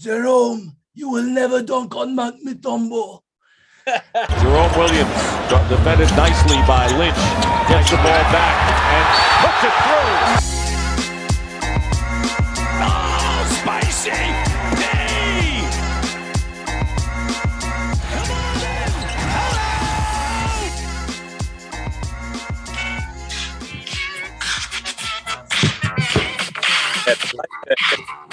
Jerome, 0.00 0.76
you 0.94 1.10
will 1.10 1.24
never 1.24 1.62
dunk 1.62 1.94
on 1.94 2.14
Mount 2.14 2.42
Mutombo. 2.42 3.20
Jerome 3.86 4.72
Williams 4.78 5.12
got 5.52 5.68
defended 5.68 6.08
nicely 6.16 6.56
by 6.66 6.86
Lynch. 6.96 7.14
Gets 7.68 7.90
the 7.90 7.96
ball 7.96 8.24
back 8.32 8.56
and 8.96 9.06
puts 9.44 9.60
it 9.68 9.74
through. 9.84 10.16
Oh, 12.80 13.44
spicy! 13.60 14.16
Hey! 14.80 15.68
Come 18.08 18.30
on 18.32 18.56
in! 18.64 18.92
Hello! 27.84 28.26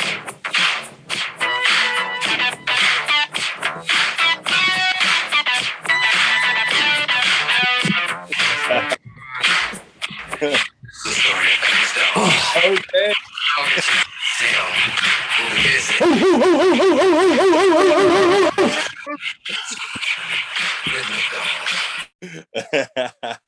Okay. 10.37 10.55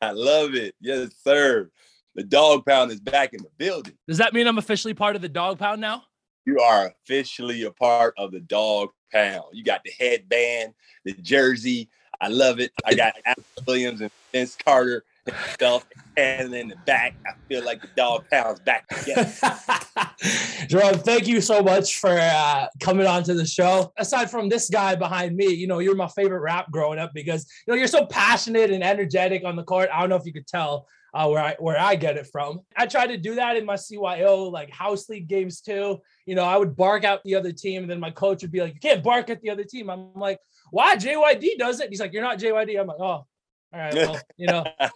I 0.01 0.11
love 0.11 0.55
it. 0.55 0.73
Yes, 0.81 1.11
sir. 1.23 1.69
The 2.15 2.23
dog 2.23 2.65
pound 2.65 2.91
is 2.91 2.99
back 2.99 3.33
in 3.33 3.43
the 3.43 3.49
building. 3.57 3.93
Does 4.07 4.17
that 4.17 4.33
mean 4.33 4.47
I'm 4.47 4.57
officially 4.57 4.95
part 4.95 5.15
of 5.15 5.21
the 5.21 5.29
dog 5.29 5.59
pound 5.59 5.81
now? 5.81 6.03
You 6.45 6.59
are 6.59 6.87
officially 6.87 7.63
a 7.63 7.71
part 7.71 8.15
of 8.17 8.31
the 8.31 8.39
dog 8.39 8.89
pound. 9.11 9.43
You 9.53 9.63
got 9.63 9.81
the 9.83 9.91
headband, 9.99 10.73
the 11.05 11.13
jersey. 11.13 11.89
I 12.19 12.29
love 12.29 12.59
it. 12.59 12.71
I 12.83 12.95
got 12.95 13.13
Alvin 13.25 13.43
Williams 13.67 14.01
and 14.01 14.09
Vince 14.31 14.55
Carter 14.55 15.03
himself. 15.33 15.85
And 16.17 16.53
in 16.53 16.67
the 16.69 16.75
back, 16.85 17.15
I 17.25 17.31
feel 17.47 17.63
like 17.63 17.81
the 17.81 17.89
dog 17.95 18.25
pound's 18.29 18.59
back 18.59 18.87
together. 18.89 19.31
Jerome, 20.67 20.99
thank 20.99 21.27
you 21.27 21.39
so 21.39 21.61
much 21.61 21.97
for 21.97 22.11
uh, 22.11 22.67
coming 22.79 23.07
on 23.07 23.23
to 23.23 23.33
the 23.33 23.45
show. 23.45 23.93
Aside 23.97 24.29
from 24.29 24.49
this 24.49 24.69
guy 24.69 24.95
behind 24.95 25.35
me, 25.35 25.47
you 25.47 25.67
know, 25.67 25.79
you're 25.79 25.95
my 25.95 26.09
favorite 26.09 26.41
rap 26.41 26.71
growing 26.71 26.99
up 26.99 27.11
because 27.13 27.47
you 27.65 27.73
know 27.73 27.77
you're 27.77 27.87
so 27.87 28.05
passionate 28.05 28.71
and 28.71 28.83
energetic 28.83 29.45
on 29.45 29.55
the 29.55 29.63
court. 29.63 29.89
I 29.93 30.01
don't 30.01 30.09
know 30.09 30.17
if 30.17 30.25
you 30.25 30.33
could 30.33 30.47
tell 30.47 30.87
uh, 31.13 31.27
where 31.27 31.43
I 31.43 31.55
where 31.59 31.79
I 31.79 31.95
get 31.95 32.17
it 32.17 32.27
from. 32.27 32.61
I 32.75 32.85
try 32.85 33.07
to 33.07 33.17
do 33.17 33.35
that 33.35 33.57
in 33.57 33.65
my 33.65 33.75
CYO 33.75 34.51
like 34.51 34.69
house 34.71 35.09
league 35.09 35.27
games 35.27 35.61
too. 35.61 35.99
You 36.25 36.35
know, 36.35 36.43
I 36.43 36.57
would 36.57 36.75
bark 36.75 37.03
out 37.03 37.23
the 37.23 37.35
other 37.35 37.51
team, 37.51 37.83
and 37.83 37.91
then 37.91 37.99
my 37.99 38.11
coach 38.11 38.41
would 38.41 38.51
be 38.51 38.61
like, 38.61 38.73
"You 38.73 38.79
can't 38.79 39.03
bark 39.03 39.29
at 39.29 39.41
the 39.41 39.49
other 39.49 39.63
team." 39.63 39.89
I'm 39.89 40.13
like, 40.13 40.39
"Why? 40.71 40.95
JYD 40.95 41.57
does 41.57 41.79
it." 41.79 41.89
He's 41.89 41.99
like, 41.99 42.13
"You're 42.13 42.23
not 42.23 42.39
JYD." 42.39 42.79
I'm 42.79 42.87
like, 42.87 42.99
"Oh, 42.99 43.03
all 43.03 43.27
right." 43.73 43.93
Well, 43.93 44.19
you 44.37 44.47
know. 44.47 44.65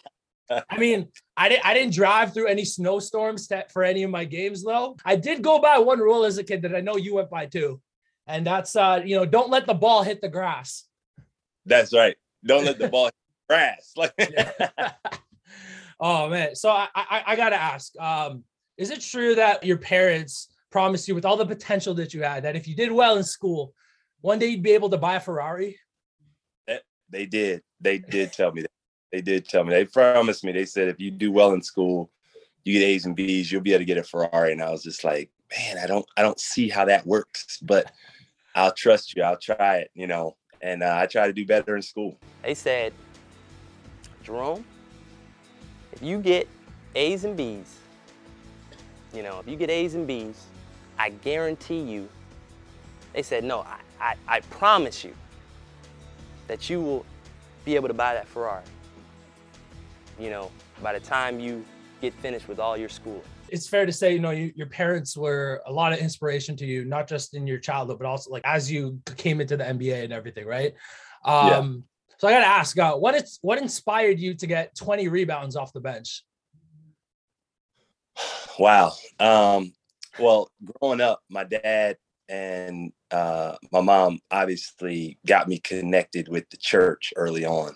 I 0.49 0.77
mean, 0.77 1.07
I 1.37 1.49
didn't 1.49 1.65
I 1.65 1.73
didn't 1.73 1.93
drive 1.93 2.33
through 2.33 2.47
any 2.47 2.65
snowstorms 2.65 3.49
for 3.71 3.83
any 3.83 4.03
of 4.03 4.11
my 4.11 4.25
games 4.25 4.63
though. 4.63 4.97
I 5.05 5.15
did 5.15 5.41
go 5.41 5.59
by 5.59 5.79
one 5.79 5.99
rule 5.99 6.25
as 6.25 6.37
a 6.37 6.43
kid 6.43 6.61
that 6.63 6.75
I 6.75 6.81
know 6.81 6.97
you 6.97 7.15
went 7.15 7.29
by 7.29 7.45
too. 7.45 7.81
And 8.27 8.45
that's 8.45 8.75
uh, 8.75 9.01
you 9.05 9.15
know, 9.15 9.25
don't 9.25 9.49
let 9.49 9.65
the 9.65 9.73
ball 9.73 10.03
hit 10.03 10.21
the 10.21 10.29
grass. 10.29 10.85
That's 11.65 11.93
right. 11.93 12.15
Don't 12.45 12.65
let 12.65 12.77
the 12.77 12.89
ball 12.89 13.05
hit 13.05 13.13
the 13.47 13.53
grass. 13.53 13.93
Like 13.95 14.13
Oh 15.99 16.29
man. 16.29 16.55
So 16.55 16.69
I 16.69 16.87
I, 16.95 17.23
I 17.27 17.35
gotta 17.35 17.55
ask, 17.55 17.97
um, 17.99 18.43
is 18.77 18.89
it 18.89 19.01
true 19.01 19.35
that 19.35 19.63
your 19.63 19.77
parents 19.77 20.53
promised 20.71 21.07
you 21.07 21.15
with 21.15 21.25
all 21.25 21.37
the 21.37 21.45
potential 21.45 21.93
that 21.95 22.13
you 22.13 22.23
had 22.23 22.43
that 22.43 22.55
if 22.55 22.67
you 22.67 22.75
did 22.75 22.91
well 22.91 23.17
in 23.17 23.23
school, 23.23 23.73
one 24.21 24.39
day 24.39 24.47
you'd 24.47 24.63
be 24.63 24.71
able 24.71 24.89
to 24.89 24.97
buy 24.97 25.15
a 25.15 25.19
Ferrari? 25.19 25.79
they 27.13 27.27
did. 27.27 27.61
They 27.79 27.99
did 27.99 28.33
tell 28.33 28.51
me 28.51 28.63
that. 28.63 28.71
They 29.13 29.21
did 29.21 29.47
tell 29.47 29.63
me. 29.63 29.69
They 29.69 29.85
promised 29.85 30.43
me. 30.43 30.51
They 30.51 30.65
said 30.65 30.87
if 30.87 30.99
you 30.99 31.11
do 31.11 31.31
well 31.31 31.53
in 31.53 31.61
school, 31.61 32.09
you 32.63 32.73
get 32.73 32.83
A's 32.83 33.05
and 33.05 33.15
B's, 33.15 33.51
you'll 33.51 33.61
be 33.61 33.73
able 33.73 33.81
to 33.81 33.85
get 33.85 33.99
a 33.99 34.03
Ferrari. 34.03 34.53
And 34.53 34.61
I 34.61 34.71
was 34.71 34.81
just 34.81 35.03
like, 35.03 35.29
man, 35.55 35.77
I 35.77 35.85
don't, 35.85 36.05
I 36.17 36.23
don't 36.23 36.39
see 36.39 36.67
how 36.67 36.83
that 36.85 37.05
works. 37.05 37.59
But 37.61 37.91
I'll 38.55 38.73
trust 38.73 39.15
you. 39.15 39.21
I'll 39.21 39.37
try 39.37 39.77
it. 39.77 39.91
You 39.93 40.07
know. 40.07 40.35
And 40.61 40.81
uh, 40.81 40.97
I 40.97 41.05
try 41.05 41.27
to 41.27 41.33
do 41.33 41.45
better 41.45 41.75
in 41.75 41.83
school. 41.83 42.17
They 42.41 42.55
said, 42.55 42.91
Jerome, 44.23 44.65
if 45.91 46.01
you 46.01 46.17
get 46.17 46.47
A's 46.95 47.23
and 47.23 47.37
B's, 47.37 47.77
you 49.13 49.21
know, 49.21 49.39
if 49.39 49.47
you 49.47 49.57
get 49.57 49.69
A's 49.69 49.93
and 49.93 50.07
B's, 50.07 50.47
I 50.97 51.09
guarantee 51.09 51.81
you, 51.81 52.09
they 53.13 53.21
said, 53.21 53.43
no, 53.43 53.59
I, 53.59 53.77
I, 54.01 54.15
I 54.27 54.39
promise 54.39 55.03
you 55.03 55.13
that 56.47 56.67
you 56.67 56.81
will 56.81 57.05
be 57.63 57.75
able 57.75 57.89
to 57.89 57.93
buy 57.93 58.13
that 58.15 58.27
Ferrari. 58.27 58.63
You 60.19 60.29
know, 60.29 60.51
by 60.81 60.93
the 60.93 60.99
time 60.99 61.39
you 61.39 61.65
get 62.01 62.13
finished 62.15 62.47
with 62.47 62.59
all 62.59 62.75
your 62.77 62.89
school. 62.89 63.23
it's 63.49 63.67
fair 63.67 63.85
to 63.85 63.91
say, 63.91 64.13
you 64.13 64.19
know, 64.19 64.31
you, 64.31 64.51
your 64.55 64.67
parents 64.67 65.15
were 65.15 65.61
a 65.65 65.71
lot 65.71 65.93
of 65.93 65.99
inspiration 65.99 66.57
to 66.57 66.65
you, 66.65 66.83
not 66.83 67.07
just 67.07 67.33
in 67.33 67.47
your 67.47 67.59
childhood, 67.59 67.97
but 67.99 68.05
also 68.07 68.29
like 68.29 68.41
as 68.45 68.69
you 68.71 68.99
came 69.15 69.39
into 69.39 69.55
the 69.55 69.63
NBA 69.63 70.03
and 70.03 70.11
everything, 70.11 70.45
right? 70.45 70.73
Um, 71.23 71.85
So 72.17 72.27
I 72.27 72.31
got 72.31 72.39
to 72.39 72.47
ask, 72.47 72.77
uh, 72.77 72.95
what 72.95 73.15
is 73.15 73.39
what 73.41 73.57
inspired 73.57 74.19
you 74.19 74.33
to 74.35 74.47
get 74.47 74.75
20 74.75 75.07
rebounds 75.07 75.55
off 75.55 75.73
the 75.73 75.79
bench? 75.81 76.23
Wow. 78.59 78.91
Um, 79.19 79.73
well, 80.19 80.51
growing 80.63 81.01
up, 81.01 81.21
my 81.27 81.43
dad 81.43 81.97
and 82.29 82.91
uh, 83.09 83.55
my 83.71 83.81
mom 83.81 84.19
obviously 84.29 85.17
got 85.25 85.47
me 85.47 85.57
connected 85.59 86.27
with 86.27 86.47
the 86.51 86.57
church 86.57 87.13
early 87.15 87.45
on. 87.45 87.75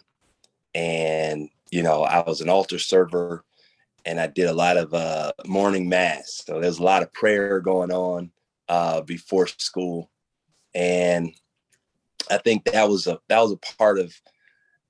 And, 0.76 1.50
you 1.72 1.84
know, 1.84 2.04
I 2.04 2.24
was 2.28 2.42
an 2.42 2.50
altar 2.50 2.80
server 2.80 3.44
and 4.06 4.20
I 4.20 4.28
did 4.28 4.48
a 4.48 4.54
lot 4.54 4.78
of 4.78 4.94
uh, 4.94 5.34
morning 5.46 5.90
mass. 5.90 6.44
So 6.46 6.60
there's 6.60 6.80
a 6.80 6.84
lot 6.84 7.04
of 7.04 7.12
prayer 7.14 7.60
going 7.60 7.92
on 7.92 8.32
uh, 8.70 9.02
before 9.02 9.48
school. 9.48 10.10
And 10.74 11.34
I 12.30 12.38
think 12.38 12.66
that 12.66 12.90
was 12.90 13.08
a 13.08 13.20
that 13.30 13.40
was 13.40 13.52
a 13.52 13.76
part 13.78 14.00
of 14.00 14.14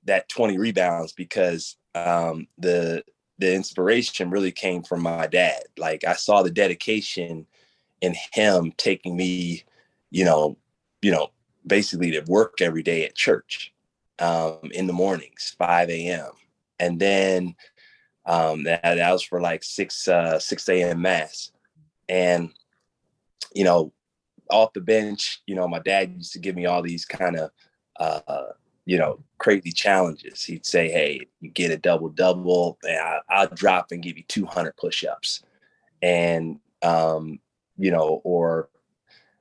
that 0.04 0.28
20 0.28 0.58
rebounds 0.58 1.12
because 1.12 1.76
um, 1.94 2.46
the 2.58 3.02
the 3.38 3.54
inspiration 3.54 4.30
really 4.30 4.52
came 4.52 4.82
from 4.82 5.02
my 5.02 5.26
dad. 5.26 5.62
Like 5.76 6.04
I 6.04 6.14
saw 6.14 6.42
the 6.42 6.50
dedication 6.50 7.46
in 8.00 8.14
him 8.32 8.72
taking 8.76 9.16
me, 9.16 9.64
you 10.10 10.24
know, 10.24 10.56
you 11.02 11.10
know, 11.10 11.30
basically 11.66 12.10
to 12.12 12.20
work 12.26 12.60
every 12.60 12.82
day 12.82 13.04
at 13.04 13.14
church 13.14 13.72
um, 14.18 14.70
in 14.72 14.86
the 14.86 14.92
mornings, 14.92 15.54
5 15.58 15.90
a.m. 15.90 16.30
And 16.78 16.98
then 16.98 17.54
um, 18.26 18.64
that, 18.64 18.82
that 18.82 19.12
was 19.12 19.22
for 19.22 19.40
like 19.40 19.64
6 19.64 20.08
uh, 20.08 20.38
6 20.38 20.68
a.m. 20.68 21.02
mass. 21.02 21.52
And, 22.08 22.50
you 23.54 23.64
know, 23.64 23.92
off 24.50 24.72
the 24.72 24.80
bench, 24.80 25.42
you 25.46 25.54
know, 25.54 25.68
my 25.68 25.80
dad 25.80 26.14
used 26.16 26.32
to 26.32 26.38
give 26.38 26.56
me 26.56 26.66
all 26.66 26.82
these 26.82 27.04
kind 27.04 27.36
of 27.36 27.50
uh, 27.98 28.52
you 28.88 28.96
know, 28.96 29.22
crazy 29.36 29.70
challenges. 29.70 30.42
He'd 30.42 30.64
say, 30.64 30.88
"Hey, 30.90 31.26
you 31.40 31.50
get 31.50 31.70
a 31.70 31.76
double 31.76 32.08
double, 32.08 32.78
and 32.82 32.98
I, 32.98 33.20
I'll 33.28 33.48
drop 33.48 33.92
and 33.92 34.02
give 34.02 34.16
you 34.16 34.24
200 34.28 34.78
push-ups," 34.78 35.42
and 36.00 36.58
um, 36.80 37.38
you 37.76 37.90
know, 37.90 38.22
or 38.24 38.70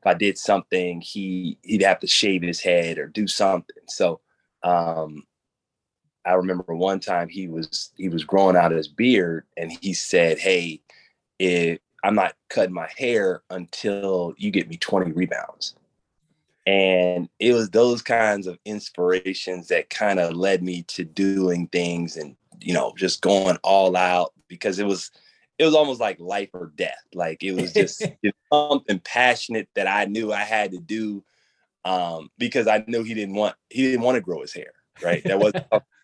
if 0.01 0.05
I 0.05 0.15
did 0.15 0.37
something, 0.37 0.99
he 0.99 1.57
he'd 1.63 1.83
have 1.83 2.01
to 2.01 2.07
shave 2.07 2.41
his 2.41 2.59
head 2.59 2.97
or 2.97 3.07
do 3.07 3.25
something. 3.25 3.83
So, 3.87 4.19
um, 4.63 5.23
I 6.27 6.33
remember 6.33 6.75
one 6.75 6.99
time 6.99 7.29
he 7.29 7.47
was 7.47 7.91
he 7.95 8.09
was 8.09 8.23
growing 8.23 8.57
out 8.57 8.71
his 8.71 8.87
beard, 8.87 9.45
and 9.55 9.71
he 9.71 9.93
said, 9.93 10.39
"Hey, 10.39 10.81
if 11.39 11.79
I'm 12.03 12.15
not 12.15 12.35
cutting 12.49 12.73
my 12.73 12.89
hair 12.97 13.41
until 13.49 14.33
you 14.37 14.51
get 14.51 14.69
me 14.69 14.77
20 14.77 15.11
rebounds." 15.11 15.75
and 16.67 17.29
it 17.39 17.53
was 17.53 17.69
those 17.69 18.01
kinds 18.01 18.45
of 18.45 18.59
inspirations 18.65 19.69
that 19.69 19.89
kind 19.89 20.19
of 20.19 20.33
led 20.33 20.61
me 20.61 20.83
to 20.83 21.05
doing 21.05 21.65
things 21.67 22.17
and 22.17 22.35
you 22.59 22.73
know 22.73 22.93
just 22.97 23.21
going 23.21 23.57
all 23.63 23.95
out 23.95 24.33
because 24.49 24.77
it 24.77 24.85
was 24.85 25.09
it 25.57 25.65
was 25.65 25.73
almost 25.73 25.99
like 25.99 26.19
life 26.19 26.49
or 26.53 26.71
death. 26.75 27.03
Like 27.13 27.41
it 27.41 27.53
was 27.53 27.73
just 27.73 28.05
something 28.53 28.99
passionate 28.99 29.69
that 29.75 29.87
I 29.87 30.05
knew 30.05 30.31
I 30.31 30.41
had 30.41 30.71
to 30.71 30.77
do 30.77 31.23
um, 31.85 32.29
because 32.37 32.67
I 32.67 32.83
knew 32.85 33.03
he 33.03 33.13
didn't 33.13 33.35
want 33.35 33.55
he 33.69 33.83
didn't 33.83 34.03
want 34.03 34.15
to 34.15 34.21
grow 34.21 34.41
his 34.41 34.53
hair. 34.53 34.73
Right, 35.01 35.23
that 35.25 35.39
was 35.39 35.53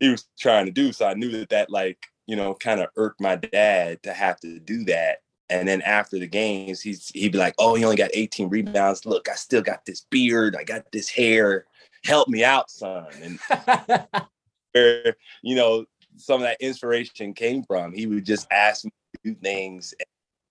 he 0.00 0.10
was 0.10 0.26
trying 0.38 0.66
to 0.66 0.72
do. 0.72 0.92
So 0.92 1.06
I 1.06 1.14
knew 1.14 1.30
that 1.32 1.50
that 1.50 1.70
like 1.70 1.98
you 2.26 2.36
know 2.36 2.54
kind 2.54 2.80
of 2.80 2.88
irked 2.96 3.20
my 3.20 3.36
dad 3.36 4.02
to 4.02 4.12
have 4.12 4.40
to 4.40 4.58
do 4.60 4.84
that. 4.84 5.18
And 5.48 5.68
then 5.68 5.80
after 5.82 6.18
the 6.18 6.26
games, 6.26 6.80
he's 6.80 7.08
he'd 7.10 7.32
be 7.32 7.38
like, 7.38 7.54
"Oh, 7.58 7.74
he 7.74 7.84
only 7.84 7.96
got 7.96 8.10
18 8.14 8.48
rebounds. 8.48 9.06
Look, 9.06 9.28
I 9.28 9.34
still 9.34 9.62
got 9.62 9.84
this 9.86 10.06
beard. 10.10 10.56
I 10.56 10.64
got 10.64 10.90
this 10.92 11.08
hair. 11.08 11.66
Help 12.04 12.28
me 12.28 12.44
out, 12.44 12.70
son." 12.70 13.06
And 13.22 13.38
where 14.72 15.16
you 15.42 15.54
know 15.54 15.86
some 16.16 16.36
of 16.36 16.42
that 16.42 16.60
inspiration 16.60 17.32
came 17.32 17.62
from. 17.62 17.92
He 17.92 18.06
would 18.06 18.24
just 18.24 18.46
ask 18.50 18.84
me 18.84 18.90
to 19.14 19.32
do 19.32 19.40
things. 19.40 19.94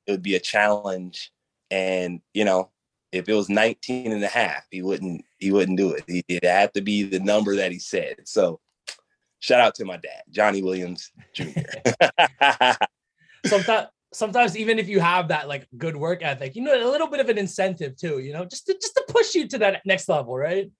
It 0.07 0.11
would 0.11 0.21
be 0.21 0.35
a 0.35 0.39
challenge. 0.39 1.31
And, 1.71 2.21
you 2.33 2.45
know, 2.45 2.69
if 3.11 3.27
it 3.27 3.33
was 3.33 3.49
19 3.49 4.11
and 4.11 4.23
a 4.23 4.27
half, 4.27 4.65
he 4.69 4.81
wouldn't, 4.81 5.25
he 5.37 5.51
wouldn't 5.51 5.77
do 5.77 5.91
it. 5.93 6.03
He, 6.07 6.23
it 6.27 6.43
had 6.43 6.73
to 6.75 6.81
be 6.81 7.03
the 7.03 7.19
number 7.19 7.55
that 7.55 7.71
he 7.71 7.79
said. 7.79 8.17
So 8.25 8.59
shout 9.45 9.61
out 9.61 9.75
to 9.75 9.85
my 9.85 9.97
dad, 9.97 10.23
Johnny 10.31 10.63
Williams 10.63 11.11
Jr. 11.33 11.59
sometimes, 13.45 13.87
sometimes 14.11 14.57
even 14.57 14.79
if 14.79 14.87
you 14.87 14.99
have 14.99 15.27
that 15.27 15.47
like 15.47 15.67
good 15.77 15.95
work 15.95 16.23
ethic, 16.23 16.55
you 16.55 16.63
know, 16.63 16.73
a 16.73 16.89
little 16.89 17.07
bit 17.07 17.19
of 17.19 17.29
an 17.29 17.37
incentive 17.37 17.95
too, 17.95 18.19
you 18.19 18.33
know, 18.33 18.45
just 18.45 18.65
to, 18.65 18.73
just 18.73 18.95
to 18.95 19.05
push 19.07 19.35
you 19.35 19.47
to 19.47 19.59
that 19.59 19.81
next 19.85 20.09
level, 20.09 20.35
right? 20.35 20.71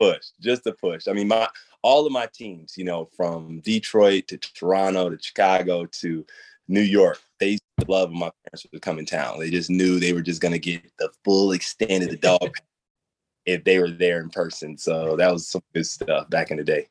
Push, 0.00 0.28
just 0.40 0.64
to 0.64 0.72
push. 0.72 1.08
I 1.08 1.12
mean, 1.12 1.28
my 1.28 1.46
all 1.82 2.06
of 2.06 2.12
my 2.12 2.26
teams, 2.32 2.74
you 2.78 2.84
know, 2.84 3.10
from 3.16 3.60
Detroit 3.60 4.28
to 4.28 4.38
Toronto 4.38 5.10
to 5.10 5.18
Chicago 5.20 5.84
to 5.84 6.24
New 6.68 6.80
York, 6.80 7.18
they 7.38 7.50
used 7.50 7.62
to 7.80 7.90
love 7.90 8.10
when 8.10 8.18
my 8.18 8.30
parents 8.46 8.66
would 8.72 8.80
come 8.80 8.98
in 8.98 9.04
town. 9.04 9.38
They 9.38 9.50
just 9.50 9.68
knew 9.68 10.00
they 10.00 10.14
were 10.14 10.22
just 10.22 10.40
going 10.40 10.52
to 10.52 10.58
get 10.58 10.90
the 10.98 11.10
full 11.22 11.52
extent 11.52 12.04
of 12.04 12.10
the 12.10 12.16
dog 12.16 12.54
if 13.44 13.62
they 13.64 13.78
were 13.78 13.90
there 13.90 14.20
in 14.20 14.30
person. 14.30 14.78
So 14.78 15.16
that 15.16 15.30
was 15.30 15.48
some 15.48 15.62
good 15.74 15.86
stuff 15.86 16.30
back 16.30 16.50
in 16.50 16.56
the 16.56 16.64
day. 16.64 16.86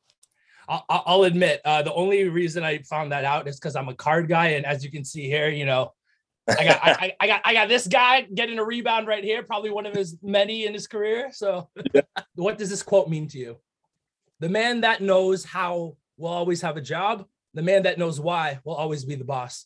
I'll 0.69 1.23
admit, 1.23 1.61
uh, 1.65 1.81
the 1.81 1.93
only 1.93 2.29
reason 2.29 2.63
I 2.63 2.79
found 2.83 3.11
that 3.11 3.25
out 3.25 3.47
is 3.47 3.57
because 3.57 3.75
I'm 3.75 3.89
a 3.89 3.95
card 3.95 4.29
guy, 4.29 4.49
and 4.49 4.65
as 4.65 4.83
you 4.83 4.91
can 4.91 5.03
see 5.03 5.27
here, 5.27 5.49
you 5.49 5.65
know, 5.65 5.93
I 6.47 6.63
got 6.63 6.79
I, 6.83 7.15
I, 7.19 7.27
got 7.27 7.41
I 7.43 7.53
got 7.53 7.69
this 7.69 7.87
guy 7.87 8.21
getting 8.21 8.59
a 8.59 8.63
rebound 8.63 9.07
right 9.07 9.23
here, 9.23 9.43
probably 9.43 9.71
one 9.71 9.85
of 9.85 9.95
his 9.95 10.17
many 10.21 10.65
in 10.65 10.73
his 10.73 10.87
career. 10.87 11.29
So, 11.31 11.69
yeah. 11.93 12.01
what 12.35 12.57
does 12.57 12.69
this 12.69 12.83
quote 12.83 13.09
mean 13.09 13.27
to 13.29 13.37
you? 13.39 13.57
The 14.39 14.49
man 14.49 14.81
that 14.81 15.01
knows 15.01 15.43
how 15.43 15.97
will 16.17 16.29
always 16.29 16.61
have 16.61 16.77
a 16.77 16.81
job. 16.81 17.25
The 17.55 17.63
man 17.63 17.83
that 17.83 17.97
knows 17.97 18.19
why 18.19 18.59
will 18.63 18.75
always 18.75 19.05
be 19.05 19.15
the 19.15 19.23
boss. 19.23 19.65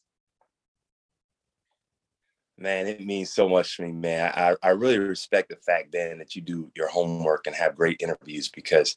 Man, 2.58 2.88
it 2.88 3.06
means 3.06 3.34
so 3.34 3.50
much 3.50 3.76
to 3.78 3.84
me, 3.84 3.92
man. 3.92 4.32
I, 4.36 4.56
I 4.64 4.70
really 4.70 5.00
respect 5.00 5.50
the 5.50 5.58
fact, 5.58 5.92
Ben, 5.92 6.20
that 6.20 6.36
you 6.36 6.42
do 6.42 6.72
your 6.76 6.88
homework 6.88 7.48
and 7.48 7.56
have 7.56 7.76
great 7.76 7.98
interviews 8.00 8.48
because 8.48 8.96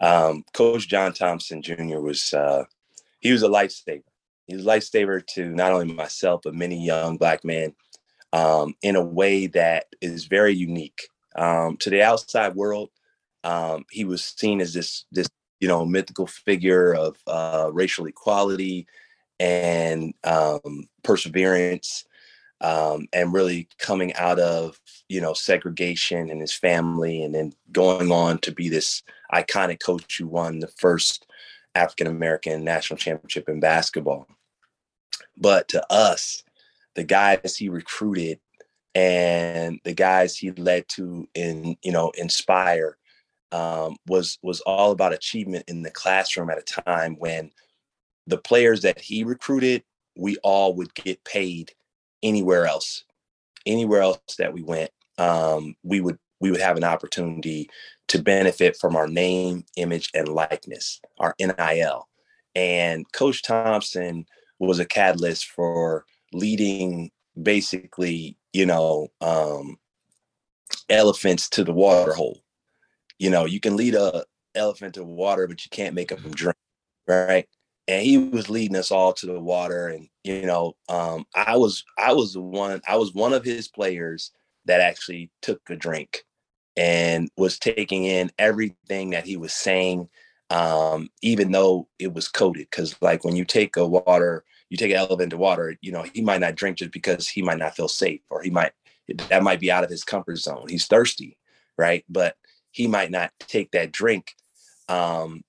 um, 0.00 0.44
Coach 0.52 0.88
John 0.88 1.12
Thompson 1.12 1.62
Jr. 1.62 2.00
was 2.00 2.32
uh, 2.32 2.64
he 3.20 3.32
was 3.32 3.42
a 3.42 3.48
lifesaver. 3.48 4.02
He 4.46 4.56
was 4.56 4.66
a 4.66 4.68
lifesaver 4.68 5.26
to 5.34 5.48
not 5.50 5.72
only 5.72 5.92
myself 5.92 6.42
but 6.44 6.54
many 6.54 6.84
young 6.84 7.16
black 7.16 7.44
men 7.44 7.74
um, 8.32 8.74
in 8.82 8.96
a 8.96 9.04
way 9.04 9.46
that 9.48 9.86
is 10.00 10.26
very 10.26 10.54
unique 10.54 11.08
um, 11.36 11.76
to 11.78 11.90
the 11.90 12.02
outside 12.02 12.54
world 12.54 12.90
um, 13.44 13.84
he 13.90 14.04
was 14.04 14.24
seen 14.24 14.60
as 14.60 14.72
this 14.72 15.04
this 15.12 15.28
you 15.60 15.68
know 15.68 15.84
mythical 15.84 16.26
figure 16.26 16.94
of 16.94 17.16
uh, 17.26 17.70
racial 17.72 18.06
equality 18.06 18.86
and 19.38 20.14
um, 20.24 20.88
perseverance 21.02 22.04
um, 22.64 23.06
and 23.12 23.34
really 23.34 23.68
coming 23.78 24.14
out 24.14 24.38
of 24.38 24.80
you 25.08 25.20
know 25.20 25.34
segregation 25.34 26.30
and 26.30 26.40
his 26.40 26.54
family 26.54 27.22
and 27.22 27.34
then 27.34 27.52
going 27.70 28.10
on 28.10 28.38
to 28.38 28.50
be 28.50 28.70
this 28.70 29.02
iconic 29.32 29.82
coach 29.84 30.16
who 30.18 30.26
won 30.26 30.60
the 30.60 30.72
first 30.78 31.26
african 31.74 32.06
american 32.06 32.64
national 32.64 32.96
championship 32.96 33.48
in 33.48 33.60
basketball. 33.60 34.26
But 35.36 35.68
to 35.68 35.84
us 35.92 36.42
the 36.94 37.04
guys 37.04 37.54
he 37.56 37.68
recruited 37.68 38.40
and 38.94 39.78
the 39.84 39.92
guys 39.92 40.36
he 40.36 40.50
led 40.52 40.88
to 40.90 41.28
in 41.34 41.76
you 41.82 41.92
know 41.92 42.12
inspire 42.16 42.96
um, 43.52 43.96
was 44.06 44.38
was 44.42 44.62
all 44.62 44.90
about 44.90 45.12
achievement 45.12 45.64
in 45.68 45.82
the 45.82 45.90
classroom 45.90 46.48
at 46.48 46.58
a 46.58 46.82
time 46.82 47.16
when 47.18 47.50
the 48.26 48.38
players 48.38 48.80
that 48.82 48.98
he 48.98 49.22
recruited, 49.22 49.84
we 50.16 50.38
all 50.38 50.74
would 50.76 50.94
get 50.94 51.22
paid 51.24 51.72
anywhere 52.24 52.66
else, 52.66 53.04
anywhere 53.66 54.02
else 54.02 54.18
that 54.38 54.52
we 54.52 54.62
went. 54.62 54.90
Um, 55.18 55.76
we 55.84 56.00
would 56.00 56.18
we 56.40 56.50
would 56.50 56.60
have 56.60 56.76
an 56.76 56.84
opportunity 56.84 57.70
to 58.08 58.20
benefit 58.20 58.76
from 58.76 58.96
our 58.96 59.06
name, 59.06 59.64
image, 59.76 60.10
and 60.14 60.28
likeness, 60.28 61.00
our 61.18 61.34
NIL. 61.38 62.08
And 62.56 63.10
Coach 63.12 63.42
Thompson 63.42 64.26
was 64.58 64.78
a 64.78 64.84
catalyst 64.84 65.46
for 65.46 66.04
leading 66.32 67.10
basically, 67.40 68.36
you 68.52 68.66
know, 68.66 69.08
um, 69.20 69.78
elephants 70.90 71.48
to 71.50 71.64
the 71.64 71.72
water 71.72 72.12
hole 72.12 72.44
you 73.18 73.30
know, 73.30 73.44
you 73.44 73.60
can 73.60 73.76
lead 73.76 73.94
a 73.94 74.24
elephant 74.54 74.94
to 74.94 75.04
water, 75.04 75.46
but 75.46 75.64
you 75.64 75.70
can't 75.70 75.94
make 75.94 76.08
them 76.08 76.30
drink, 76.32 76.56
right? 77.06 77.46
And 77.86 78.02
he 78.02 78.16
was 78.16 78.48
leading 78.48 78.76
us 78.76 78.90
all 78.90 79.12
to 79.14 79.26
the 79.26 79.40
water. 79.40 79.88
And 79.88 80.08
you 80.22 80.46
know, 80.46 80.74
um, 80.88 81.26
I 81.34 81.56
was 81.56 81.84
I 81.98 82.12
was 82.12 82.32
the 82.32 82.40
one 82.40 82.80
I 82.88 82.96
was 82.96 83.12
one 83.14 83.32
of 83.32 83.44
his 83.44 83.68
players 83.68 84.30
that 84.66 84.80
actually 84.80 85.30
took 85.42 85.60
a 85.68 85.76
drink 85.76 86.24
and 86.76 87.28
was 87.36 87.58
taking 87.58 88.04
in 88.04 88.30
everything 88.38 89.10
that 89.10 89.26
he 89.26 89.36
was 89.36 89.52
saying, 89.52 90.08
um, 90.50 91.08
even 91.22 91.52
though 91.52 91.88
it 91.98 92.12
was 92.12 92.28
coded. 92.28 92.66
Because 92.70 92.96
like 93.02 93.24
when 93.24 93.36
you 93.36 93.44
take 93.44 93.76
a 93.76 93.86
water, 93.86 94.44
you 94.70 94.76
take 94.76 94.90
an 94.90 94.96
elephant 94.96 95.30
to 95.30 95.36
water, 95.36 95.76
you 95.82 95.92
know, 95.92 96.04
he 96.14 96.22
might 96.22 96.40
not 96.40 96.54
drink 96.54 96.78
just 96.78 96.90
because 96.90 97.28
he 97.28 97.42
might 97.42 97.58
not 97.58 97.76
feel 97.76 97.88
safe, 97.88 98.20
or 98.30 98.42
he 98.42 98.50
might 98.50 98.72
that 99.28 99.42
might 99.42 99.60
be 99.60 99.70
out 99.70 99.84
of 99.84 99.90
his 99.90 100.04
comfort 100.04 100.38
zone. 100.38 100.66
He's 100.68 100.86
thirsty, 100.86 101.36
right? 101.76 102.04
But 102.08 102.36
he 102.70 102.86
might 102.86 103.10
not 103.10 103.30
take 103.38 103.70
that 103.72 103.92
drink 103.92 104.34
um, 104.88 105.42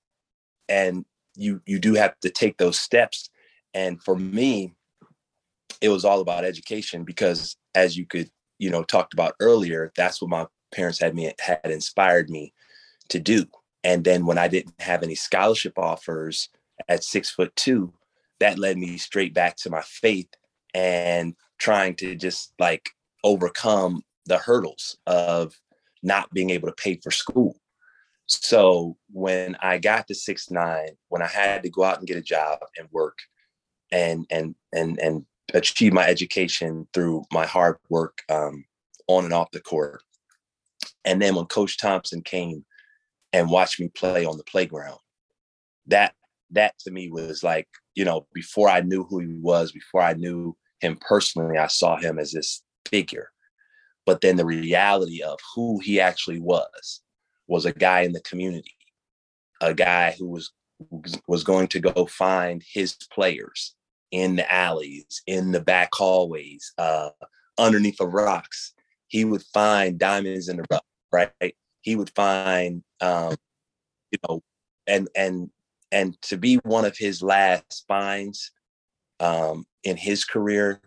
and 0.70 1.06
you 1.36 1.62
you 1.66 1.80
do 1.80 1.94
have 1.94 2.20
to 2.20 2.30
take 2.30 2.58
those 2.58 2.80
steps 2.80 3.30
and 3.74 4.02
for 4.02 4.16
me 4.16 4.74
it 5.82 5.90
was 5.90 6.06
all 6.06 6.22
about 6.22 6.46
education 6.46 7.04
because 7.04 7.58
as 7.74 7.98
you 7.98 8.06
could 8.06 8.30
you 8.60 8.70
know 8.70 8.84
talked 8.84 9.14
about 9.14 9.36
earlier 9.40 9.92
that's 9.96 10.22
what 10.22 10.30
my 10.30 10.46
parents 10.74 11.00
had 11.00 11.15
me 11.15 11.32
had 11.39 11.60
inspired 11.65 12.30
me 12.30 12.54
to 13.10 13.20
do 13.20 13.46
and 13.84 14.04
then 14.04 14.25
when 14.25 14.38
i 14.38 14.48
didn't 14.48 14.74
have 14.80 15.04
any 15.04 15.15
scholarship 15.15 15.77
offers 15.77 16.50
at 16.88 17.04
six 17.04 17.30
foot 17.30 17.56
two 17.56 17.94
that 18.39 18.60
led 18.60 18.77
me 18.77 18.98
straight 18.98 19.34
back 19.34 19.56
to 19.56 19.70
my 19.70 19.82
faith 19.82 20.30
and 20.74 21.36
trying 21.58 21.96
to 21.96 22.15
just 22.15 22.54
like 22.60 22.89
overcome 23.24 24.04
the 24.25 24.38
hurdles 24.38 24.98
of 25.08 25.60
not 26.04 26.30
being 26.32 26.50
able 26.50 26.68
to 26.68 26.75
pay 26.75 26.96
for 26.98 27.12
school. 27.12 27.56
So 28.27 28.98
when 29.12 29.55
I 29.62 29.77
got 29.77 30.08
to 30.08 30.15
six 30.15 30.50
nine, 30.50 30.89
when 31.10 31.22
I 31.22 31.27
had 31.27 31.63
to 31.63 31.70
go 31.70 31.84
out 31.84 32.00
and 32.00 32.08
get 32.08 32.17
a 32.17 32.22
job 32.22 32.60
and 32.77 32.88
work 32.91 33.20
and 33.91 34.25
and 34.29 34.55
and 34.74 35.00
and 35.00 35.25
achieve 35.53 35.94
my 35.94 36.08
education 36.08 36.88
through 36.94 37.24
my 37.32 37.46
hard 37.46 37.77
work 37.89 38.20
um, 38.29 38.65
on 39.08 39.25
and 39.25 39.34
off 39.34 39.51
the 39.51 39.62
court. 39.62 40.01
And 41.05 41.22
then 41.22 41.36
when 41.36 41.46
Coach 41.46 41.77
Thompson 41.77 42.22
came 42.24 42.65
and 43.32 43.50
watched 43.50 43.79
me 43.79 43.89
play 43.89 44.25
on 44.25 44.38
the 44.38 44.44
playground, 44.44 45.00
that 45.88 46.15
that 46.51 46.77
to 46.79 46.91
me 46.91 47.10
was 47.12 47.44
like, 47.44 47.67
you 47.94 48.05
know, 48.05 48.27
before 48.34 48.70
I 48.70 48.82
knew 48.82 49.03
who 49.03 49.20
he 49.20 49.34
was, 49.39 49.72
before 49.72 50.01
I 50.01 50.13
knew 50.13 50.58
him 50.79 50.98
personally, 51.00 51.58
I 51.58 51.67
saw 51.67 51.98
him 51.98 52.17
as 52.17 52.32
this 52.32 52.63
figure 52.89 53.29
but 54.05 54.22
then 54.22 54.36
the 54.36 54.46
reality 54.46 55.22
of 55.22 55.39
who 55.55 55.79
he 55.79 56.00
actually 56.00 56.39
was 56.39 57.01
was 57.48 57.66
a 57.66 57.74
guy 57.74 58.02
in 58.02 58.14
the 58.14 58.22
community, 58.22 58.75
a 59.62 59.74
guy 59.74 60.16
who 60.18 60.28
was 60.28 60.52
was 61.25 61.44
going 61.44 61.68
to 61.70 61.80
go 61.80 62.06
find 62.06 62.62
his 62.74 62.96
players 63.12 63.75
in 64.12 64.36
the 64.36 64.54
alleys, 64.54 65.22
in 65.25 65.54
the 65.54 65.62
back 65.62 65.90
hallways, 65.94 66.74
uh, 66.78 67.10
underneath 67.58 67.96
the 67.98 68.08
rocks. 68.08 68.74
He 69.08 69.24
would 69.24 69.44
find 69.54 69.98
diamonds 69.98 70.50
in 70.50 70.58
the 70.58 70.66
rough, 70.70 70.84
right? 71.14 71.56
He 71.82 71.96
would 71.96 72.12
find, 72.14 72.84
um, 73.00 73.36
you 74.12 74.20
know, 74.28 74.42
and 74.86 75.08
and 75.16 75.50
and 75.92 76.22
to 76.24 76.38
be 76.38 76.56
one 76.58 76.84
of 76.84 76.98
his 76.98 77.22
last 77.22 77.86
finds 77.88 78.52
um, 79.22 79.66
in 79.84 79.96
his 79.96 80.25
career 80.25 80.82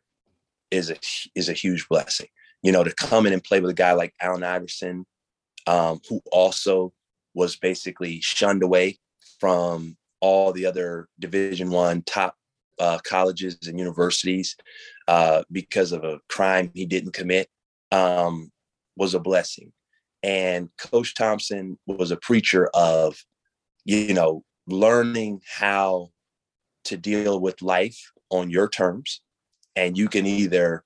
is 0.71 0.91
a 0.91 0.97
is 1.35 1.49
a 1.49 1.55
huge 1.55 1.89
blessing 1.89 2.29
you 2.63 2.73
know, 2.73 2.85
to 2.85 2.95
come 2.95 3.27
in 3.27 3.33
and 3.33 3.43
play 3.43 3.61
with 3.61 3.71
a 3.71 3.75
guy 3.75 3.93
like 3.93 4.15
Allen 4.21 4.43
Iverson, 4.43 5.07
um, 5.69 6.01
who 6.09 6.21
also 6.33 6.93
was 7.35 7.57
basically 7.57 8.21
shunned 8.23 8.63
away 8.63 8.99
from 9.39 9.97
all 10.21 10.51
the 10.51 10.65
other 10.65 11.09
Division 11.21 11.71
One 11.71 12.03
top 12.03 12.35
uh, 12.81 12.99
colleges 13.07 13.59
and 13.67 13.79
universities 13.79 14.57
uh, 15.09 15.43
because 15.53 15.93
of 15.93 16.05
a 16.05 16.21
crime 16.29 16.71
he 16.75 16.87
didn't 16.87 17.13
commit 17.13 17.49
um, 17.93 18.51
was 18.97 19.15
a 19.15 19.21
blessing. 19.21 19.73
And 20.23 20.71
Coach 20.79 21.15
Thompson 21.15 21.79
was 21.87 22.11
a 22.11 22.17
preacher 22.17 22.71
of, 22.73 23.17
you 23.85 24.15
know, 24.15 24.43
learning 24.67 25.43
how 25.47 26.09
to 26.85 26.97
deal 26.97 27.41
with 27.41 27.63
life 27.63 27.99
on 28.31 28.51
your 28.51 28.69
terms. 28.69 29.21
And 29.77 29.99
you 29.99 30.09
can 30.09 30.25
either, 30.25 30.83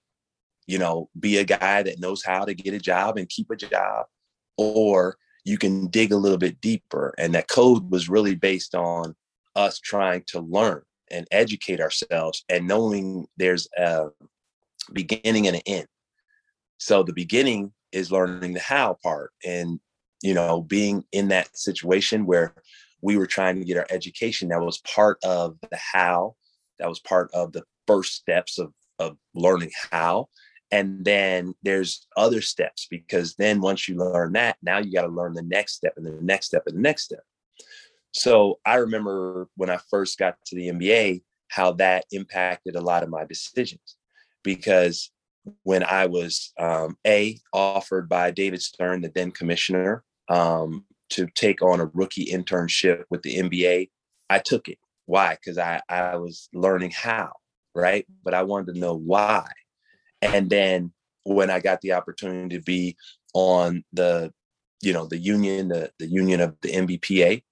you 0.67 0.79
know, 0.79 1.09
be 1.19 1.39
a 1.39 1.45
guy 1.45 1.85
that 1.85 2.01
knows 2.01 2.25
how 2.25 2.45
to 2.45 2.53
get 2.53 2.75
a 2.75 2.79
job 2.79 3.17
and 3.17 3.29
keep 3.29 3.49
a 3.51 3.57
job, 3.57 4.07
or 4.57 5.17
you 5.45 5.59
can 5.59 5.89
dig 5.89 6.13
a 6.13 6.17
little 6.17 6.39
bit 6.39 6.61
deeper. 6.61 7.15
And 7.19 7.35
that 7.35 7.49
code 7.49 7.91
was 7.91 8.09
really 8.09 8.35
based 8.35 8.75
on 8.75 9.15
us 9.57 9.79
trying 9.79 10.25
to 10.29 10.41
learn 10.41 10.83
and 11.11 11.27
educate 11.31 11.81
ourselves 11.81 12.45
and 12.49 12.67
knowing 12.67 13.27
there's 13.37 13.69
a 13.77 14.07
beginning 14.93 15.47
and 15.47 15.57
an 15.57 15.63
end. 15.67 15.87
So 16.79 17.03
the 17.03 17.13
beginning 17.13 17.73
is 17.93 18.11
learning 18.11 18.55
the 18.55 18.61
how 18.61 18.99
part 19.03 19.33
and 19.45 19.79
you 20.23 20.35
know 20.35 20.63
being 20.63 21.05
in 21.13 21.29
that 21.29 21.57
situation 21.57 22.27
where 22.27 22.55
we 23.03 23.17
were 23.17 23.27
trying 23.27 23.59
to 23.59 23.65
get 23.65 23.77
our 23.77 23.87
education 23.91 24.49
that 24.49 24.61
was 24.61 24.79
part 24.79 25.19
of 25.23 25.57
the 25.71 25.77
how 25.77 26.35
that 26.79 26.89
was 26.89 27.01
part 27.01 27.31
of 27.35 27.53
the 27.53 27.63
first 27.87 28.15
steps 28.15 28.59
of 28.59 28.73
of 28.99 29.17
learning 29.35 29.71
how 29.91 30.27
and 30.73 31.05
then 31.05 31.55
there's 31.63 32.07
other 32.17 32.41
steps 32.41 32.89
because 32.91 33.35
then 33.37 33.61
once 33.61 33.89
you 33.89 33.95
learn 33.95 34.33
that 34.33 34.57
now 34.63 34.79
you 34.79 34.93
got 34.93 35.03
to 35.03 35.09
learn 35.09 35.35
the 35.35 35.43
next 35.43 35.75
step 35.75 35.93
and 35.97 36.05
the 36.05 36.19
next 36.23 36.47
step 36.47 36.65
and 36.67 36.77
the 36.77 36.81
next 36.81 37.05
step 37.05 37.23
so 38.13 38.59
i 38.67 38.75
remember 38.75 39.49
when 39.57 39.71
i 39.71 39.79
first 39.91 40.19
got 40.19 40.37
to 40.45 40.57
the 40.57 40.69
nba 40.69 41.23
how 41.49 41.73
that 41.73 42.05
impacted 42.11 42.75
a 42.75 42.81
lot 42.81 43.03
of 43.03 43.09
my 43.09 43.25
decisions 43.25 43.97
because 44.43 45.11
when 45.65 45.83
I 45.83 46.07
was 46.07 46.53
um, 46.59 46.97
a 47.07 47.39
offered 47.53 48.09
by 48.09 48.31
David 48.31 48.63
Stern, 48.63 49.03
the 49.03 49.11
then 49.15 49.31
commissioner, 49.31 50.05
um, 50.29 50.85
to 51.11 51.27
take 51.35 51.63
on 51.63 51.81
a 51.81 51.91
rookie 51.93 52.27
internship 52.27 53.05
with 53.11 53.23
the 53.23 53.37
NBA, 53.37 53.91
I 54.31 54.39
took 54.39 54.69
it. 54.69 54.79
Why? 55.07 55.35
Because 55.35 55.59
I 55.59 55.81
I 55.89 56.17
was 56.17 56.49
learning 56.55 56.93
how, 56.93 57.33
right? 57.75 58.07
But 58.25 58.35
I 58.35 58.45
wanted 58.45 58.75
to 58.75 58.81
know 58.81 58.95
why. 58.95 59.47
And 60.23 60.49
then 60.49 60.93
when 61.25 61.51
I 61.51 61.61
got 61.61 61.81
the 61.81 61.93
opportunity 61.93 62.57
to 62.57 62.63
be 62.63 62.97
on 63.35 63.85
the, 63.93 64.33
you 64.81 64.93
know, 64.93 65.07
the 65.07 65.19
union, 65.19 65.69
the 65.69 65.91
the 65.99 66.07
union 66.07 66.41
of 66.41 66.57
the 66.63 66.73
NBPA, 66.73 67.43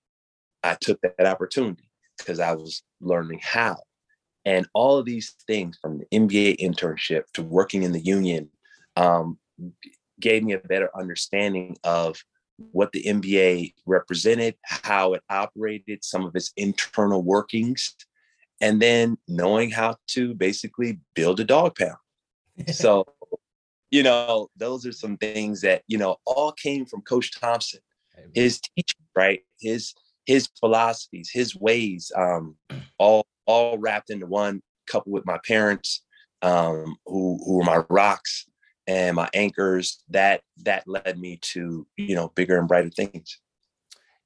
I 0.63 0.77
took 0.81 1.01
that 1.03 1.27
opportunity 1.27 1.91
because 2.19 2.41
I 2.41 2.55
was 2.55 2.83
learning 3.01 3.41
how. 3.43 3.77
And 4.45 4.67
all 4.73 4.97
of 4.97 5.05
these 5.05 5.35
things 5.47 5.79
from 5.81 5.99
the 5.99 6.07
NBA 6.19 6.59
internship 6.59 7.25
to 7.35 7.43
working 7.43 7.83
in 7.83 7.93
the 7.93 8.01
union 8.01 8.49
um, 8.97 9.39
gave 10.19 10.43
me 10.43 10.55
a 10.55 10.59
better 10.59 10.91
understanding 10.97 11.77
of 11.85 12.23
what 12.73 12.93
the 12.93 13.03
NBA 13.05 13.75
represented, 13.87 14.55
how 14.65 15.15
it 15.15 15.23
operated, 15.31 16.05
some 16.05 16.25
of 16.25 16.35
its 16.35 16.53
internal 16.57 17.23
workings, 17.23 17.95
and 18.61 18.81
then 18.81 19.17
knowing 19.29 19.71
how 19.71 19.97
to 20.09 20.35
basically 20.35 21.01
build 21.15 21.41
a 21.41 21.45
dog 21.45 21.77
pound. 21.77 21.97
So, 22.69 23.07
you 23.91 24.03
know, 24.03 24.49
those 24.57 24.87
are 24.87 24.93
some 24.93 25.17
things 25.17 25.61
that, 25.63 25.83
you 25.87 25.99
know, 25.99 26.17
all 26.25 26.53
came 26.53 26.87
from 26.87 27.03
Coach 27.03 27.39
Thompson, 27.39 27.81
his 28.35 28.61
teaching, 28.61 29.01
right? 29.15 29.41
His 29.61 29.95
his 30.27 30.49
philosophies, 30.61 31.31
his 31.33 31.57
ways, 31.57 32.13
um, 32.17 32.57
all 32.99 33.27
all 33.47 33.79
wrapped 33.79 34.11
into 34.11 34.27
one, 34.27 34.63
coupled 34.87 35.13
with 35.13 35.27
my 35.27 35.39
parents, 35.47 36.03
um, 36.43 36.97
who 37.07 37.39
who 37.45 37.57
were 37.57 37.65
my 37.65 37.83
rocks 37.89 38.47
and 38.87 39.17
my 39.17 39.29
anchors. 39.35 40.03
That 40.11 40.43
that 40.59 40.87
led 40.87 41.19
me 41.19 41.39
to 41.53 41.87
you 41.97 42.15
know 42.15 42.29
bigger 42.35 42.59
and 42.59 42.69
brighter 42.69 42.91
things. 42.91 43.39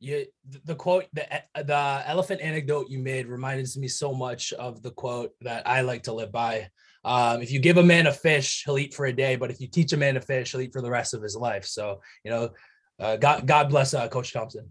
You, 0.01 0.27
the 0.65 0.75
quote, 0.75 1.07
the 1.15 1.27
the 1.55 2.03
elephant 2.07 2.43
anecdote 2.43 2.91
you 2.91 2.99
made 2.99 3.27
reminded 3.27 3.75
me 3.77 3.89
so 3.89 4.13
much 4.13 4.53
of 4.53 4.83
the 4.83 4.91
quote 4.91 5.33
that 5.41 5.67
I 5.67 5.81
like 5.81 6.03
to 6.05 6.13
live 6.13 6.33
by. 6.33 6.69
Um, 7.05 7.43
if 7.43 7.51
you 7.51 7.59
give 7.59 7.77
a 7.77 7.83
man 7.83 8.07
a 8.07 8.13
fish, 8.13 8.63
he'll 8.65 8.79
eat 8.79 8.95
for 8.95 9.07
a 9.07 9.13
day, 9.13 9.37
but 9.37 9.51
if 9.51 9.61
you 9.61 9.69
teach 9.69 9.93
a 9.93 9.97
man 9.97 10.15
to 10.15 10.21
fish, 10.21 10.53
he'll 10.53 10.61
eat 10.61 10.73
for 10.73 10.81
the 10.81 10.91
rest 10.91 11.15
of 11.15 11.23
his 11.23 11.37
life. 11.37 11.67
So, 11.67 12.01
you 12.25 12.31
know, 12.31 12.51
uh, 12.99 13.17
God, 13.17 13.47
God 13.47 13.69
bless 13.69 13.93
uh, 13.93 14.09
Coach 14.09 14.33
Thompson. 14.33 14.71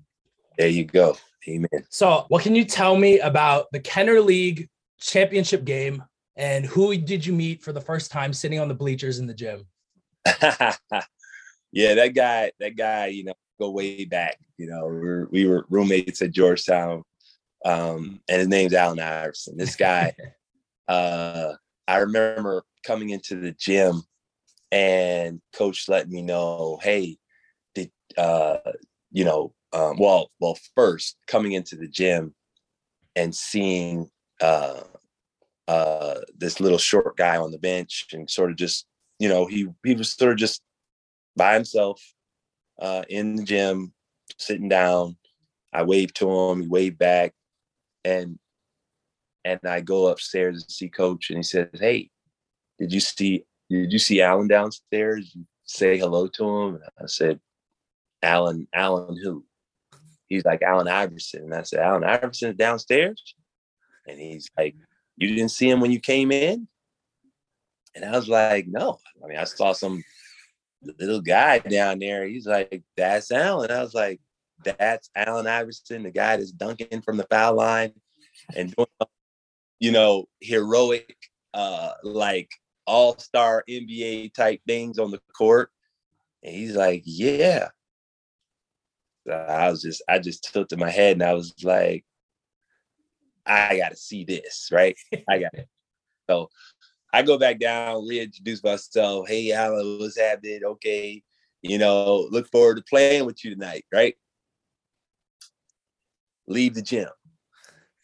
There 0.57 0.67
you 0.67 0.85
go. 0.85 1.17
Amen. 1.47 1.67
So, 1.89 2.25
what 2.29 2.43
can 2.43 2.55
you 2.55 2.65
tell 2.65 2.95
me 2.95 3.19
about 3.19 3.67
the 3.71 3.79
Kenner 3.79 4.21
League 4.21 4.69
championship 4.99 5.65
game 5.65 6.03
and 6.35 6.65
who 6.65 6.95
did 6.97 7.25
you 7.25 7.33
meet 7.33 7.61
for 7.61 7.73
the 7.73 7.81
first 7.81 8.11
time 8.11 8.33
sitting 8.33 8.59
on 8.59 8.67
the 8.67 8.73
bleachers 8.73 9.19
in 9.19 9.27
the 9.27 9.33
gym? 9.33 9.67
yeah, 11.71 11.95
that 11.95 12.13
guy, 12.15 12.51
that 12.59 12.75
guy, 12.75 13.07
you 13.07 13.25
know, 13.25 13.33
go 13.59 13.69
way 13.69 14.05
back. 14.05 14.37
You 14.57 14.67
know, 14.67 14.87
we 14.87 14.99
were, 14.99 15.27
we 15.31 15.47
were 15.47 15.65
roommates 15.69 16.21
at 16.21 16.31
Georgetown, 16.31 17.03
um, 17.65 18.21
and 18.27 18.39
his 18.39 18.47
name's 18.47 18.73
Allen 18.73 18.99
Iverson. 18.99 19.57
This 19.57 19.75
guy, 19.75 20.15
uh, 20.87 21.53
I 21.87 21.97
remember 21.97 22.63
coming 22.85 23.09
into 23.09 23.35
the 23.39 23.51
gym 23.51 24.03
and 24.71 25.41
coach 25.55 25.87
let 25.87 26.09
me 26.09 26.21
know, 26.21 26.79
hey, 26.81 27.17
did 27.75 27.91
uh, 28.17 28.57
you 29.11 29.25
know, 29.25 29.53
um, 29.73 29.97
well, 29.99 30.31
well, 30.39 30.57
first 30.75 31.17
coming 31.27 31.53
into 31.53 31.75
the 31.75 31.87
gym 31.87 32.33
and 33.15 33.35
seeing 33.35 34.09
uh, 34.41 34.81
uh, 35.67 36.15
this 36.37 36.59
little 36.59 36.77
short 36.77 37.17
guy 37.17 37.37
on 37.37 37.51
the 37.51 37.59
bench 37.59 38.07
and 38.13 38.29
sort 38.29 38.51
of 38.51 38.57
just, 38.57 38.85
you 39.19 39.29
know, 39.29 39.45
he 39.45 39.67
he 39.83 39.95
was 39.95 40.13
sort 40.13 40.31
of 40.31 40.37
just 40.37 40.61
by 41.35 41.53
himself 41.53 42.01
uh, 42.79 43.03
in 43.09 43.35
the 43.35 43.43
gym, 43.43 43.93
sitting 44.37 44.69
down. 44.69 45.17
I 45.71 45.83
waved 45.83 46.15
to 46.17 46.29
him, 46.29 46.61
he 46.61 46.67
waved 46.67 46.99
back, 46.99 47.33
and 48.05 48.37
and 49.45 49.59
I 49.65 49.81
go 49.81 50.07
upstairs 50.07 50.63
to 50.63 50.73
see 50.73 50.89
coach, 50.89 51.29
and 51.29 51.37
he 51.37 51.43
says, 51.43 51.67
"Hey, 51.73 52.09
did 52.79 52.91
you 52.93 52.99
see 52.99 53.45
did 53.69 53.91
you 53.91 53.99
see 53.99 54.21
Allen 54.21 54.47
downstairs? 54.47 55.35
say 55.65 55.97
hello 55.97 56.27
to 56.27 56.43
him?" 56.43 56.75
And 56.75 56.83
I 57.01 57.05
said, 57.07 57.39
"Allen, 58.21 58.67
Allen, 58.73 59.17
who?" 59.21 59.45
he's 60.33 60.45
like 60.45 60.61
Allen 60.61 60.87
Iverson. 60.87 61.43
And 61.43 61.55
I 61.55 61.63
said, 61.63 61.79
Allen 61.79 62.03
Iverson's 62.03 62.57
downstairs? 62.57 63.35
And 64.07 64.19
he's 64.19 64.49
like, 64.57 64.75
You 65.17 65.35
didn't 65.35 65.51
see 65.51 65.69
him 65.69 65.79
when 65.79 65.91
you 65.91 65.99
came 65.99 66.31
in? 66.31 66.67
And 67.95 68.03
I 68.03 68.11
was 68.11 68.27
like, 68.27 68.67
No. 68.67 68.99
I 69.23 69.27
mean, 69.27 69.37
I 69.37 69.43
saw 69.45 69.73
some 69.73 70.03
little 70.99 71.21
guy 71.21 71.59
down 71.59 71.99
there. 71.99 72.27
He's 72.27 72.47
like, 72.47 72.83
That's 72.97 73.31
Allen. 73.31 73.71
I 73.71 73.81
was 73.81 73.93
like, 73.93 74.19
That's 74.63 75.09
Allen 75.15 75.47
Iverson, 75.47 76.03
the 76.03 76.11
guy 76.11 76.37
that's 76.37 76.51
dunking 76.51 77.01
from 77.01 77.17
the 77.17 77.27
foul 77.29 77.55
line 77.55 77.93
and 78.55 78.73
doing, 78.75 78.87
you 79.83 79.91
know, 79.91 80.29
heroic, 80.39 81.13
uh, 81.53 81.91
like 82.03 82.49
all 82.87 83.17
star 83.17 83.65
NBA 83.69 84.33
type 84.33 84.61
things 84.65 84.97
on 84.97 85.11
the 85.11 85.19
court. 85.37 85.71
And 86.41 86.55
he's 86.55 86.73
like, 86.73 87.01
Yeah. 87.03 87.67
So 89.27 89.33
I 89.33 89.69
was 89.69 89.81
just, 89.81 90.01
I 90.07 90.19
just 90.19 90.49
tilted 90.53 90.79
my 90.79 90.89
head 90.89 91.17
and 91.17 91.23
I 91.23 91.33
was 91.33 91.53
like, 91.63 92.05
I 93.45 93.75
got 93.75 93.89
to 93.89 93.97
see 93.97 94.23
this, 94.23 94.69
right? 94.71 94.95
I 95.29 95.39
got 95.39 95.53
it. 95.53 95.67
So 96.29 96.49
I 97.11 97.21
go 97.21 97.37
back 97.37 97.59
down, 97.59 98.07
reintroduce 98.07 98.63
myself. 98.63 99.27
Hey, 99.27 99.51
Allen, 99.51 99.97
what's 99.99 100.17
happening? 100.17 100.61
Okay. 100.63 101.21
You 101.61 101.77
know, 101.77 102.29
look 102.31 102.47
forward 102.47 102.77
to 102.77 102.83
playing 102.89 103.25
with 103.25 103.43
you 103.43 103.53
tonight, 103.53 103.83
right? 103.93 104.15
Leave 106.47 106.73
the 106.73 106.81
gym. 106.81 107.09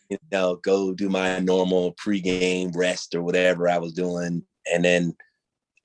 You 0.09 0.17
know, 0.31 0.55
go 0.55 0.93
do 0.93 1.09
my 1.09 1.39
normal 1.39 1.93
pregame 1.93 2.75
rest 2.75 3.13
or 3.13 3.21
whatever 3.21 3.69
I 3.69 3.77
was 3.77 3.93
doing. 3.93 4.43
And 4.71 4.83
then 4.83 5.15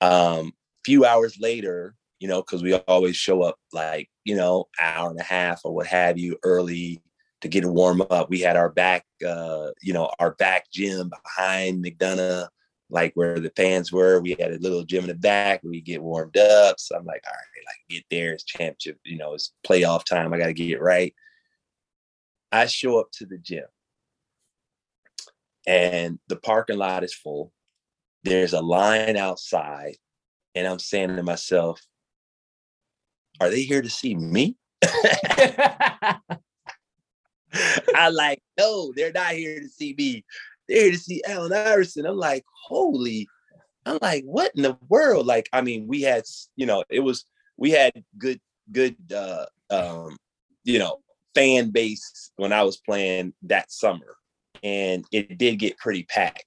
um 0.01 0.53
few 0.83 1.05
hours 1.05 1.37
later, 1.39 1.95
you 2.19 2.27
know, 2.27 2.41
because 2.41 2.63
we 2.63 2.73
always 2.73 3.15
show 3.15 3.41
up 3.41 3.57
like, 3.73 4.09
you 4.23 4.35
know, 4.35 4.65
hour 4.81 5.09
and 5.09 5.19
a 5.19 5.23
half 5.23 5.61
or 5.63 5.73
what 5.73 5.87
have 5.87 6.17
you 6.17 6.37
early 6.43 7.01
to 7.41 7.47
get 7.47 7.63
a 7.63 7.71
warm 7.71 8.01
up. 8.09 8.29
We 8.29 8.39
had 8.39 8.55
our 8.55 8.69
back, 8.69 9.05
uh, 9.27 9.69
you 9.81 9.93
know, 9.93 10.09
our 10.19 10.31
back 10.35 10.71
gym 10.71 11.09
behind 11.09 11.83
McDonough, 11.83 12.47
like 12.89 13.13
where 13.15 13.39
the 13.39 13.51
fans 13.55 13.91
were. 13.91 14.21
We 14.21 14.35
had 14.39 14.53
a 14.53 14.59
little 14.59 14.83
gym 14.83 15.03
in 15.03 15.09
the 15.09 15.15
back 15.15 15.61
we 15.63 15.81
get 15.81 16.01
warmed 16.01 16.37
up. 16.37 16.79
So 16.79 16.95
I'm 16.95 17.05
like, 17.05 17.23
all 17.27 17.33
right, 17.33 17.65
like 17.65 17.89
get 17.89 18.03
there. 18.09 18.33
It's 18.33 18.43
championship, 18.43 18.99
you 19.03 19.17
know, 19.17 19.33
it's 19.33 19.53
playoff 19.67 20.05
time. 20.05 20.33
I 20.33 20.37
got 20.37 20.47
to 20.47 20.53
get 20.53 20.71
it 20.71 20.81
right. 20.81 21.13
I 22.51 22.67
show 22.67 22.99
up 22.99 23.11
to 23.13 23.25
the 23.25 23.37
gym 23.37 23.65
and 25.67 26.19
the 26.27 26.35
parking 26.35 26.77
lot 26.77 27.03
is 27.03 27.13
full. 27.13 27.51
There's 28.23 28.53
a 28.53 28.61
line 28.61 29.17
outside. 29.17 29.95
And 30.53 30.67
I'm 30.67 30.79
saying 30.79 31.15
to 31.15 31.23
myself, 31.23 31.81
are 33.39 33.49
they 33.49 33.63
here 33.63 33.81
to 33.81 33.89
see 33.89 34.15
me? 34.15 34.55
I 37.93 38.09
like, 38.11 38.41
no, 38.57 38.93
they're 38.95 39.11
not 39.11 39.33
here 39.33 39.59
to 39.59 39.67
see 39.67 39.93
me. 39.97 40.23
they're 40.67 40.83
here 40.83 40.91
to 40.91 40.97
see 40.97 41.21
Allen 41.27 41.53
Iverson. 41.53 42.05
I'm 42.05 42.17
like, 42.17 42.45
holy, 42.67 43.27
I'm 43.85 43.99
like, 44.01 44.23
what 44.23 44.51
in 44.55 44.63
the 44.63 44.77
world? 44.89 45.25
Like, 45.25 45.49
I 45.53 45.61
mean, 45.61 45.87
we 45.87 46.01
had, 46.01 46.23
you 46.55 46.65
know, 46.65 46.83
it 46.89 47.01
was 47.01 47.25
we 47.57 47.71
had 47.71 48.03
good, 48.17 48.39
good 48.71 48.95
uh 49.13 49.45
um, 49.69 50.17
you 50.63 50.79
know, 50.79 50.99
fan 51.33 51.69
base 51.71 52.31
when 52.37 52.53
I 52.53 52.63
was 52.63 52.77
playing 52.77 53.33
that 53.43 53.71
summer. 53.71 54.17
And 54.65 55.05
it 55.11 55.37
did 55.37 55.59
get 55.59 55.77
pretty 55.77 56.03
packed. 56.03 56.45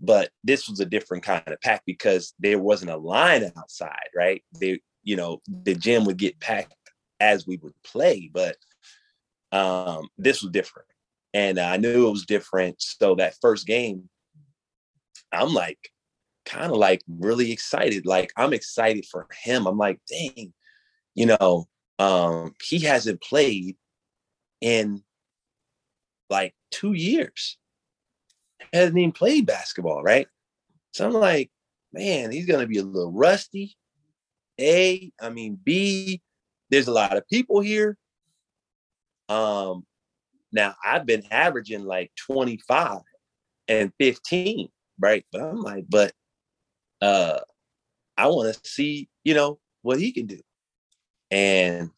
But 0.00 0.30
this 0.42 0.68
was 0.68 0.80
a 0.80 0.86
different 0.86 1.22
kind 1.22 1.46
of 1.46 1.60
pack 1.60 1.82
because 1.84 2.32
there 2.38 2.58
wasn't 2.58 2.92
a 2.92 2.96
line 2.96 3.52
outside, 3.56 4.08
right? 4.16 4.42
They, 4.58 4.80
you 5.02 5.16
know, 5.16 5.42
the 5.46 5.74
gym 5.74 6.04
would 6.06 6.16
get 6.16 6.40
packed 6.40 6.74
as 7.20 7.46
we 7.46 7.58
would 7.58 7.74
play, 7.84 8.30
but 8.32 8.56
um, 9.52 10.08
this 10.16 10.42
was 10.42 10.50
different. 10.50 10.88
And 11.34 11.58
I 11.58 11.76
knew 11.76 12.08
it 12.08 12.12
was 12.12 12.24
different. 12.24 12.80
So 12.80 13.16
that 13.16 13.36
first 13.42 13.66
game, 13.66 14.08
I'm 15.32 15.52
like, 15.52 15.90
kind 16.46 16.72
of 16.72 16.78
like 16.78 17.02
really 17.06 17.52
excited. 17.52 18.06
Like 18.06 18.32
I'm 18.36 18.54
excited 18.54 19.04
for 19.04 19.26
him. 19.42 19.66
I'm 19.66 19.76
like, 19.76 20.00
dang, 20.08 20.54
you 21.14 21.26
know, 21.26 21.68
um, 21.98 22.54
he 22.62 22.78
hasn't 22.80 23.20
played 23.20 23.76
in 24.60 25.02
like 26.30 26.54
two 26.70 26.92
years. 26.92 27.58
Hasn't 28.72 28.98
even 28.98 29.12
played 29.12 29.46
basketball, 29.46 30.02
right? 30.02 30.26
So 30.92 31.06
I'm 31.06 31.12
like, 31.12 31.50
man, 31.92 32.30
he's 32.30 32.46
gonna 32.46 32.66
be 32.66 32.78
a 32.78 32.82
little 32.82 33.12
rusty. 33.12 33.76
A, 34.60 35.12
I 35.20 35.30
mean, 35.30 35.58
B, 35.62 36.20
there's 36.70 36.88
a 36.88 36.92
lot 36.92 37.16
of 37.16 37.28
people 37.28 37.60
here. 37.60 37.96
Um, 39.28 39.84
now 40.52 40.74
I've 40.84 41.06
been 41.06 41.24
averaging 41.30 41.84
like 41.84 42.10
25 42.26 43.00
and 43.68 43.92
15, 43.98 44.68
right? 44.98 45.24
But 45.30 45.42
I'm 45.42 45.60
like, 45.60 45.84
but 45.88 46.12
uh 47.00 47.40
I 48.16 48.26
want 48.26 48.52
to 48.52 48.68
see, 48.68 49.08
you 49.22 49.34
know, 49.34 49.60
what 49.82 50.00
he 50.00 50.12
can 50.12 50.26
do. 50.26 50.40
And 51.30 51.90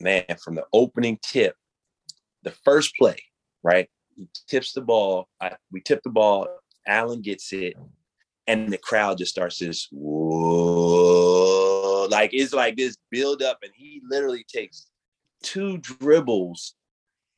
man, 0.00 0.24
from 0.42 0.56
the 0.56 0.64
opening 0.72 1.18
tip, 1.22 1.54
the 2.42 2.50
first 2.50 2.96
play, 2.96 3.16
right? 3.62 3.88
He 4.16 4.28
tips 4.48 4.72
the 4.72 4.80
ball. 4.80 5.28
I, 5.40 5.56
we 5.70 5.80
tip 5.80 6.02
the 6.02 6.10
ball. 6.10 6.48
Allen 6.86 7.22
gets 7.22 7.52
it, 7.52 7.76
and 8.46 8.68
the 8.72 8.78
crowd 8.78 9.18
just 9.18 9.32
starts 9.32 9.58
this 9.58 9.88
whoa, 9.90 11.28
like 12.10 12.30
it's 12.32 12.52
like 12.52 12.76
this 12.76 12.96
build 13.10 13.42
up, 13.42 13.58
and 13.62 13.72
he 13.74 14.00
literally 14.08 14.44
takes 14.52 14.88
two 15.42 15.78
dribbles 15.78 16.74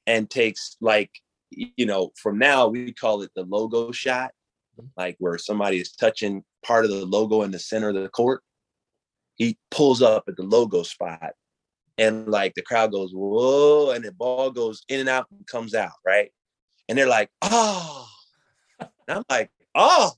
and 0.06 0.28
takes 0.30 0.76
like 0.80 1.10
you 1.50 1.86
know 1.86 2.10
from 2.20 2.38
now 2.38 2.68
we 2.68 2.92
call 2.92 3.22
it 3.22 3.30
the 3.34 3.44
logo 3.44 3.92
shot, 3.92 4.32
mm-hmm. 4.78 4.88
like 4.96 5.16
where 5.18 5.38
somebody 5.38 5.78
is 5.78 5.92
touching 5.92 6.42
part 6.64 6.84
of 6.84 6.90
the 6.90 7.04
logo 7.04 7.42
in 7.42 7.50
the 7.50 7.58
center 7.58 7.90
of 7.90 7.94
the 7.96 8.08
court. 8.08 8.42
He 9.36 9.58
pulls 9.70 10.00
up 10.00 10.24
at 10.28 10.36
the 10.36 10.44
logo 10.44 10.82
spot 10.84 11.32
and 11.98 12.28
like 12.28 12.54
the 12.54 12.62
crowd 12.62 12.92
goes 12.92 13.12
whoa 13.12 13.90
and 13.90 14.04
the 14.04 14.12
ball 14.12 14.50
goes 14.50 14.82
in 14.88 15.00
and 15.00 15.08
out 15.08 15.26
and 15.30 15.46
comes 15.46 15.74
out 15.74 15.92
right? 16.06 16.30
And 16.88 16.98
they're 16.98 17.08
like 17.08 17.30
oh. 17.42 18.08
And 18.80 19.18
i'm 19.18 19.24
like 19.30 19.50
oh 19.74 20.12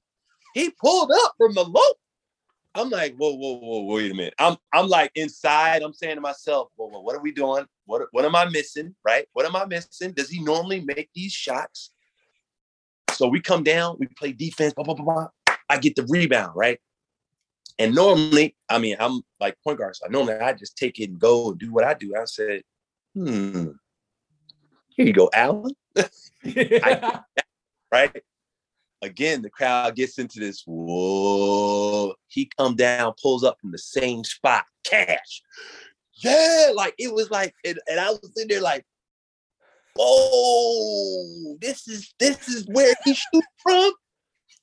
he 0.55 0.71
pulled 0.71 1.11
up 1.13 1.35
from 1.37 1.55
the 1.55 1.63
loop. 1.65 1.97
i'm 2.75 2.91
like 2.91 3.15
whoa 3.17 3.35
whoa 3.35 3.59
whoa 3.59 3.83
wait 3.85 4.11
a 4.11 4.15
minute. 4.15 4.35
I'm 4.39 4.57
i'm 4.73 4.89
like 4.89 5.11
inside. 5.15 5.83
I'm 5.83 5.93
saying 5.93 6.17
to 6.17 6.21
myself 6.21 6.69
whoa, 6.77 6.89
whoa 6.89 7.01
what 7.01 7.17
are 7.17 7.23
we 7.23 7.33
doing? 7.33 7.67
What 7.85 8.03
what 8.13 8.25
am 8.25 8.35
i 8.35 8.47
missing 8.47 8.95
right? 9.05 9.27
What 9.33 9.47
am 9.47 9.57
i 9.57 9.65
missing? 9.65 10.13
Does 10.13 10.31
he 10.31 10.43
normally 10.43 10.81
make 10.81 11.11
these 11.15 11.33
shots? 11.33 11.91
So 13.13 13.29
we 13.29 13.41
come 13.41 13.63
down 13.63 13.97
we 13.99 14.09
play 14.19 14.33
defense 14.33 14.75
blah, 14.75 14.85
blah, 14.85 14.95
blah, 14.95 15.05
blah. 15.05 15.29
i 15.71 15.79
get 15.79 15.97
the 15.97 16.07
rebound 16.09 16.53
right 16.55 16.79
and 17.79 17.95
normally, 17.95 18.57
I 18.69 18.79
mean, 18.79 18.97
I'm 18.99 19.21
like 19.39 19.57
point 19.63 19.79
guard, 19.79 19.97
so 19.97 20.07
normally 20.09 20.35
I 20.35 20.53
just 20.53 20.77
take 20.77 20.99
it 20.99 21.11
and 21.11 21.19
go 21.19 21.51
and 21.51 21.59
do 21.59 21.73
what 21.73 21.85
I 21.85 21.95
do. 21.95 22.15
I 22.17 22.25
said, 22.25 22.63
hmm, 23.15 23.69
here 24.91 25.07
you 25.07 25.13
go, 25.13 25.31
Allen. 25.35 25.73
I, 25.97 27.21
right? 27.93 28.23
Again, 29.03 29.43
the 29.43 29.51
crowd 29.51 29.95
gets 29.95 30.19
into 30.19 30.41
this. 30.41 30.63
Whoa! 30.67 32.15
He 32.29 32.51
come 32.59 32.77
down, 32.77 33.13
pulls 33.23 33.45
up 33.45 33.59
from 33.61 33.73
the 33.73 33.79
same 33.79 34.25
spot. 34.25 34.65
Cash, 34.85 35.43
yeah! 36.15 36.73
Like 36.75 36.95
it 36.99 37.13
was 37.13 37.31
like, 37.31 37.53
and, 37.65 37.79
and 37.89 38.01
I 38.01 38.11
was 38.11 38.33
sitting 38.35 38.49
there 38.49 38.63
like, 38.63 38.85
oh, 39.99 41.59
this 41.61 41.87
is 41.89 42.15
this 42.19 42.49
is 42.49 42.67
where 42.69 42.95
he 43.05 43.13
shoot 43.13 43.45
from. 43.63 43.93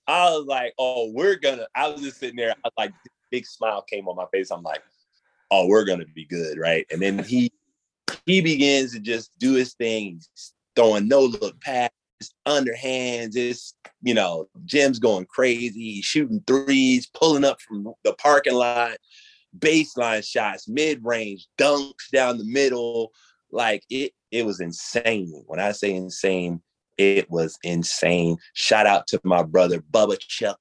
I 0.07 0.31
was 0.31 0.45
like, 0.47 0.73
oh, 0.79 1.11
we're 1.13 1.35
gonna. 1.35 1.67
I 1.75 1.87
was 1.89 2.01
just 2.01 2.19
sitting 2.19 2.35
there. 2.35 2.51
I 2.51 2.55
was 2.63 2.73
like, 2.77 2.93
big 3.33 3.47
smile 3.47 3.81
came 3.81 4.07
on 4.07 4.15
my 4.15 4.27
face. 4.31 4.51
I'm 4.51 4.61
like, 4.61 4.83
oh, 5.49 5.65
we're 5.65 5.85
gonna 5.85 6.05
be 6.05 6.25
good, 6.25 6.57
right? 6.59 6.85
And 6.91 7.01
then 7.01 7.17
he 7.19 7.51
he 8.27 8.41
begins 8.41 8.93
to 8.93 8.99
just 8.99 9.31
do 9.39 9.53
his 9.53 9.73
thing, 9.73 10.21
throwing 10.75 11.07
no 11.07 11.21
look 11.21 11.59
pass, 11.59 11.89
underhands. 12.47 13.35
It's 13.35 13.73
you 14.03 14.13
know, 14.13 14.47
gym's 14.65 14.99
going 14.99 15.25
crazy. 15.25 16.01
Shooting 16.01 16.43
threes, 16.45 17.07
pulling 17.07 17.43
up 17.43 17.59
from 17.59 17.91
the 18.03 18.13
parking 18.13 18.53
lot, 18.53 18.97
baseline 19.57 20.23
shots, 20.23 20.67
mid 20.67 21.03
range, 21.03 21.47
dunks 21.57 22.09
down 22.11 22.37
the 22.37 22.45
middle. 22.45 23.11
Like 23.51 23.83
it, 23.89 24.11
it 24.31 24.45
was 24.45 24.59
insane. 24.59 25.43
When 25.47 25.59
I 25.59 25.71
say 25.71 25.95
insane, 25.95 26.61
it 26.99 27.31
was 27.31 27.57
insane. 27.63 28.37
Shout 28.53 28.85
out 28.85 29.07
to 29.07 29.19
my 29.23 29.41
brother 29.41 29.79
Bubba 29.79 30.19
Chuck, 30.19 30.59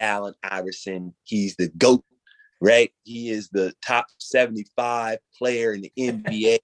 Allen 0.00 0.34
Iverson. 0.42 1.14
He's 1.24 1.56
the 1.56 1.68
GOAT, 1.68 2.04
right? 2.60 2.92
He 3.04 3.30
is 3.30 3.48
the 3.50 3.72
top 3.84 4.06
75 4.18 5.18
player 5.36 5.72
in 5.72 5.82
the 5.82 5.92
NBA, 5.98 6.58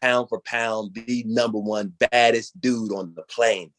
pound 0.00 0.28
for 0.28 0.40
pound, 0.40 0.94
the 0.94 1.24
number 1.26 1.58
one 1.58 1.92
baddest 2.10 2.60
dude 2.60 2.92
on 2.92 3.14
the 3.14 3.22
planet. 3.22 3.72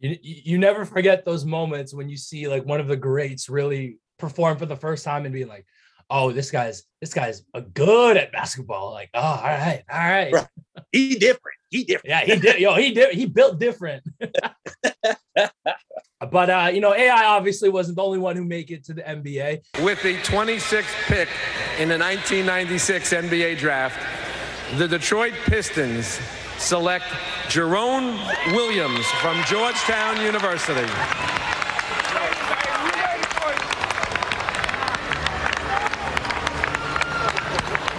You, 0.00 0.16
you 0.20 0.58
never 0.58 0.84
forget 0.84 1.24
those 1.24 1.44
moments 1.44 1.94
when 1.94 2.08
you 2.08 2.16
see 2.16 2.48
like 2.48 2.64
one 2.64 2.80
of 2.80 2.88
the 2.88 2.96
greats 2.96 3.48
really 3.48 3.98
perform 4.18 4.58
for 4.58 4.66
the 4.66 4.76
first 4.76 5.04
time 5.04 5.24
and 5.24 5.32
being 5.32 5.46
like, 5.46 5.64
oh, 6.10 6.32
this 6.32 6.50
guy's 6.50 6.84
this 7.00 7.14
guy's 7.14 7.44
good 7.72 8.16
at 8.16 8.32
basketball. 8.32 8.92
Like, 8.92 9.10
oh, 9.14 9.20
all 9.20 9.42
right, 9.42 9.82
all 9.90 9.98
right. 9.98 10.32
right. 10.32 10.46
He 10.90 11.16
different. 11.16 11.58
He 11.70 11.84
different. 11.84 12.08
Yeah, 12.08 12.34
he 12.34 12.40
did. 12.40 12.60
Yo, 12.60 12.74
he 12.74 12.92
did. 12.92 13.14
He 13.14 13.26
built 13.26 13.58
different. 13.58 14.04
but 16.30 16.50
uh, 16.50 16.70
you 16.72 16.80
know, 16.80 16.94
AI 16.94 17.24
obviously 17.24 17.68
wasn't 17.68 17.96
the 17.96 18.02
only 18.02 18.18
one 18.18 18.36
who 18.36 18.44
made 18.44 18.70
it 18.70 18.84
to 18.84 18.94
the 18.94 19.02
NBA. 19.02 19.82
With 19.82 20.02
the 20.02 20.16
26th 20.18 21.06
pick 21.06 21.28
in 21.78 21.88
the 21.88 21.98
1996 21.98 23.12
NBA 23.12 23.58
draft, 23.58 23.98
the 24.78 24.86
Detroit 24.86 25.34
Pistons 25.44 26.20
select 26.58 27.04
Jerome 27.48 28.18
Williams 28.52 29.06
from 29.20 29.42
Georgetown 29.44 30.20
University. 30.24 30.88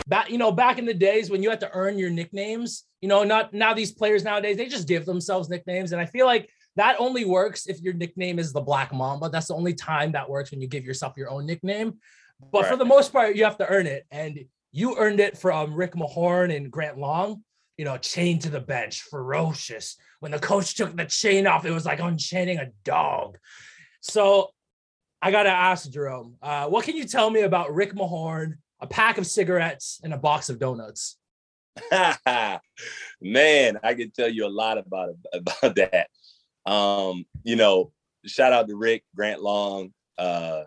back 0.07 0.29
you 0.29 0.37
know 0.37 0.51
back 0.51 0.77
in 0.77 0.85
the 0.85 0.93
days 0.93 1.31
when 1.31 1.41
you 1.41 1.49
had 1.49 1.59
to 1.59 1.69
earn 1.73 1.97
your 1.97 2.09
nicknames 2.09 2.83
you 3.01 3.07
know 3.07 3.23
not 3.23 3.51
now 3.51 3.73
these 3.73 3.91
players 3.91 4.23
nowadays 4.23 4.57
they 4.57 4.67
just 4.67 4.87
give 4.87 5.05
themselves 5.05 5.49
nicknames 5.49 5.91
and 5.91 5.99
i 5.99 6.05
feel 6.05 6.27
like 6.27 6.49
that 6.75 6.95
only 6.99 7.25
works 7.25 7.67
if 7.67 7.81
your 7.81 7.93
nickname 7.93 8.39
is 8.39 8.53
the 8.53 8.61
black 8.61 8.93
mamba 8.93 9.29
that's 9.29 9.47
the 9.47 9.55
only 9.55 9.73
time 9.73 10.11
that 10.11 10.29
works 10.29 10.51
when 10.51 10.61
you 10.61 10.67
give 10.67 10.85
yourself 10.85 11.13
your 11.17 11.29
own 11.29 11.45
nickname 11.45 11.95
but 12.51 12.63
right. 12.63 12.71
for 12.71 12.77
the 12.77 12.85
most 12.85 13.11
part 13.11 13.35
you 13.35 13.43
have 13.43 13.57
to 13.57 13.67
earn 13.67 13.87
it 13.87 14.05
and 14.11 14.39
you 14.71 14.97
earned 14.97 15.19
it 15.19 15.37
from 15.37 15.73
rick 15.73 15.93
mahorn 15.93 16.55
and 16.55 16.71
grant 16.71 16.97
long 16.97 17.43
you 17.77 17.85
know 17.85 17.97
chained 17.97 18.41
to 18.41 18.49
the 18.49 18.59
bench 18.59 19.01
ferocious 19.01 19.97
when 20.19 20.31
the 20.31 20.39
coach 20.39 20.75
took 20.75 20.95
the 20.95 21.05
chain 21.05 21.47
off 21.47 21.65
it 21.65 21.71
was 21.71 21.85
like 21.85 21.99
unchaining 21.99 22.57
a 22.57 22.69
dog 22.83 23.37
so 24.01 24.49
i 25.21 25.31
gotta 25.31 25.49
ask 25.49 25.89
jerome 25.89 26.35
uh, 26.41 26.67
what 26.67 26.85
can 26.85 26.95
you 26.95 27.05
tell 27.05 27.29
me 27.29 27.41
about 27.41 27.73
rick 27.73 27.93
mahorn 27.93 28.55
a 28.83 28.87
pack 28.87 29.17
of 29.17 29.25
cigarettes, 29.25 30.01
and 30.03 30.13
a 30.13 30.17
box 30.17 30.49
of 30.49 30.59
donuts. 30.59 31.17
Man, 31.91 33.79
I 33.81 33.93
can 33.93 34.11
tell 34.11 34.27
you 34.27 34.45
a 34.45 34.49
lot 34.49 34.77
about 34.77 35.15
about 35.33 35.75
that. 35.75 36.07
Um, 36.65 37.25
you 37.43 37.55
know, 37.55 37.91
shout 38.25 38.53
out 38.53 38.67
to 38.67 38.75
Rick 38.75 39.03
Grant 39.15 39.41
Long. 39.41 39.93
Uh, 40.17 40.63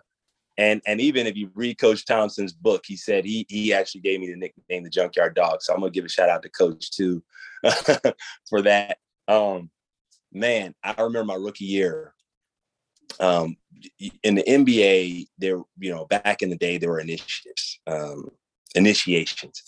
and 0.57 0.81
and 0.87 0.99
even 0.99 1.27
if 1.27 1.35
you 1.35 1.51
read 1.53 1.77
Coach 1.77 2.05
Thompson's 2.05 2.53
book, 2.53 2.83
he 2.85 2.95
said 2.95 3.25
he 3.25 3.45
he 3.49 3.73
actually 3.73 4.01
gave 4.01 4.19
me 4.19 4.27
the 4.27 4.35
nickname 4.35 4.83
the 4.83 4.89
Junkyard 4.89 5.35
Dog. 5.35 5.61
So 5.61 5.73
I'm 5.73 5.79
gonna 5.79 5.91
give 5.91 6.05
a 6.05 6.09
shout 6.09 6.29
out 6.29 6.41
to 6.43 6.49
Coach 6.49 6.91
too 6.91 7.23
for 8.49 8.61
that. 8.63 8.97
Um, 9.27 9.69
man, 10.33 10.73
I 10.83 11.01
remember 11.01 11.25
my 11.25 11.35
rookie 11.35 11.65
year 11.65 12.13
um, 13.19 13.57
in 14.23 14.35
the 14.35 14.43
NBA, 14.43 15.27
there, 15.37 15.61
you 15.79 15.93
know, 15.93 16.05
back 16.05 16.41
in 16.41 16.49
the 16.49 16.57
day, 16.57 16.77
there 16.77 16.89
were 16.89 16.99
initiatives, 16.99 17.79
um, 17.87 18.29
initiations, 18.75 19.63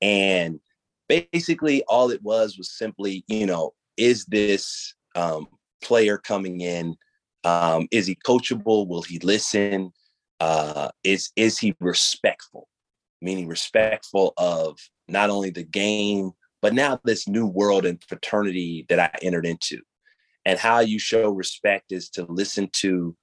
and 0.00 0.60
basically 1.08 1.82
all 1.84 2.10
it 2.10 2.22
was 2.22 2.56
was 2.58 2.70
simply, 2.70 3.24
you 3.28 3.46
know, 3.46 3.74
is 3.96 4.24
this 4.26 4.94
um, 5.14 5.46
player 5.82 6.18
coming 6.18 6.60
in? 6.60 6.96
Um, 7.44 7.88
is 7.90 8.06
he 8.06 8.16
coachable? 8.26 8.86
Will 8.86 9.02
he 9.02 9.18
listen? 9.18 9.92
Uh, 10.40 10.90
is 11.04 11.30
is 11.36 11.58
he 11.58 11.74
respectful? 11.80 12.68
Meaning 13.20 13.48
respectful 13.48 14.32
of 14.36 14.78
not 15.08 15.30
only 15.30 15.50
the 15.50 15.64
game, 15.64 16.32
but 16.60 16.74
now 16.74 17.00
this 17.04 17.28
new 17.28 17.46
world 17.46 17.84
and 17.84 18.02
fraternity 18.08 18.86
that 18.88 18.98
I 18.98 19.10
entered 19.22 19.46
into. 19.46 19.80
And 20.44 20.58
how 20.58 20.80
you 20.80 20.98
show 20.98 21.30
respect 21.30 21.92
is 21.92 22.08
to 22.10 22.26
listen 22.28 22.68
to 22.74 23.16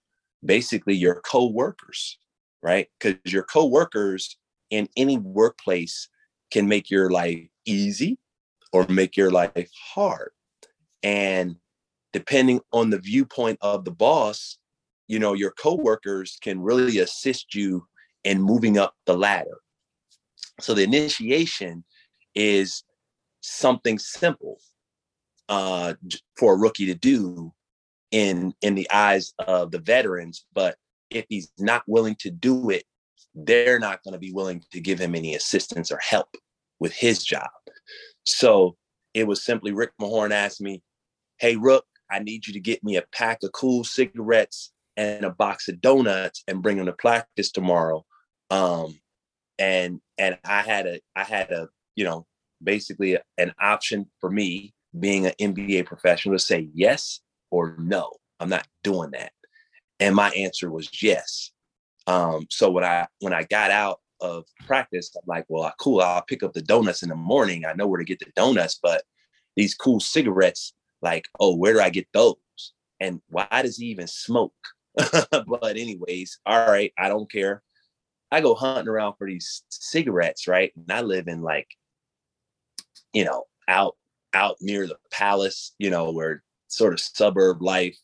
basically 0.45 0.95
your 0.95 1.21
co-workers, 1.21 2.17
right? 2.61 2.87
Because 2.99 3.33
your 3.33 3.43
co-workers 3.43 4.37
in 4.69 4.87
any 4.95 5.17
workplace 5.17 6.07
can 6.51 6.67
make 6.67 6.89
your 6.89 7.09
life 7.09 7.47
easy 7.65 8.17
or 8.71 8.85
make 8.87 9.17
your 9.17 9.31
life 9.31 9.69
hard. 9.93 10.31
And 11.03 11.55
depending 12.13 12.59
on 12.71 12.89
the 12.89 12.99
viewpoint 12.99 13.57
of 13.61 13.85
the 13.85 13.91
boss, 13.91 14.57
you 15.07 15.19
know, 15.19 15.33
your 15.33 15.51
coworkers 15.51 16.37
can 16.41 16.59
really 16.59 16.99
assist 16.99 17.55
you 17.55 17.87
in 18.23 18.41
moving 18.41 18.77
up 18.77 18.93
the 19.05 19.17
ladder. 19.17 19.57
So 20.59 20.73
the 20.73 20.83
initiation 20.83 21.83
is 22.35 22.83
something 23.41 23.97
simple 23.97 24.59
uh, 25.47 25.93
for 26.37 26.53
a 26.53 26.57
rookie 26.57 26.85
to 26.87 26.95
do 26.95 27.53
in 28.11 28.53
in 28.61 28.75
the 28.75 28.89
eyes 28.91 29.33
of 29.39 29.71
the 29.71 29.79
veterans, 29.79 30.45
but 30.53 30.75
if 31.09 31.25
he's 31.29 31.51
not 31.57 31.83
willing 31.87 32.15
to 32.19 32.29
do 32.29 32.69
it, 32.69 32.83
they're 33.33 33.79
not 33.79 34.03
going 34.03 34.13
to 34.13 34.19
be 34.19 34.31
willing 34.31 34.63
to 34.71 34.79
give 34.79 34.99
him 34.99 35.15
any 35.15 35.35
assistance 35.35 35.91
or 35.91 35.99
help 35.99 36.29
with 36.79 36.93
his 36.93 37.23
job. 37.23 37.49
So 38.25 38.77
it 39.13 39.27
was 39.27 39.43
simply 39.43 39.71
Rick 39.71 39.91
Mahorn 39.99 40.31
asked 40.31 40.61
me, 40.61 40.81
Hey, 41.37 41.55
Rook, 41.55 41.85
I 42.11 42.19
need 42.19 42.47
you 42.47 42.53
to 42.53 42.59
get 42.59 42.83
me 42.83 42.97
a 42.97 43.03
pack 43.13 43.43
of 43.43 43.51
Kool 43.51 43.83
cigarettes 43.83 44.71
and 44.97 45.23
a 45.23 45.29
box 45.29 45.67
of 45.67 45.81
donuts 45.81 46.43
and 46.47 46.61
bring 46.61 46.77
them 46.77 46.87
to 46.87 46.93
practice 46.93 47.51
tomorrow. 47.51 48.05
Um, 48.49 48.99
and 49.57 49.99
and 50.17 50.37
I 50.45 50.61
had 50.61 50.87
a 50.87 50.99
I 51.15 51.23
had 51.23 51.51
a 51.51 51.69
you 51.95 52.05
know 52.05 52.25
basically 52.63 53.17
an 53.37 53.53
option 53.61 54.07
for 54.19 54.29
me 54.29 54.73
being 54.99 55.27
an 55.27 55.33
NBA 55.39 55.85
professional 55.85 56.35
to 56.35 56.39
say 56.39 56.69
yes 56.73 57.21
or 57.51 57.75
no. 57.77 58.13
I'm 58.39 58.49
not 58.49 58.67
doing 58.83 59.11
that. 59.11 59.31
And 59.99 60.15
my 60.15 60.29
answer 60.29 60.71
was 60.71 60.89
yes. 61.01 61.51
Um, 62.07 62.47
so 62.49 62.71
when 62.71 62.83
I 62.83 63.07
when 63.19 63.33
I 63.33 63.43
got 63.43 63.71
out 63.71 63.99
of 64.21 64.45
practice, 64.65 65.11
I'm 65.15 65.23
like, 65.27 65.45
well, 65.47 65.71
cool. 65.79 66.01
I'll 66.01 66.23
pick 66.23 66.43
up 66.43 66.53
the 66.53 66.61
donuts 66.61 67.03
in 67.03 67.09
the 67.09 67.15
morning. 67.15 67.65
I 67.65 67.73
know 67.73 67.87
where 67.87 67.99
to 67.99 68.05
get 68.05 68.19
the 68.19 68.31
donuts, 68.35 68.79
but 68.81 69.03
these 69.55 69.75
Kool 69.75 69.99
cigarettes, 69.99 70.73
like, 71.01 71.27
oh, 71.39 71.55
where 71.55 71.73
do 71.73 71.79
I 71.79 71.89
get 71.89 72.07
those? 72.13 72.35
And 72.99 73.21
why 73.29 73.47
does 73.63 73.77
he 73.77 73.87
even 73.87 74.07
smoke? 74.07 74.53
but 74.95 75.77
anyways, 75.77 76.39
all 76.45 76.69
right, 76.69 76.91
I 76.97 77.07
don't 77.07 77.31
care. 77.31 77.63
I 78.31 78.41
go 78.41 78.53
hunting 78.53 78.87
around 78.87 79.15
for 79.17 79.27
these 79.27 79.63
cigarettes, 79.69 80.47
right? 80.47 80.71
And 80.75 80.91
I 80.91 81.01
live 81.01 81.27
in 81.27 81.41
like, 81.41 81.67
you 83.13 83.25
know, 83.25 83.45
out 83.67 83.95
out 84.33 84.57
near 84.61 84.85
the 84.85 84.97
palace, 85.11 85.73
you 85.79 85.89
know, 85.89 86.11
where 86.11 86.43
sort 86.67 86.93
of 86.93 86.99
suburb 86.99 87.61
life. 87.61 87.97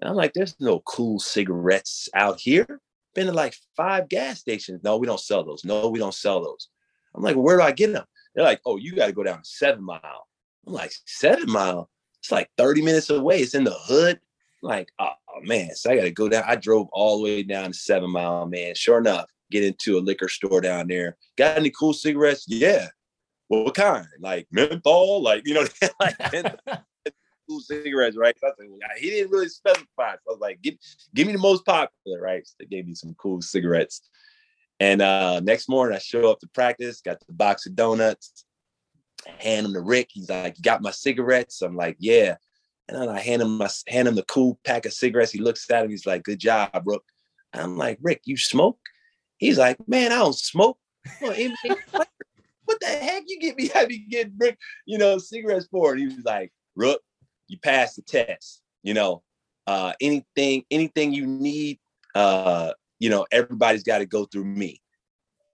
And 0.00 0.10
I'm 0.10 0.16
like, 0.16 0.34
there's 0.34 0.56
no 0.60 0.80
Kool 0.80 1.18
cigarettes 1.18 2.08
out 2.14 2.38
here 2.40 2.80
been 3.14 3.26
to 3.26 3.32
like 3.32 3.56
five 3.76 4.08
gas 4.08 4.40
stations. 4.40 4.82
No, 4.82 4.96
we 4.96 5.06
don't 5.06 5.20
sell 5.20 5.44
those. 5.44 5.64
No, 5.64 5.88
we 5.88 5.98
don't 5.98 6.14
sell 6.14 6.42
those. 6.42 6.68
I'm 7.14 7.22
like, 7.22 7.36
where 7.36 7.56
do 7.56 7.62
I 7.62 7.72
get 7.72 7.92
them? 7.92 8.04
They're 8.34 8.44
like, 8.44 8.60
oh, 8.66 8.76
you 8.76 8.94
got 8.94 9.06
to 9.06 9.12
go 9.12 9.22
down 9.22 9.44
seven 9.44 9.84
mile. 9.84 10.26
I'm 10.66 10.72
like, 10.72 10.92
seven 11.06 11.50
mile? 11.50 11.88
It's 12.24 12.32
like 12.32 12.48
30 12.56 12.80
minutes 12.80 13.10
away. 13.10 13.40
It's 13.40 13.54
in 13.54 13.64
the 13.64 13.76
hood. 13.78 14.18
Like, 14.62 14.88
oh, 14.98 15.10
man. 15.42 15.74
So 15.74 15.90
I 15.90 15.96
got 15.96 16.04
to 16.04 16.10
go 16.10 16.30
down. 16.30 16.44
I 16.46 16.56
drove 16.56 16.88
all 16.90 17.18
the 17.18 17.24
way 17.24 17.42
down 17.42 17.72
to 17.72 17.74
seven 17.76 18.08
mile, 18.08 18.46
man. 18.46 18.74
Sure 18.74 18.96
enough, 18.96 19.26
get 19.50 19.62
into 19.62 19.98
a 19.98 20.00
liquor 20.00 20.30
store 20.30 20.62
down 20.62 20.88
there. 20.88 21.18
Got 21.36 21.58
any 21.58 21.68
Kool 21.68 21.92
cigarettes? 21.92 22.46
Yeah. 22.48 22.88
Well, 23.50 23.64
what 23.64 23.74
kind? 23.74 24.06
Like 24.20 24.46
menthol? 24.50 25.22
Like, 25.22 25.42
you 25.44 25.52
know, 25.52 25.66
like 26.00 26.16
Kool 27.46 27.60
cigarettes, 27.60 28.16
right? 28.16 28.34
So 28.40 28.46
I 28.46 28.52
well, 28.58 28.78
he 28.96 29.10
didn't 29.10 29.30
really 29.30 29.50
specify. 29.50 30.14
So 30.14 30.30
I 30.30 30.32
was 30.32 30.40
like, 30.40 30.62
give, 30.62 30.76
give 31.14 31.26
me 31.26 31.34
the 31.34 31.38
most 31.38 31.66
popular, 31.66 32.22
right? 32.22 32.46
So 32.46 32.54
they 32.58 32.64
gave 32.64 32.86
me 32.86 32.94
some 32.94 33.12
Kool 33.16 33.42
cigarettes. 33.42 34.00
And 34.80 35.02
uh, 35.02 35.40
next 35.40 35.68
morning, 35.68 35.94
I 35.94 35.98
show 35.98 36.30
up 36.30 36.40
to 36.40 36.48
practice, 36.54 37.02
got 37.02 37.18
the 37.26 37.34
box 37.34 37.66
of 37.66 37.76
donuts, 37.76 38.46
hand 39.38 39.66
him 39.66 39.72
to 39.74 39.80
Rick. 39.80 40.10
He's 40.12 40.30
like, 40.30 40.56
"You 40.58 40.62
got 40.62 40.82
my 40.82 40.90
cigarettes?" 40.90 41.62
I'm 41.62 41.76
like, 41.76 41.96
"Yeah." 41.98 42.36
And 42.88 43.00
then 43.00 43.08
I 43.08 43.20
hand 43.20 43.42
him 43.42 43.56
my 43.56 43.70
hand 43.88 44.08
him 44.08 44.14
the 44.14 44.24
Kool 44.24 44.58
pack 44.64 44.86
of 44.86 44.92
cigarettes. 44.92 45.32
He 45.32 45.40
looks 45.40 45.68
at 45.70 45.84
him. 45.84 45.90
He's 45.90 46.06
like, 46.06 46.22
"Good 46.22 46.40
job, 46.40 46.82
Rook." 46.84 47.04
I'm 47.52 47.76
like, 47.76 47.98
"Rick, 48.02 48.22
you 48.24 48.36
smoke?" 48.36 48.78
He's 49.38 49.58
like, 49.58 49.76
"Man, 49.88 50.12
I 50.12 50.16
don't 50.16 50.34
smoke." 50.34 50.78
what 52.64 52.80
the 52.80 52.86
heck 52.86 53.24
you 53.26 53.38
get 53.40 53.56
me? 53.56 53.70
Be 53.88 53.98
getting 53.98 54.34
Rick, 54.38 54.58
you 54.86 54.98
know, 54.98 55.18
cigarettes 55.18 55.68
for? 55.70 55.92
And 55.92 56.00
he 56.00 56.06
was 56.06 56.24
like, 56.24 56.52
Rook, 56.74 57.00
you 57.48 57.58
pass 57.58 57.94
the 57.94 58.02
test. 58.02 58.62
You 58.82 58.94
know, 58.94 59.22
uh, 59.66 59.92
anything 60.00 60.64
anything 60.70 61.12
you 61.12 61.26
need, 61.26 61.78
uh, 62.14 62.72
you 62.98 63.10
know, 63.10 63.26
everybody's 63.30 63.82
got 63.82 63.98
to 63.98 64.06
go 64.06 64.24
through 64.26 64.44
me. 64.44 64.80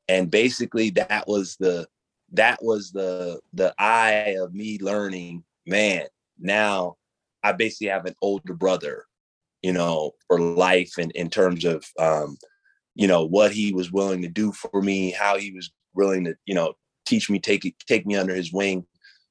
And 0.09 0.31
basically, 0.31 0.91
that 0.91 1.29
was 1.29 1.57
the 1.57 1.87
that 2.33 2.63
was 2.63 2.93
the 2.93 3.41
the 3.53 3.75
eye 3.79 4.37
of 4.41 4.55
me 4.55 4.79
learning. 4.81 5.45
Man, 5.67 6.07
now 6.39 6.97
I 7.43 7.53
basically 7.53 7.89
have 7.89 8.07
an 8.07 8.15
older 8.23 8.55
brother, 8.55 9.05
you 9.63 9.73
know, 9.73 10.13
for 10.27 10.41
life, 10.41 10.93
and 10.99 11.11
in 11.13 11.31
terms 11.31 11.65
of 11.65 11.85
um, 11.99 12.37
you 12.95 13.07
know 13.07 13.25
what 13.25 13.53
he 13.53 13.73
was 13.73 13.93
willing 13.93 14.23
to 14.23 14.29
do 14.29 14.53
for 14.53 14.83
me, 14.83 15.11
how 15.11 15.39
he 15.39 15.53
was 15.53 15.71
willing 15.95 16.25
to, 16.25 16.35
you 16.47 16.55
know, 16.55 16.75
teach 17.07 17.31
me, 17.31 17.39
take 17.39 17.75
take 17.87 18.07
me 18.07 18.17
under 18.17 18.35
his 18.35 18.53
wing. 18.53 18.87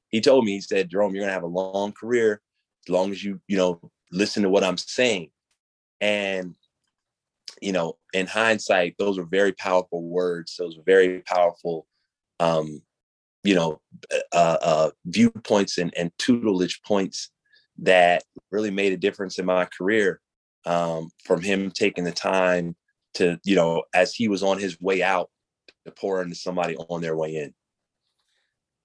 He 0.08 0.20
told 0.20 0.44
me, 0.44 0.52
he 0.52 0.60
said, 0.60 0.90
Jerome, 0.90 1.14
you're 1.14 1.24
gonna 1.24 1.32
have 1.32 1.42
a 1.42 1.46
long 1.46 1.92
career 1.92 2.40
as 2.86 2.92
long 2.92 3.10
as 3.10 3.22
you 3.22 3.40
you 3.48 3.56
know 3.56 3.80
listen 4.12 4.42
to 4.42 4.48
what 4.48 4.64
i'm 4.64 4.76
saying 4.76 5.30
and 6.00 6.54
you 7.60 7.72
know 7.72 7.96
in 8.12 8.26
hindsight 8.26 8.94
those 8.98 9.18
are 9.18 9.24
very 9.24 9.52
powerful 9.52 10.02
words 10.02 10.56
those 10.58 10.78
are 10.78 10.82
very 10.84 11.20
powerful 11.20 11.86
um 12.40 12.82
you 13.44 13.54
know 13.54 13.80
uh, 14.32 14.56
uh 14.62 14.90
viewpoints 15.06 15.78
and, 15.78 15.92
and 15.96 16.10
tutelage 16.18 16.80
points 16.82 17.30
that 17.78 18.22
really 18.50 18.70
made 18.70 18.92
a 18.92 18.96
difference 18.96 19.38
in 19.38 19.46
my 19.46 19.66
career 19.76 20.20
um 20.66 21.08
from 21.24 21.40
him 21.40 21.70
taking 21.70 22.04
the 22.04 22.12
time 22.12 22.76
to 23.14 23.38
you 23.44 23.56
know 23.56 23.82
as 23.94 24.14
he 24.14 24.28
was 24.28 24.42
on 24.42 24.58
his 24.58 24.80
way 24.80 25.02
out 25.02 25.30
to 25.86 25.92
pour 25.92 26.22
into 26.22 26.34
somebody 26.34 26.76
on 26.76 27.00
their 27.00 27.16
way 27.16 27.36
in 27.36 27.54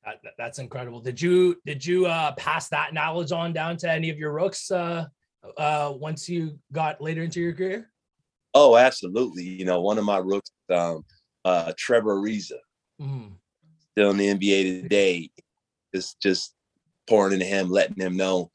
that, 0.05 0.21
that's 0.37 0.59
incredible. 0.59 0.99
Did 0.99 1.19
you 1.19 1.59
did 1.65 1.85
you 1.85 2.05
uh, 2.05 2.33
pass 2.33 2.69
that 2.69 2.93
knowledge 2.93 3.31
on 3.31 3.53
down 3.53 3.77
to 3.77 3.91
any 3.91 4.09
of 4.09 4.17
your 4.17 4.33
rooks 4.33 4.69
uh, 4.71 5.05
uh, 5.57 5.93
once 5.95 6.29
you 6.29 6.59
got 6.71 7.01
later 7.01 7.23
into 7.23 7.41
your 7.41 7.53
career? 7.53 7.91
Oh, 8.53 8.77
absolutely. 8.77 9.43
You 9.43 9.65
know, 9.65 9.81
one 9.81 9.97
of 9.97 10.05
my 10.05 10.17
rooks, 10.17 10.51
um, 10.69 11.03
uh, 11.43 11.73
Trevor 11.77 12.17
Ariza, 12.17 12.59
mm. 13.01 13.31
Still 13.97 14.11
in 14.11 14.17
the 14.17 14.33
NBA 14.33 14.83
today, 14.83 15.29
is 15.93 16.15
just 16.21 16.53
pouring 17.07 17.33
into 17.33 17.45
him, 17.45 17.69
letting 17.69 18.01
him 18.01 18.17
know, 18.17 18.51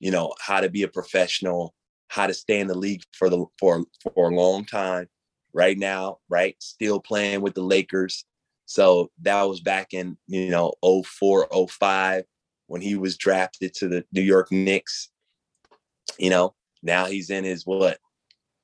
you 0.00 0.10
know, 0.10 0.32
how 0.40 0.60
to 0.60 0.68
be 0.68 0.82
a 0.82 0.88
professional, 0.88 1.74
how 2.08 2.26
to 2.26 2.34
stay 2.34 2.60
in 2.60 2.66
the 2.66 2.76
league 2.76 3.02
for 3.12 3.30
the 3.30 3.44
for 3.58 3.84
for 4.14 4.30
a 4.30 4.34
long 4.34 4.64
time. 4.64 5.08
Right 5.54 5.76
now, 5.76 6.18
right, 6.30 6.56
still 6.60 6.98
playing 6.98 7.42
with 7.42 7.54
the 7.54 7.62
Lakers 7.62 8.24
so 8.72 9.10
that 9.20 9.42
was 9.42 9.60
back 9.60 9.92
in, 9.92 10.16
you 10.26 10.48
know, 10.48 10.72
04, 10.82 11.48
05 11.68 12.24
when 12.68 12.80
he 12.80 12.96
was 12.96 13.18
drafted 13.18 13.74
to 13.74 13.86
the 13.88 14.02
New 14.12 14.22
York 14.22 14.50
Knicks. 14.50 15.10
You 16.18 16.30
know, 16.30 16.54
now 16.82 17.04
he's 17.04 17.28
in 17.28 17.44
his 17.44 17.66
what 17.66 17.98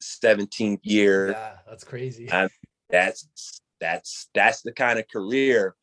17th 0.02 0.80
year. 0.82 1.32
Yeah, 1.32 1.56
that's 1.68 1.84
crazy. 1.84 2.26
And 2.30 2.48
that's 2.88 3.60
that's 3.80 4.30
that's 4.34 4.62
the 4.62 4.72
kind 4.72 4.98
of 4.98 5.06
career 5.08 5.74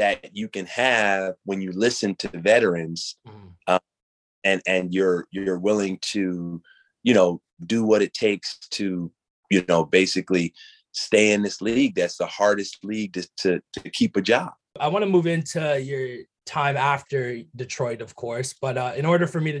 that 0.00 0.34
you 0.34 0.48
can 0.48 0.64
have 0.64 1.34
when 1.44 1.60
you 1.60 1.72
listen 1.72 2.14
to 2.14 2.28
veterans 2.28 3.16
mm. 3.28 3.52
um, 3.66 3.78
and 4.44 4.62
and 4.66 4.94
you're 4.94 5.26
you're 5.30 5.58
willing 5.58 5.98
to 6.00 6.62
you 7.02 7.12
know 7.12 7.38
do 7.66 7.84
what 7.84 8.00
it 8.00 8.14
takes 8.14 8.58
to 8.70 9.12
you 9.50 9.62
know 9.68 9.84
basically 9.84 10.54
stay 10.92 11.32
in 11.32 11.42
this 11.42 11.60
league 11.60 11.94
that's 11.94 12.16
the 12.16 12.26
hardest 12.26 12.82
league 12.82 13.12
to, 13.12 13.28
to, 13.36 13.60
to 13.74 13.90
keep 13.90 14.16
a 14.16 14.22
job. 14.22 14.50
I 14.80 14.88
want 14.88 15.04
to 15.04 15.10
move 15.10 15.26
into 15.26 15.80
your 15.82 16.24
time 16.46 16.78
after 16.78 17.42
Detroit, 17.54 18.00
of 18.00 18.16
course, 18.16 18.54
but 18.54 18.78
uh, 18.78 18.92
in 18.96 19.04
order 19.04 19.26
for 19.26 19.40
me 19.40 19.52
to 19.52 19.60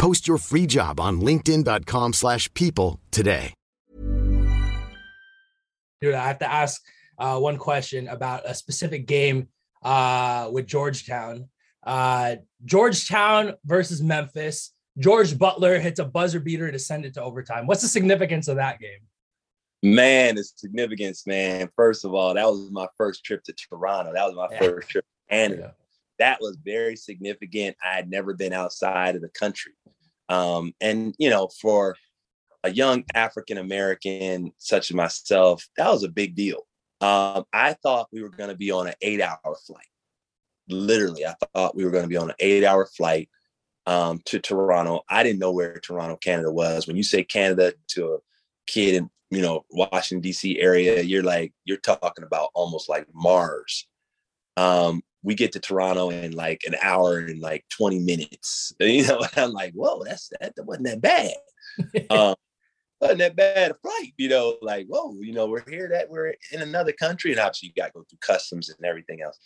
Post 0.00 0.26
your 0.26 0.38
free 0.38 0.66
job 0.66 0.98
on 0.98 1.20
linkedin.com/people 1.20 2.12
slash 2.14 2.52
people 2.54 2.98
today. 3.10 3.52
Dude, 6.00 6.14
I 6.14 6.26
have 6.26 6.38
to 6.38 6.50
ask 6.50 6.80
uh, 7.18 7.38
one 7.38 7.58
question 7.58 8.08
about 8.08 8.42
a 8.46 8.54
specific 8.54 9.06
game 9.06 9.48
uh, 9.82 10.48
with 10.50 10.66
Georgetown. 10.66 11.50
Uh, 11.86 12.36
Georgetown 12.64 13.52
versus 13.66 14.00
Memphis. 14.00 14.72
George 14.98 15.38
Butler 15.38 15.78
hits 15.78 16.00
a 16.00 16.04
buzzer 16.06 16.40
beater 16.40 16.72
to 16.72 16.78
send 16.78 17.04
it 17.04 17.12
to 17.14 17.22
overtime. 17.22 17.66
What's 17.66 17.82
the 17.82 17.88
significance 17.88 18.48
of 18.48 18.56
that 18.56 18.80
game? 18.80 19.00
Man, 19.82 20.36
the 20.36 20.44
significance, 20.44 21.26
man. 21.26 21.68
First 21.76 22.06
of 22.06 22.14
all, 22.14 22.32
that 22.34 22.46
was 22.46 22.70
my 22.70 22.86
first 22.96 23.24
trip 23.24 23.42
to 23.44 23.52
Toronto. 23.52 24.12
That 24.14 24.26
was 24.26 24.34
my 24.34 24.48
Yeah. 24.50 24.58
first 24.58 24.88
trip 24.88 25.04
to 25.04 25.34
Canada. 25.34 25.74
That 26.20 26.40
was 26.40 26.56
very 26.64 26.96
significant. 26.96 27.76
I 27.84 27.94
had 27.94 28.08
never 28.08 28.34
been 28.34 28.52
outside 28.52 29.16
of 29.16 29.22
the 29.22 29.30
country. 29.30 29.72
Um, 30.28 30.72
and 30.80 31.14
you 31.18 31.30
know, 31.30 31.48
for 31.60 31.96
a 32.62 32.70
young 32.70 33.04
African 33.14 33.58
American 33.58 34.52
such 34.58 34.90
as 34.90 34.94
myself, 34.94 35.66
that 35.76 35.90
was 35.90 36.04
a 36.04 36.08
big 36.08 36.36
deal. 36.36 36.66
Um, 37.00 37.44
I 37.52 37.72
thought 37.72 38.08
we 38.12 38.22
were 38.22 38.28
going 38.28 38.50
to 38.50 38.56
be 38.56 38.70
on 38.70 38.86
an 38.86 38.94
eight-hour 39.00 39.56
flight. 39.66 39.86
Literally, 40.68 41.24
I 41.24 41.34
thought 41.54 41.74
we 41.74 41.84
were 41.84 41.90
going 41.90 42.04
to 42.04 42.08
be 42.08 42.18
on 42.18 42.28
an 42.28 42.36
eight-hour 42.38 42.86
flight 42.86 43.30
um, 43.86 44.20
to 44.26 44.38
Toronto. 44.38 45.00
I 45.08 45.22
didn't 45.22 45.38
know 45.38 45.52
where 45.52 45.80
Toronto, 45.80 46.16
Canada 46.16 46.52
was. 46.52 46.86
When 46.86 46.96
you 46.96 47.02
say 47.02 47.24
Canada 47.24 47.72
to 47.88 48.12
a 48.12 48.18
kid 48.66 48.94
in 48.96 49.10
you 49.30 49.40
know 49.40 49.64
Washington 49.70 50.20
D.C. 50.20 50.60
area, 50.60 51.00
you're 51.00 51.22
like 51.22 51.54
you're 51.64 51.78
talking 51.78 52.24
about 52.24 52.50
almost 52.54 52.88
like 52.90 53.06
Mars. 53.14 53.88
Um, 54.58 55.02
we 55.22 55.34
get 55.34 55.52
to 55.52 55.60
Toronto 55.60 56.10
in 56.10 56.32
like 56.32 56.62
an 56.66 56.74
hour 56.80 57.18
and 57.18 57.40
like 57.40 57.64
20 57.70 57.98
minutes. 57.98 58.72
You 58.80 59.06
know, 59.06 59.20
I'm 59.36 59.52
like, 59.52 59.72
whoa, 59.74 60.02
that's 60.04 60.30
that, 60.40 60.54
that 60.56 60.64
wasn't 60.64 60.86
that 60.86 61.00
bad. 61.00 61.34
um, 62.10 62.34
wasn't 63.00 63.20
that 63.20 63.36
bad 63.36 63.70
a 63.70 63.74
flight, 63.74 64.12
you 64.16 64.28
know, 64.28 64.56
like, 64.62 64.86
whoa, 64.88 65.14
you 65.20 65.32
know, 65.32 65.46
we're 65.46 65.68
here 65.68 65.88
that 65.88 66.10
we're 66.10 66.34
in 66.52 66.62
another 66.62 66.92
country, 66.92 67.30
and 67.30 67.40
obviously 67.40 67.68
you 67.68 67.82
got 67.82 67.88
to 67.88 67.92
go 67.92 68.04
through 68.08 68.18
customs 68.20 68.68
and 68.68 68.84
everything 68.84 69.22
else. 69.22 69.38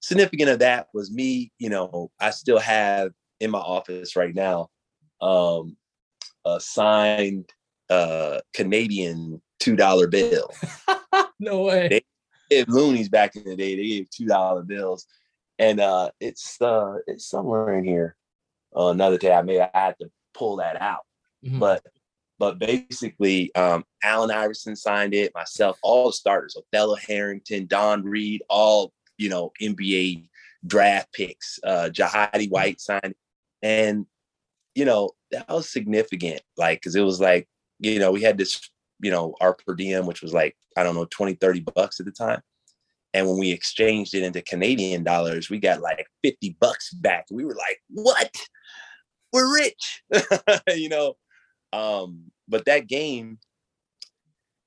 Significant 0.00 0.50
of 0.50 0.58
that 0.60 0.88
was 0.94 1.10
me, 1.12 1.52
you 1.58 1.68
know, 1.68 2.10
I 2.20 2.30
still 2.30 2.58
have 2.58 3.12
in 3.40 3.50
my 3.50 3.58
office 3.58 4.16
right 4.16 4.34
now 4.34 4.68
um 5.20 5.76
a 6.44 6.60
signed 6.60 7.50
uh 7.90 8.40
Canadian 8.54 9.40
two 9.58 9.76
dollar 9.76 10.06
bill. 10.06 10.50
no 11.40 11.62
way. 11.62 11.88
They 11.88 12.02
gave 12.50 12.68
loonies 12.68 13.08
back 13.08 13.36
in 13.36 13.44
the 13.44 13.56
day, 13.56 13.76
they 13.76 13.86
gave 13.86 14.10
two 14.10 14.26
dollar 14.26 14.62
bills. 14.62 15.06
And 15.58 15.80
uh 15.80 16.10
it's 16.20 16.60
uh 16.62 16.96
it's 17.06 17.26
somewhere 17.26 17.76
in 17.78 17.84
here. 17.84 18.16
Uh, 18.76 18.88
another 18.88 19.18
day 19.18 19.32
I 19.32 19.42
may 19.42 19.60
I 19.60 19.70
had 19.74 19.96
to 20.00 20.10
pull 20.34 20.56
that 20.56 20.80
out 20.80 21.04
Mhm. 21.44 21.58
but 21.60 21.82
but 22.38 22.58
basically 22.58 23.54
um 23.54 23.84
Allen 24.02 24.30
Iverson 24.30 24.76
signed 24.76 25.14
it 25.14 25.32
myself 25.34 25.78
all 25.82 26.06
the 26.08 26.12
starters 26.12 26.56
Othello 26.56 26.96
Harrington 26.96 27.66
Don 27.66 28.02
Reid 28.04 28.42
all 28.48 28.92
you 29.18 29.28
know 29.28 29.52
NBA 29.60 30.28
draft 30.66 31.12
picks 31.12 31.58
uh 31.64 31.88
Jahidi 31.92 32.50
White 32.50 32.80
signed 32.80 33.00
it. 33.04 33.16
and 33.62 34.06
you 34.74 34.84
know 34.84 35.10
that 35.32 35.48
was 35.48 35.68
significant 35.70 36.40
like 36.56 36.80
because 36.80 36.94
it 36.94 37.00
was 37.02 37.20
like 37.20 37.48
you 37.80 37.98
know 37.98 38.10
we 38.12 38.22
had 38.22 38.38
this 38.38 38.68
you 39.00 39.10
know 39.10 39.34
our 39.40 39.54
per 39.54 39.74
diem 39.74 40.06
which 40.06 40.22
was 40.22 40.32
like 40.32 40.56
I 40.76 40.82
don't 40.82 40.94
know 40.94 41.06
20 41.10 41.34
30 41.34 41.60
bucks 41.74 42.00
at 42.00 42.06
the 42.06 42.12
time. 42.12 42.40
And 43.14 43.26
when 43.26 43.38
we 43.38 43.50
exchanged 43.50 44.14
it 44.14 44.22
into 44.22 44.42
Canadian 44.42 45.04
dollars 45.04 45.50
we 45.50 45.58
got 45.58 45.80
like 45.80 46.06
50 46.22 46.56
bucks 46.60 46.92
back. 46.92 47.26
We 47.30 47.44
were 47.44 47.54
like 47.54 47.80
what? 47.90 48.34
We're 49.32 49.52
rich. 49.54 50.02
You 50.74 50.88
know 50.88 51.16
um, 51.72 52.30
but 52.46 52.64
that 52.64 52.86
game, 52.86 53.38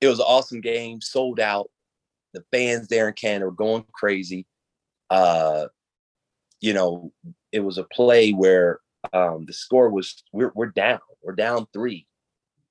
it 0.00 0.08
was 0.08 0.18
an 0.18 0.26
awesome 0.28 0.60
game, 0.60 1.00
sold 1.00 1.40
out. 1.40 1.70
The 2.32 2.44
fans 2.50 2.88
there 2.88 3.08
in 3.08 3.14
Canada 3.14 3.46
were 3.46 3.52
going 3.52 3.84
crazy. 3.92 4.46
Uh, 5.10 5.66
you 6.60 6.72
know, 6.72 7.12
it 7.50 7.60
was 7.60 7.78
a 7.78 7.84
play 7.84 8.30
where 8.30 8.80
um, 9.12 9.44
the 9.46 9.52
score 9.52 9.90
was 9.90 10.22
we're 10.32 10.52
we're 10.54 10.66
down, 10.66 11.00
we're 11.22 11.34
down 11.34 11.66
three, 11.72 12.06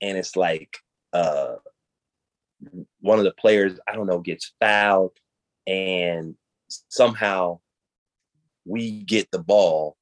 and 0.02 0.18
it's 0.18 0.36
like 0.36 0.78
uh, 1.14 1.56
one 3.00 3.18
of 3.20 3.26
the 3.26 3.34
players 3.40 3.80
I 3.88 3.94
don't 3.94 4.08
know 4.08 4.20
gets 4.20 4.54
fouled, 4.60 5.18
and 5.68 6.36
somehow 6.68 7.60
we 8.66 9.04
get 9.04 9.30
the 9.32 9.40
ball, 9.40 9.98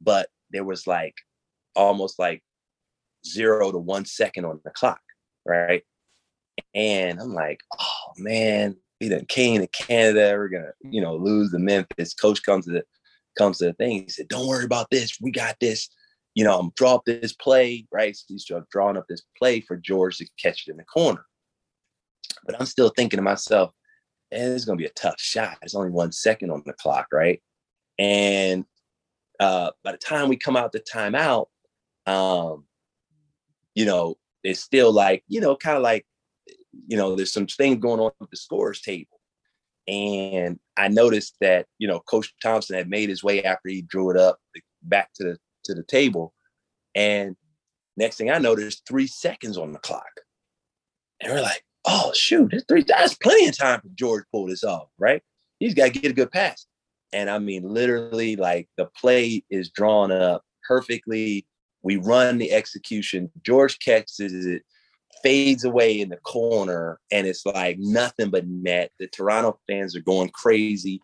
but 0.00 0.28
there 0.50 0.64
was 0.64 0.86
like 0.86 1.14
almost 1.74 2.18
like 2.18 2.42
zero 3.26 3.72
to 3.72 3.78
one 3.78 4.04
second 4.04 4.44
on 4.44 4.60
the 4.64 4.70
clock, 4.70 5.00
right? 5.44 5.82
And 6.74 7.20
I'm 7.20 7.34
like, 7.34 7.60
oh 7.78 8.12
man, 8.16 8.76
we 9.00 9.08
done 9.08 9.26
came 9.26 9.60
to 9.60 9.66
Canada. 9.68 10.34
We're 10.36 10.48
gonna, 10.48 10.72
you 10.82 11.00
know, 11.00 11.16
lose 11.16 11.50
the 11.50 11.58
Memphis. 11.58 12.14
Coach 12.14 12.42
comes 12.42 12.66
to 12.66 12.72
the 12.72 12.84
comes 13.36 13.58
to 13.58 13.66
the 13.66 13.72
thing. 13.74 14.04
He 14.04 14.08
said, 14.08 14.28
"Don't 14.28 14.46
worry 14.46 14.64
about 14.64 14.90
this. 14.90 15.18
We 15.20 15.30
got 15.30 15.56
this." 15.60 15.88
You 16.36 16.44
know, 16.44 16.58
I'm 16.58 16.70
draw 16.76 16.94
up 16.94 17.04
this 17.04 17.32
play, 17.32 17.86
right? 17.90 18.14
So 18.14 18.24
he's 18.28 18.48
drawing 18.70 18.96
up 18.96 19.06
this 19.08 19.22
play 19.36 19.60
for 19.60 19.76
George 19.76 20.18
to 20.18 20.28
catch 20.40 20.68
it 20.68 20.70
in 20.70 20.76
the 20.76 20.84
corner. 20.84 21.24
But 22.44 22.60
I'm 22.60 22.66
still 22.66 22.90
thinking 22.90 23.16
to 23.16 23.22
myself, 23.22 23.72
"Man, 24.30 24.52
it's 24.52 24.64
gonna 24.66 24.76
be 24.76 24.84
a 24.86 24.90
tough 24.90 25.18
shot. 25.18 25.56
There's 25.60 25.74
only 25.74 25.90
one 25.90 26.12
second 26.12 26.50
on 26.50 26.62
the 26.64 26.74
clock, 26.74 27.08
right?" 27.12 27.42
And 27.98 28.66
uh, 29.40 29.70
by 29.82 29.92
the 29.92 29.98
time 29.98 30.28
we 30.28 30.36
come 30.36 30.56
out 30.56 30.72
the 30.72 30.80
timeout, 30.80 31.46
um, 32.06 32.66
you 33.74 33.84
know, 33.84 34.16
it's 34.44 34.60
still 34.60 34.92
like, 34.92 35.24
you 35.28 35.40
know, 35.40 35.56
kind 35.56 35.76
of 35.76 35.82
like, 35.82 36.06
you 36.86 36.96
know, 36.96 37.16
there's 37.16 37.32
some 37.32 37.46
things 37.46 37.78
going 37.80 38.00
on 38.00 38.12
with 38.20 38.30
the 38.30 38.36
scores 38.36 38.80
table. 38.80 39.20
And 39.88 40.58
I 40.76 40.88
noticed 40.88 41.36
that, 41.40 41.66
you 41.78 41.88
know, 41.88 42.00
Coach 42.00 42.34
Thompson 42.42 42.76
had 42.76 42.90
made 42.90 43.08
his 43.08 43.22
way 43.22 43.44
after 43.44 43.68
he 43.68 43.82
drew 43.82 44.10
it 44.10 44.16
up 44.16 44.38
back 44.82 45.10
to 45.14 45.24
the 45.24 45.38
to 45.66 45.74
the 45.74 45.82
table. 45.82 46.32
And 46.94 47.36
next 47.96 48.16
thing 48.16 48.30
I 48.30 48.38
noticed, 48.38 48.86
three 48.86 49.06
seconds 49.06 49.58
on 49.58 49.72
the 49.72 49.78
clock. 49.78 50.10
And 51.20 51.32
we're 51.32 51.42
like, 51.42 51.64
oh 51.86 52.12
shoot, 52.14 52.50
there's 52.50 52.64
three 52.68 52.82
that's 52.82 53.14
plenty 53.14 53.48
of 53.48 53.56
time 53.56 53.80
for 53.80 53.88
George 53.94 54.24
pull 54.32 54.46
this 54.46 54.64
off, 54.64 54.88
right? 54.98 55.22
He's 55.58 55.74
got 55.74 55.92
to 55.92 56.00
get 56.00 56.10
a 56.10 56.14
good 56.14 56.30
pass. 56.30 56.66
And 57.12 57.30
I 57.30 57.38
mean, 57.38 57.62
literally, 57.62 58.36
like 58.36 58.68
the 58.76 58.86
play 59.00 59.44
is 59.50 59.70
drawn 59.70 60.10
up 60.10 60.42
perfectly. 60.66 61.46
We 61.82 61.96
run 61.96 62.38
the 62.38 62.52
execution. 62.52 63.30
George 63.42 63.78
catches 63.78 64.46
it, 64.46 64.62
fades 65.22 65.64
away 65.64 66.00
in 66.00 66.08
the 66.08 66.16
corner, 66.18 66.98
and 67.12 67.26
it's 67.26 67.46
like 67.46 67.78
nothing 67.78 68.30
but 68.30 68.46
net. 68.46 68.90
The 68.98 69.06
Toronto 69.06 69.58
fans 69.68 69.96
are 69.96 70.00
going 70.00 70.30
crazy, 70.30 71.00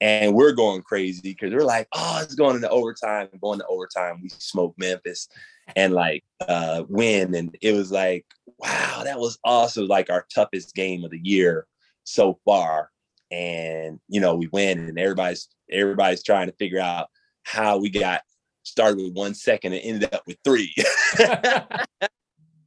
and 0.00 0.34
we're 0.34 0.52
going 0.52 0.82
crazy 0.82 1.20
because 1.22 1.52
we're 1.52 1.60
like, 1.60 1.86
oh, 1.92 2.20
it's 2.22 2.34
going 2.34 2.56
into 2.56 2.70
overtime. 2.70 3.28
Going 3.40 3.58
to 3.58 3.66
overtime, 3.66 4.20
we 4.22 4.30
smoke 4.30 4.74
Memphis 4.78 5.28
and 5.76 5.92
like 5.92 6.24
uh 6.48 6.84
win. 6.88 7.34
And 7.34 7.56
it 7.60 7.72
was 7.72 7.92
like, 7.92 8.26
wow, 8.58 9.02
that 9.04 9.18
was 9.18 9.38
also 9.44 9.84
like 9.84 10.10
our 10.10 10.26
toughest 10.34 10.74
game 10.74 11.04
of 11.04 11.10
the 11.10 11.20
year 11.22 11.66
so 12.04 12.38
far. 12.44 12.90
And 13.30 14.00
you 14.08 14.20
know, 14.20 14.34
we 14.34 14.48
win, 14.48 14.78
and 14.80 14.98
everybody's 14.98 15.48
everybody's 15.70 16.22
trying 16.22 16.48
to 16.48 16.56
figure 16.56 16.80
out 16.80 17.08
how 17.44 17.78
we 17.78 17.90
got 17.90 18.22
started 18.62 18.98
with 18.98 19.14
one 19.14 19.34
second 19.34 19.72
and 19.72 19.82
ended 19.82 20.14
up 20.14 20.22
with 20.26 20.36
three. 20.44 20.74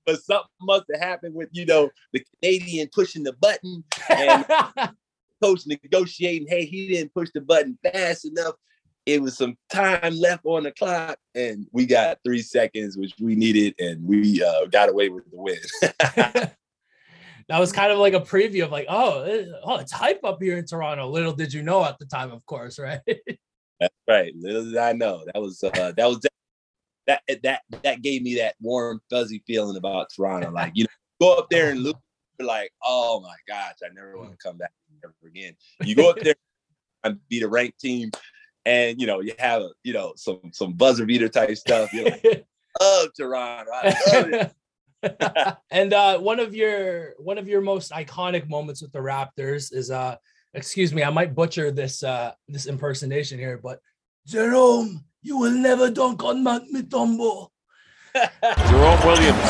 but 0.06 0.22
something 0.24 0.48
must 0.62 0.86
have 0.94 1.02
happened 1.02 1.34
with 1.34 1.50
you 1.52 1.66
know 1.66 1.90
the 2.14 2.24
Canadian 2.36 2.90
pushing 2.94 3.24
the 3.24 3.34
button 3.34 3.84
and 4.10 4.46
coach 5.44 5.68
negotiating. 5.68 6.48
Hey, 6.48 6.66
he 6.66 6.88
didn't 6.88 7.14
push 7.14 7.30
the 7.34 7.42
button 7.42 7.78
fast 7.84 8.26
enough. 8.26 8.56
It 9.06 9.22
was 9.22 9.38
some 9.38 9.58
time 9.70 10.16
left 10.16 10.46
on 10.46 10.64
the 10.64 10.72
clock, 10.72 11.18
and 11.36 11.68
we 11.74 11.86
got 11.86 12.20
three 12.26 12.42
seconds, 12.42 12.98
which 12.98 13.14
we 13.20 13.36
needed, 13.36 13.76
and 13.78 14.02
we 14.08 14.42
uh, 14.42 14.66
got 14.68 14.88
away 14.88 15.10
with 15.10 15.30
the 15.30 15.38
win. 15.38 15.58
that 17.50 17.60
was 17.60 17.74
kind 17.74 17.92
of 17.92 17.98
like 17.98 18.14
a 18.14 18.22
preview 18.22 18.64
of 18.64 18.72
like, 18.72 18.86
oh, 18.88 19.46
oh, 19.66 19.78
it's 19.80 19.92
hype 19.92 20.24
up 20.24 20.42
here 20.42 20.58
in 20.58 20.66
Toronto. 20.66 21.10
Little 21.10 21.34
did 21.34 21.52
you 21.52 21.64
know 21.64 21.84
at 21.84 22.00
the 22.00 22.06
time, 22.06 22.32
of 22.32 22.46
course, 22.46 22.80
right? 22.80 23.02
That's 23.80 23.96
right. 24.08 24.34
Little 24.38 24.64
did 24.64 24.78
I 24.78 24.94
know. 24.94 25.26
That 25.34 25.42
was 25.42 25.62
uh, 25.62 25.92
that 25.98 26.08
was 26.08 26.22
that 27.08 27.22
that 27.44 27.62
that 27.84 28.02
gave 28.02 28.22
me 28.22 28.36
that 28.36 28.56
warm 28.62 29.02
fuzzy 29.10 29.44
feeling 29.46 29.76
about 29.76 30.08
Toronto. 30.16 30.50
Like 30.52 30.72
you 30.76 30.86
know, 30.86 30.90
go 31.28 31.34
up 31.34 31.50
there 31.50 31.72
and 31.72 31.82
look 31.82 31.98
like, 32.40 32.72
oh 32.86 33.20
my 33.20 33.36
gosh, 33.50 33.76
I 33.84 33.94
never 33.94 34.18
want 34.18 34.32
to 34.32 34.38
come 34.38 34.58
back 34.58 34.72
ever 35.04 35.14
again. 35.28 35.56
You 35.84 35.96
go 35.96 36.10
up 36.10 36.20
there 36.20 36.36
and 37.04 37.20
beat 37.30 37.44
a 37.44 37.48
ranked 37.48 37.80
team, 37.80 38.12
and 38.66 39.00
you 39.00 39.08
know 39.08 39.20
you 39.20 39.34
have 39.40 39.62
a 39.62 39.70
you 39.84 39.94
know 39.94 40.14
some 40.16 40.40
some 40.52 40.74
buzzer 40.74 41.06
beater 41.06 41.30
type 41.30 41.58
stuff. 41.58 41.94
You're 41.94 42.06
like, 42.06 42.46
love 42.82 43.10
Toronto. 43.16 43.72
I 43.72 43.96
love 44.14 44.34
it. 44.34 44.54
and 45.72 45.94
uh, 45.94 46.18
one 46.18 46.40
of 46.40 46.56
your 46.56 47.14
one 47.18 47.38
of 47.38 47.48
your 47.48 47.62
most 47.62 47.92
iconic 47.92 48.48
moments 48.48 48.82
with 48.82 48.92
the 48.94 49.00
Raptors 49.00 49.74
is 49.74 49.92
uh 49.92 50.16
excuse 50.54 50.94
me, 50.94 51.04
I 51.04 51.10
might 51.10 51.36
butcher 51.36 51.72
this 51.72 52.04
uh 52.04 52.32
this 52.48 52.68
impersonation 52.68 53.38
here, 53.38 53.60
but 53.62 53.80
Jerome, 54.26 55.04
you 55.22 55.38
will 55.38 55.52
never 55.52 55.90
dunk 55.90 56.24
on 56.24 56.44
Mount 56.44 56.74
Mutombo. 56.74 57.50
Jerome 58.70 59.02
Williams 59.10 59.42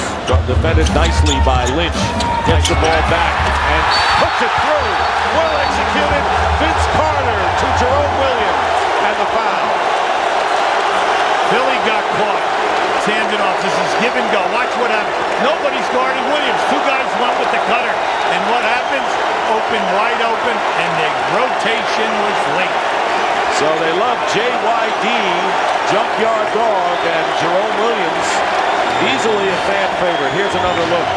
defended 0.47 0.87
nicely 0.95 1.35
by 1.43 1.67
Lynch. 1.75 1.99
Gets 2.47 2.71
the 2.71 2.79
ball 2.79 3.03
back 3.11 3.35
and 3.59 3.83
puts 4.23 4.39
it 4.39 4.53
through. 4.63 4.91
Well 5.35 5.55
executed. 5.67 6.23
Vince 6.63 6.85
Carter 6.95 7.39
to 7.59 7.67
Jerome 7.75 8.15
Williams 8.23 8.63
and 9.03 9.15
the 9.19 9.27
foul. 9.35 9.67
Billy 11.51 11.79
got 11.83 12.07
caught. 12.15 12.43
Handed. 13.03 13.43
This 13.59 13.75
is 13.75 13.91
give 13.99 14.15
and 14.15 14.31
go. 14.31 14.39
Watch 14.55 14.71
what 14.79 14.87
happens. 14.87 15.11
Nobody's 15.43 15.89
guarding 15.91 16.23
Williams. 16.31 16.63
Two 16.71 16.79
guys 16.87 17.03
went 17.19 17.35
with 17.43 17.51
the 17.51 17.59
cutter. 17.67 17.91
And 18.31 18.41
what 18.47 18.63
happens? 18.63 19.11
Open, 19.51 19.83
wide 19.99 20.23
open, 20.23 20.55
and 20.55 20.91
the 21.03 21.09
rotation 21.35 22.07
was 22.23 22.39
late. 22.63 23.02
So 23.59 23.67
they 23.79 23.93
love 24.01 24.17
JYD, 24.33 25.07
Junkyard 25.91 26.49
Dog, 26.53 26.97
and 27.05 27.27
Jerome 27.37 27.75
Williams. 27.83 28.29
Easily 29.13 29.47
a 29.49 29.59
fan 29.69 29.89
favorite. 30.01 30.33
Here's 30.33 30.55
another 30.55 30.85
look. 30.89 31.09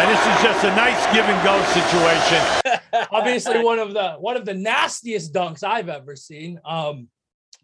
And 0.00 0.06
this 0.10 0.20
is 0.20 0.36
just 0.42 0.64
a 0.64 0.72
nice 0.76 1.00
give 1.12 1.24
and 1.24 1.40
go 1.44 1.56
situation. 1.72 2.80
obviously 3.12 3.62
one 3.62 3.78
of 3.78 3.92
the 3.92 4.12
one 4.14 4.36
of 4.36 4.44
the 4.44 4.54
nastiest 4.54 5.32
dunks 5.32 5.62
I've 5.64 5.88
ever 5.88 6.16
seen. 6.16 6.60
Um, 6.64 7.08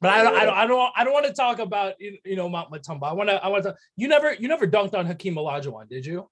but 0.01 0.11
I 0.11 0.22
don't, 0.22 0.37
I 0.37 0.44
don't, 0.44 0.55
I 0.55 0.66
don't, 0.66 0.92
I 0.96 1.05
don't 1.05 1.12
want 1.12 1.27
to 1.27 1.33
talk 1.33 1.59
about 1.59 1.94
you 2.01 2.18
you 2.25 2.37
know 2.37 2.49
Mount 2.49 2.70
Mutombo. 2.70 3.05
I 3.05 3.12
want 3.12 3.31
to, 3.31 3.42
I 3.42 3.49
want 3.49 3.64
to. 3.64 3.77
You 3.96 4.09
never, 4.09 4.35
you 4.35 4.49
never 4.49 4.66
dunked 4.66 4.94
on 4.94 5.07
Hakeem 5.07 5.37
Olajuwon, 5.37 5.88
did 5.88 6.05
you? 6.05 6.29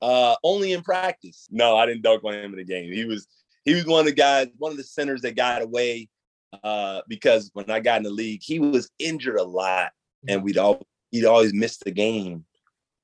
Uh, 0.00 0.34
only 0.42 0.72
in 0.72 0.82
practice. 0.82 1.46
No, 1.50 1.76
I 1.76 1.86
didn't 1.86 2.02
dunk 2.02 2.24
on 2.24 2.34
him 2.34 2.52
in 2.52 2.56
the 2.56 2.64
game. 2.64 2.92
He 2.92 3.04
was 3.04 3.26
he 3.64 3.74
was 3.74 3.86
one 3.86 4.00
of 4.00 4.06
the 4.06 4.12
guys, 4.12 4.48
one 4.58 4.72
of 4.72 4.78
the 4.78 4.84
centers 4.84 5.22
that 5.22 5.36
got 5.36 5.62
away 5.62 6.08
uh, 6.62 7.00
because 7.08 7.50
when 7.54 7.70
I 7.70 7.80
got 7.80 7.98
in 7.98 8.02
the 8.02 8.10
league, 8.10 8.42
he 8.42 8.58
was 8.58 8.90
injured 8.98 9.38
a 9.38 9.44
lot, 9.44 9.92
and 10.28 10.42
we'd 10.42 10.58
all 10.58 10.86
he'd 11.10 11.24
always 11.24 11.54
miss 11.54 11.78
the 11.78 11.90
game 11.90 12.44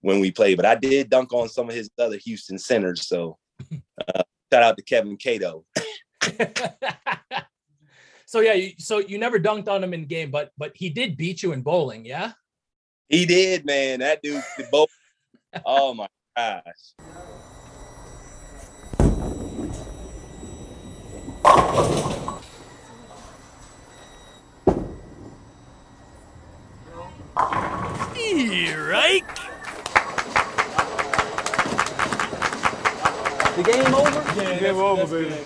when 0.00 0.20
we 0.20 0.30
played. 0.30 0.56
But 0.56 0.66
I 0.66 0.74
did 0.74 1.10
dunk 1.10 1.32
on 1.32 1.48
some 1.48 1.68
of 1.68 1.74
his 1.74 1.90
other 1.98 2.18
Houston 2.18 2.58
centers. 2.58 3.06
So 3.06 3.38
uh, 3.70 4.22
shout 4.52 4.62
out 4.62 4.76
to 4.76 4.82
Kelvin 4.82 5.16
Cato. 5.16 5.64
so 8.26 8.40
yeah, 8.40 8.54
you, 8.54 8.72
so 8.78 8.98
you 8.98 9.18
never 9.18 9.38
dunked 9.38 9.68
on 9.68 9.82
him 9.82 9.94
in 9.94 10.06
game, 10.06 10.30
but 10.30 10.50
but 10.58 10.72
he 10.74 10.90
did 10.90 11.16
beat 11.16 11.42
you 11.42 11.52
in 11.52 11.62
bowling, 11.62 12.04
yeah. 12.04 12.32
He 13.08 13.24
did, 13.24 13.64
man. 13.64 14.00
That 14.00 14.20
dude, 14.22 14.44
both. 14.70 14.90
oh 15.64 15.94
my 15.94 16.08
gosh. 16.36 17.27
Right? 28.88 29.22
The 33.56 33.62
game 33.62 33.94
over? 33.94 34.60
Game 34.60 34.76
over, 34.76 35.22
baby. 35.22 35.44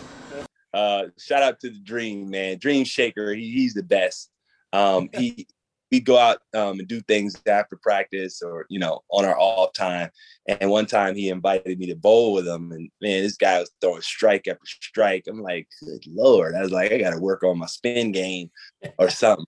Uh, 0.73 1.05
shout 1.19 1.43
out 1.43 1.61
to 1.61 1.71
the 1.71 1.79
Dream 1.79 2.31
man, 2.31 2.59
Dream 2.59 2.85
Shaker. 2.85 3.35
He, 3.35 3.51
he's 3.51 3.75
the 3.75 3.83
best. 3.83 4.31
Um, 4.73 5.11
he 5.13 5.47
we 5.93 6.01
go 6.01 6.17
out 6.17 6.39
um, 6.55 6.79
and 6.79 6.89
do 6.89 7.03
things 7.03 7.41
after 7.47 7.77
practice 7.77 8.41
or 8.41 8.65
you 8.71 8.81
know 8.81 9.03
on 9.11 9.27
our 9.27 9.39
off 9.39 9.75
time. 9.75 10.11
And 10.49 10.71
one 10.71 10.87
time 10.87 11.15
he 11.15 11.29
invited 11.29 11.79
me 11.79 11.87
to 11.87 11.95
bowl 11.95 12.33
with 12.33 12.49
him, 12.49 12.73
and 12.73 12.91
man, 13.01 13.23
this 13.23 13.37
guy 13.37 13.61
was 13.61 13.71
throwing 13.81 14.01
strike 14.01 14.49
after 14.49 14.65
strike. 14.65 15.25
I'm 15.29 15.43
like, 15.43 15.69
good 15.81 16.05
lord! 16.09 16.55
I 16.57 16.63
was 16.63 16.73
like, 16.73 16.91
I 16.91 16.99
got 16.99 17.11
to 17.11 17.21
work 17.21 17.45
on 17.45 17.59
my 17.59 17.67
spin 17.67 18.11
game 18.11 18.51
or 18.99 19.11
something. 19.11 19.45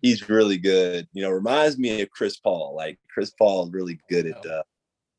He's 0.00 0.28
really 0.28 0.56
good. 0.56 1.06
You 1.12 1.22
know, 1.22 1.30
reminds 1.30 1.78
me 1.78 2.00
of 2.00 2.10
Chris 2.10 2.38
Paul. 2.38 2.74
Like 2.74 2.98
Chris 3.12 3.30
Paul 3.30 3.66
is 3.66 3.72
really 3.72 4.00
good 4.08 4.26
at 4.26 4.44
uh, 4.46 4.62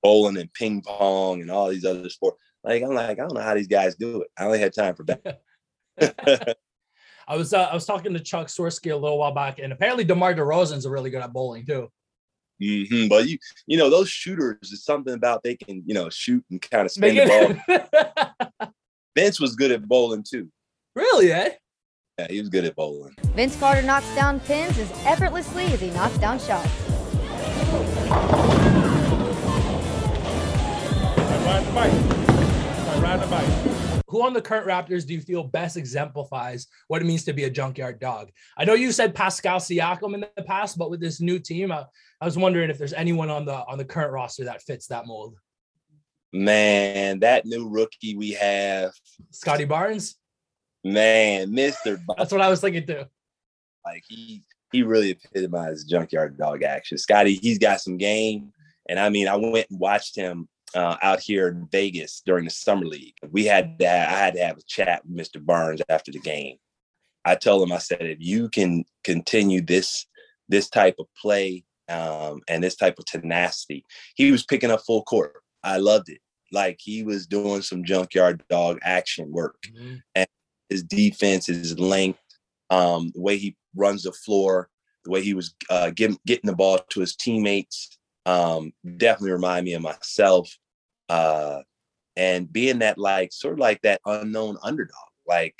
bowling 0.01 0.37
and 0.37 0.51
ping 0.53 0.81
pong 0.81 1.41
and 1.41 1.51
all 1.51 1.69
these 1.69 1.85
other 1.85 2.09
sports. 2.09 2.41
Like 2.63 2.81
I'm 2.81 2.95
like, 2.95 3.11
I 3.11 3.21
don't 3.21 3.35
know 3.35 3.41
how 3.41 3.53
these 3.53 3.67
guys 3.67 3.95
do 3.95 4.23
it. 4.23 4.29
I 4.37 4.45
only 4.45 4.59
had 4.59 4.73
time 4.73 4.95
for 4.95 5.03
that. 5.99 6.57
I 7.27 7.35
was 7.35 7.53
uh, 7.53 7.63
I 7.63 7.73
was 7.73 7.85
talking 7.85 8.13
to 8.13 8.19
Chuck 8.19 8.47
Swirsky 8.47 8.91
a 8.91 8.95
little 8.95 9.17
while 9.17 9.33
back, 9.33 9.59
and 9.59 9.73
apparently 9.73 10.03
DeMar 10.05 10.33
DeRozan's 10.33 10.87
really 10.87 11.09
good 11.09 11.21
at 11.21 11.33
bowling 11.33 11.65
too. 11.65 11.89
hmm 12.61 13.07
But 13.07 13.27
you, 13.27 13.37
you 13.65 13.77
know, 13.77 13.89
those 13.89 14.09
shooters 14.09 14.71
is 14.71 14.83
something 14.85 15.13
about 15.13 15.43
they 15.43 15.55
can, 15.55 15.83
you 15.85 15.93
know, 15.93 16.09
shoot 16.09 16.43
and 16.49 16.61
kind 16.61 16.85
of 16.85 16.91
spin 16.91 17.15
the 17.15 17.59
ball. 18.57 18.69
Vince 19.15 19.39
was 19.41 19.55
good 19.55 19.71
at 19.71 19.85
bowling 19.87 20.23
too. 20.23 20.49
really, 20.95 21.31
eh? 21.33 21.49
Yeah, 22.17 22.27
he 22.29 22.39
was 22.39 22.49
good 22.49 22.65
at 22.65 22.75
bowling. 22.75 23.13
Vince 23.35 23.59
Carter 23.59 23.81
knocks 23.83 24.13
down 24.15 24.39
pins 24.39 24.77
as 24.79 24.89
effortlessly 25.05 25.65
as 25.65 25.81
he 25.81 25.89
knocks 25.91 26.17
down 26.17 26.39
shots. 26.39 26.69
Riding 31.45 31.67
the 31.67 31.73
bike. 31.73 33.01
Riding 33.03 33.21
the 33.21 33.27
bike. 33.27 33.66
Who 34.09 34.23
on 34.23 34.33
the 34.33 34.41
current 34.41 34.67
Raptors 34.67 35.05
do 35.05 35.13
you 35.13 35.21
feel 35.21 35.43
best 35.43 35.75
exemplifies 35.75 36.67
what 36.87 37.01
it 37.01 37.05
means 37.05 37.25
to 37.25 37.33
be 37.33 37.43
a 37.43 37.49
junkyard 37.49 37.99
dog? 37.99 38.29
I 38.57 38.63
know 38.63 38.73
you 38.73 38.93
said 38.93 39.13
Pascal 39.13 39.59
Siakam 39.59 40.13
in 40.13 40.21
the 40.21 40.43
past, 40.43 40.77
but 40.77 40.89
with 40.89 41.01
this 41.01 41.19
new 41.19 41.39
team, 41.39 41.71
I, 41.73 41.83
I 42.21 42.25
was 42.25 42.37
wondering 42.37 42.69
if 42.69 42.77
there's 42.77 42.93
anyone 42.93 43.29
on 43.29 43.45
the 43.45 43.65
on 43.65 43.77
the 43.77 43.85
current 43.85 44.13
roster 44.13 44.45
that 44.45 44.61
fits 44.61 44.87
that 44.87 45.07
mold. 45.07 45.35
Man, 46.31 47.19
that 47.19 47.45
new 47.45 47.67
rookie 47.67 48.15
we 48.15 48.31
have, 48.31 48.91
Scottie 49.31 49.65
Barnes. 49.65 50.15
man, 50.83 51.53
Mister. 51.53 51.99
That's 52.17 52.31
what 52.31 52.41
I 52.41 52.49
was 52.49 52.61
thinking 52.61 52.85
too. 52.85 53.03
Like 53.85 54.03
he 54.07 54.43
he 54.71 54.83
really 54.83 55.11
epitomized 55.11 55.89
junkyard 55.89 56.37
dog 56.37 56.63
action. 56.63 56.97
Scottie, 56.97 57.35
he's 57.35 57.57
got 57.57 57.81
some 57.81 57.97
game, 57.97 58.51
and 58.89 58.99
I 58.99 59.09
mean, 59.09 59.27
I 59.27 59.35
went 59.35 59.67
and 59.69 59.79
watched 59.79 60.15
him 60.15 60.47
uh, 60.77 60.95
out 61.01 61.19
here 61.19 61.47
in 61.47 61.67
Vegas 61.71 62.21
during 62.25 62.45
the 62.45 62.51
summer 62.51 62.85
league. 62.85 63.15
We 63.31 63.45
had 63.45 63.79
to, 63.79 63.87
I 63.87 64.19
had 64.23 64.35
to 64.35 64.45
have 64.45 64.57
a 64.59 64.61
chat 64.67 65.01
with 65.05 65.17
Mr. 65.17 65.43
Barnes 65.43 65.81
after 65.89 66.11
the 66.11 66.19
game. 66.19 66.57
I 67.25 67.35
told 67.35 67.63
him, 67.63 67.73
I 67.73 67.79
said, 67.79 68.01
if 68.01 68.19
you 68.21 68.47
can 68.49 68.85
continue 69.03 69.61
this 69.61 70.05
this 70.49 70.69
type 70.69 70.95
of 70.99 71.07
play 71.21 71.65
um, 71.89 72.41
and 72.47 72.63
this 72.63 72.75
type 72.75 72.99
of 72.99 73.05
tenacity, 73.05 73.83
he 74.15 74.31
was 74.31 74.45
picking 74.45 74.71
up 74.71 74.81
full 74.85 75.03
court. 75.03 75.33
I 75.63 75.77
loved 75.77 76.09
it. 76.09 76.19
Like 76.53 76.77
he 76.79 77.03
was 77.03 77.27
doing 77.27 77.61
some 77.63 77.83
junkyard 77.83 78.43
dog 78.49 78.77
action 78.83 79.31
work, 79.31 79.57
Mm-hmm. 79.75 79.95
and 80.15 80.27
his 80.69 80.83
defense, 80.83 81.47
his 81.47 81.77
length, 81.79 82.19
um, 82.69 83.11
the 83.15 83.21
way 83.21 83.37
he 83.37 83.57
runs 83.75 84.03
the 84.03 84.11
floor, 84.11 84.69
the 85.05 85.11
way 85.11 85.21
he 85.23 85.33
was 85.33 85.55
uh, 85.69 85.89
getting 85.89 86.19
getting 86.25 86.47
the 86.49 86.55
ball 86.55 86.79
to 86.91 86.99
his 86.99 87.15
teammates, 87.15 87.97
um, 88.27 88.71
definitely 88.97 89.31
remind 89.31 89.65
me 89.65 89.73
of 89.73 89.81
myself. 89.81 90.49
Uh, 91.09 91.61
and 92.15 92.51
being 92.51 92.79
that 92.79 92.97
like 92.97 93.31
sort 93.31 93.53
of 93.53 93.59
like 93.59 93.81
that 93.83 94.01
unknown 94.05 94.57
underdog, 94.63 94.95
like 95.27 95.55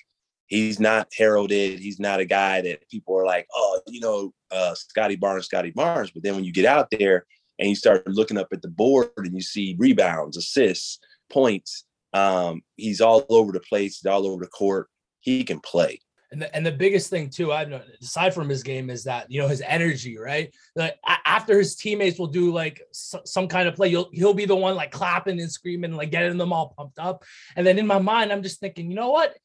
he's 0.47 0.79
not 0.79 1.07
heralded. 1.15 1.79
He's 1.79 1.99
not 1.99 2.19
a 2.19 2.25
guy 2.25 2.61
that 2.61 2.89
people 2.89 3.17
are 3.17 3.25
like, 3.25 3.47
oh, 3.53 3.79
you 3.87 3.99
know, 3.99 4.33
uh, 4.51 4.73
Scottie 4.73 5.15
Barnes, 5.15 5.45
Scottie 5.45 5.71
Barnes. 5.71 6.11
But 6.11 6.23
then 6.23 6.35
when 6.35 6.43
you 6.43 6.51
get 6.51 6.65
out 6.65 6.87
there 6.91 7.25
and 7.59 7.69
you 7.69 7.75
start 7.75 8.07
looking 8.07 8.37
up 8.37 8.47
at 8.51 8.61
the 8.61 8.69
board 8.69 9.11
and 9.17 9.35
you 9.35 9.41
see 9.41 9.75
rebounds, 9.77 10.37
assists, 10.37 10.99
points, 11.31 11.85
um, 12.13 12.61
he's 12.75 13.01
all 13.01 13.25
over 13.29 13.51
the 13.51 13.59
place. 13.59 13.99
He's 13.99 14.09
all 14.09 14.25
over 14.25 14.43
the 14.43 14.49
court. 14.49 14.87
He 15.19 15.43
can 15.43 15.59
play. 15.59 15.99
And 16.29 16.41
the, 16.41 16.53
and 16.53 16.65
the 16.65 16.73
biggest 16.73 17.09
thing 17.09 17.29
too, 17.29 17.53
I've 17.53 17.69
noticed, 17.69 18.03
aside 18.03 18.33
from 18.33 18.49
his 18.49 18.61
game, 18.61 18.89
is 18.89 19.05
that 19.05 19.31
you 19.31 19.41
know 19.41 19.47
his 19.47 19.61
energy, 19.61 20.17
right? 20.17 20.53
Like 20.75 20.99
after 21.25 21.57
his 21.57 21.75
teammates 21.75 22.19
will 22.19 22.27
do 22.27 22.51
like 22.51 22.81
s- 22.91 23.15
some 23.23 23.47
kind 23.47 23.67
of 23.67 23.75
play, 23.75 23.87
you'll 23.87 24.09
he'll 24.11 24.33
be 24.33 24.45
the 24.45 24.55
one 24.55 24.75
like 24.75 24.91
clapping 24.91 25.39
and 25.39 25.51
screaming, 25.51 25.93
like 25.93 26.11
getting 26.11 26.37
them 26.37 26.51
all 26.51 26.73
pumped 26.77 26.99
up. 26.99 27.23
And 27.55 27.65
then 27.65 27.79
in 27.79 27.87
my 27.87 27.99
mind, 27.99 28.33
I'm 28.33 28.43
just 28.43 28.59
thinking, 28.59 28.89
you 28.89 28.95
know 28.95 29.09
what? 29.09 29.35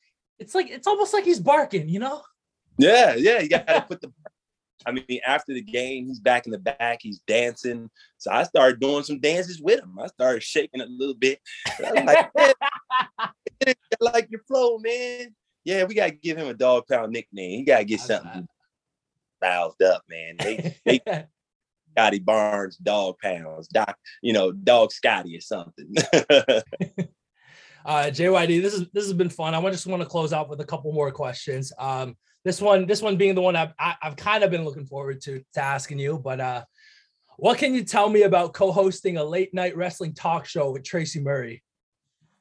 It's 0.41 0.57
like 0.57 0.71
it's 0.71 0.89
almost 0.89 1.15
like 1.15 1.25
he's 1.25 1.39
barking, 1.39 1.89
you 1.89 2.01
know? 2.01 2.23
Yeah, 2.79 3.15
yeah, 3.15 3.41
you 3.41 3.49
got 3.49 3.67
to 3.67 3.83
put 3.83 4.01
the. 4.01 4.13
I 4.85 4.91
mean, 4.91 5.21
after 5.25 5.55
the 5.55 5.63
game, 5.63 6.09
he's 6.09 6.19
back 6.19 6.47
in 6.47 6.51
the 6.53 6.59
back, 6.59 6.99
he's 7.03 7.21
dancing. 7.21 7.89
So 8.19 8.33
I 8.33 8.43
started 8.43 8.81
doing 8.81 9.05
some 9.05 9.21
dances 9.21 9.61
with 9.61 9.79
him. 9.81 9.97
I 10.01 10.09
started 10.09 10.43
shaking 10.43 10.81
a 10.81 10.87
little 10.87 11.15
bit. 11.15 11.39
I 11.79 12.03
like, 12.03 12.35
"Man, 12.35 12.55
I 13.69 13.75
like 14.01 14.29
your 14.31 14.41
flow, 14.49 14.79
man. 14.79 15.37
Yeah, 15.65 15.85
we 15.85 15.95
gotta 15.95 16.13
give 16.13 16.37
him 16.37 16.49
a 16.49 16.55
dog 16.55 16.87
pound 16.89 17.13
nickname. 17.13 17.59
He 17.59 17.65
gotta 17.65 17.85
get 17.85 18.01
something 18.01 18.49
roused 19.43 19.83
up, 19.83 20.03
man. 20.09 20.37
They, 20.39 20.77
they 20.85 21.01
Scottie 21.93 22.19
Barnes, 22.21 22.77
dog 22.77 23.17
pounds, 23.23 23.69
doc, 23.69 23.97
you 24.23 24.33
know, 24.33 24.51
dog 24.53 24.93
Scottie 24.93 25.37
or 25.37 25.41
something. 25.41 25.95
uh 27.85 28.07
JYD, 28.07 28.63
this 28.63 28.75
is 28.75 28.89
this 28.93 29.05
has 29.05 29.13
been 29.13 29.29
fun. 29.29 29.55
I 29.55 29.71
just 29.71 29.87
want 29.87 30.03
to 30.03 30.09
close 30.09 30.33
out 30.33 30.49
with 30.49 30.61
a 30.61 30.65
couple 30.67 30.93
more 30.93 31.11
questions. 31.11 31.73
Um, 31.79 32.17
this 32.45 32.61
one, 32.61 32.87
this 32.87 33.03
one 33.03 33.17
being 33.17 33.35
the 33.35 33.41
one 33.41 33.57
I've 33.57 33.73
I, 33.79 33.95
I've 34.03 34.17
kind 34.17 34.43
of 34.43 34.51
been 34.51 34.65
looking 34.65 34.87
forward 34.87 35.21
to 35.23 35.45
to 35.55 35.61
asking 35.61 35.99
you, 35.99 36.19
but 36.19 36.41
uh, 36.41 36.65
what 37.37 37.59
can 37.59 37.75
you 37.75 37.85
tell 37.85 38.09
me 38.09 38.23
about 38.23 38.53
co-hosting 38.53 39.17
a 39.17 39.25
late 39.25 39.53
night 39.55 39.77
wrestling 39.77 40.15
talk 40.15 40.47
show 40.47 40.71
with 40.71 40.85
Tracy 40.85 41.21
Murray? 41.21 41.63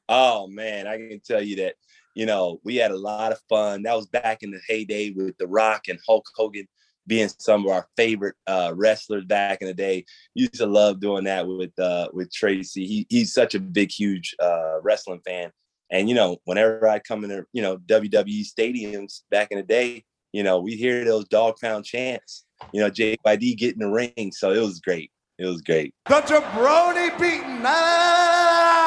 Oh 0.08 0.46
man, 0.46 0.86
I 0.86 0.96
can 0.96 1.20
tell 1.20 1.42
you 1.42 1.56
that, 1.56 1.74
you 2.14 2.26
know, 2.26 2.60
we 2.64 2.76
had 2.76 2.90
a 2.90 2.96
lot 2.96 3.32
of 3.32 3.40
fun. 3.48 3.82
That 3.82 3.96
was 3.96 4.06
back 4.06 4.42
in 4.42 4.50
the 4.50 4.60
heyday 4.68 5.10
with 5.10 5.36
The 5.38 5.46
Rock 5.46 5.88
and 5.88 5.98
Hulk 6.06 6.26
Hogan 6.34 6.66
being 7.06 7.28
some 7.38 7.66
of 7.66 7.72
our 7.72 7.88
favorite 7.96 8.36
uh, 8.46 8.72
wrestlers 8.74 9.24
back 9.24 9.60
in 9.60 9.66
the 9.66 9.74
day. 9.74 10.04
Used 10.34 10.54
to 10.54 10.66
love 10.66 11.00
doing 11.00 11.24
that 11.24 11.46
with 11.46 11.76
uh, 11.78 12.08
with 12.12 12.32
Tracy. 12.32 12.86
He 12.86 13.06
he's 13.08 13.32
such 13.32 13.54
a 13.54 13.60
big, 13.60 13.90
huge 13.90 14.34
uh, 14.40 14.80
wrestling 14.82 15.20
fan. 15.24 15.50
And 15.90 16.08
you 16.08 16.14
know, 16.14 16.38
whenever 16.44 16.88
I 16.88 16.98
come 16.98 17.24
into 17.24 17.44
you 17.52 17.62
know 17.62 17.78
WWE 17.78 18.44
stadiums 18.46 19.22
back 19.30 19.48
in 19.50 19.58
the 19.58 19.64
day, 19.64 20.04
you 20.32 20.42
know, 20.42 20.60
we 20.60 20.76
hear 20.76 21.04
those 21.04 21.26
dog 21.28 21.56
pound 21.60 21.84
chants. 21.84 22.44
You 22.72 22.80
know, 22.80 22.90
JYD 22.90 23.56
get 23.58 23.74
in 23.74 23.80
the 23.80 23.88
ring, 23.88 24.32
so 24.32 24.52
it 24.52 24.60
was 24.60 24.80
great. 24.80 25.10
It 25.38 25.46
was 25.46 25.62
great. 25.62 25.94
The 26.06 26.20
jabroni 26.20 27.18
beating, 27.18 27.62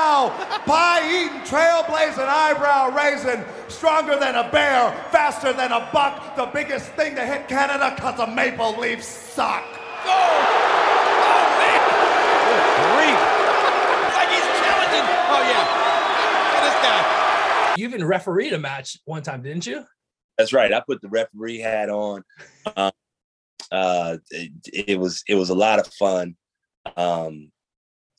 now 0.05 0.29
pie 0.65 1.01
eating, 1.09 1.39
trailblazing, 1.41 2.27
eyebrow 2.27 2.95
raising, 2.95 3.43
stronger 3.67 4.17
than 4.19 4.35
a 4.35 4.49
bear, 4.51 4.91
faster 5.11 5.51
than 5.51 5.71
a 5.71 5.89
buck, 5.91 6.35
the 6.35 6.45
biggest 6.47 6.91
thing 6.91 7.15
to 7.15 7.25
hit 7.25 7.47
Canada 7.47 7.93
because 7.95 8.17
the 8.17 8.27
Maple 8.27 8.77
Leafs 8.77 9.07
suck. 9.07 9.63
Go! 10.03 10.11
Oh, 10.11 11.45
man! 11.59 11.81
Grief. 12.93 13.21
Like 14.15 14.29
he's 14.29 14.47
challenging. 14.61 15.05
Oh 15.33 15.41
yeah. 15.51 15.65
Look 16.51 16.57
at 16.57 16.63
this 16.69 16.77
guy. 16.85 17.75
You 17.77 17.87
even 17.87 18.05
refereed 18.05 18.53
a 18.53 18.59
match 18.59 18.99
one 19.05 19.23
time, 19.23 19.41
didn't 19.41 19.65
you? 19.65 19.85
That's 20.37 20.53
right. 20.53 20.71
I 20.71 20.81
put 20.85 21.01
the 21.01 21.09
referee 21.09 21.59
hat 21.59 21.89
on. 21.89 22.23
Um, 22.75 22.91
uh, 23.71 24.17
it, 24.29 24.51
it 24.71 24.99
was 24.99 25.23
it 25.27 25.35
was 25.35 25.49
a 25.49 25.55
lot 25.55 25.79
of 25.79 25.87
fun. 25.87 26.35
Um, 26.95 27.51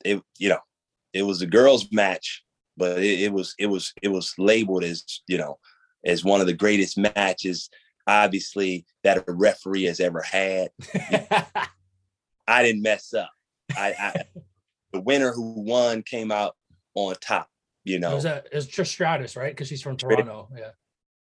it 0.05 0.20
you 0.39 0.49
know, 0.49 0.59
it 1.16 1.22
was 1.22 1.42
a 1.42 1.46
girls' 1.46 1.90
match, 1.92 2.44
but 2.76 2.98
it, 2.98 3.20
it 3.24 3.32
was 3.32 3.54
it 3.58 3.66
was 3.66 3.92
it 4.02 4.08
was 4.08 4.34
labeled 4.38 4.84
as 4.84 5.22
you 5.26 5.38
know 5.38 5.58
as 6.04 6.24
one 6.24 6.40
of 6.40 6.46
the 6.46 6.52
greatest 6.52 6.98
matches, 6.98 7.68
obviously 8.06 8.86
that 9.02 9.24
a 9.26 9.32
referee 9.32 9.84
has 9.84 10.00
ever 10.00 10.22
had. 10.22 10.70
I 12.48 12.62
didn't 12.62 12.82
mess 12.82 13.12
up. 13.12 13.30
I, 13.76 13.94
I 13.98 14.24
the 14.92 15.00
winner 15.00 15.32
who 15.32 15.62
won 15.62 16.02
came 16.02 16.30
out 16.30 16.54
on 16.94 17.14
top. 17.20 17.48
You 17.84 17.96
It 17.96 18.00
know, 18.00 18.14
was 18.14 18.24
a, 18.24 18.42
it 18.50 18.54
was 18.54 18.68
Trish 18.68 18.88
Stratus, 18.88 19.36
right? 19.36 19.52
Because 19.52 19.68
she's 19.68 19.82
from 19.82 19.96
Toronto. 19.96 20.48
Yeah. 20.56 20.70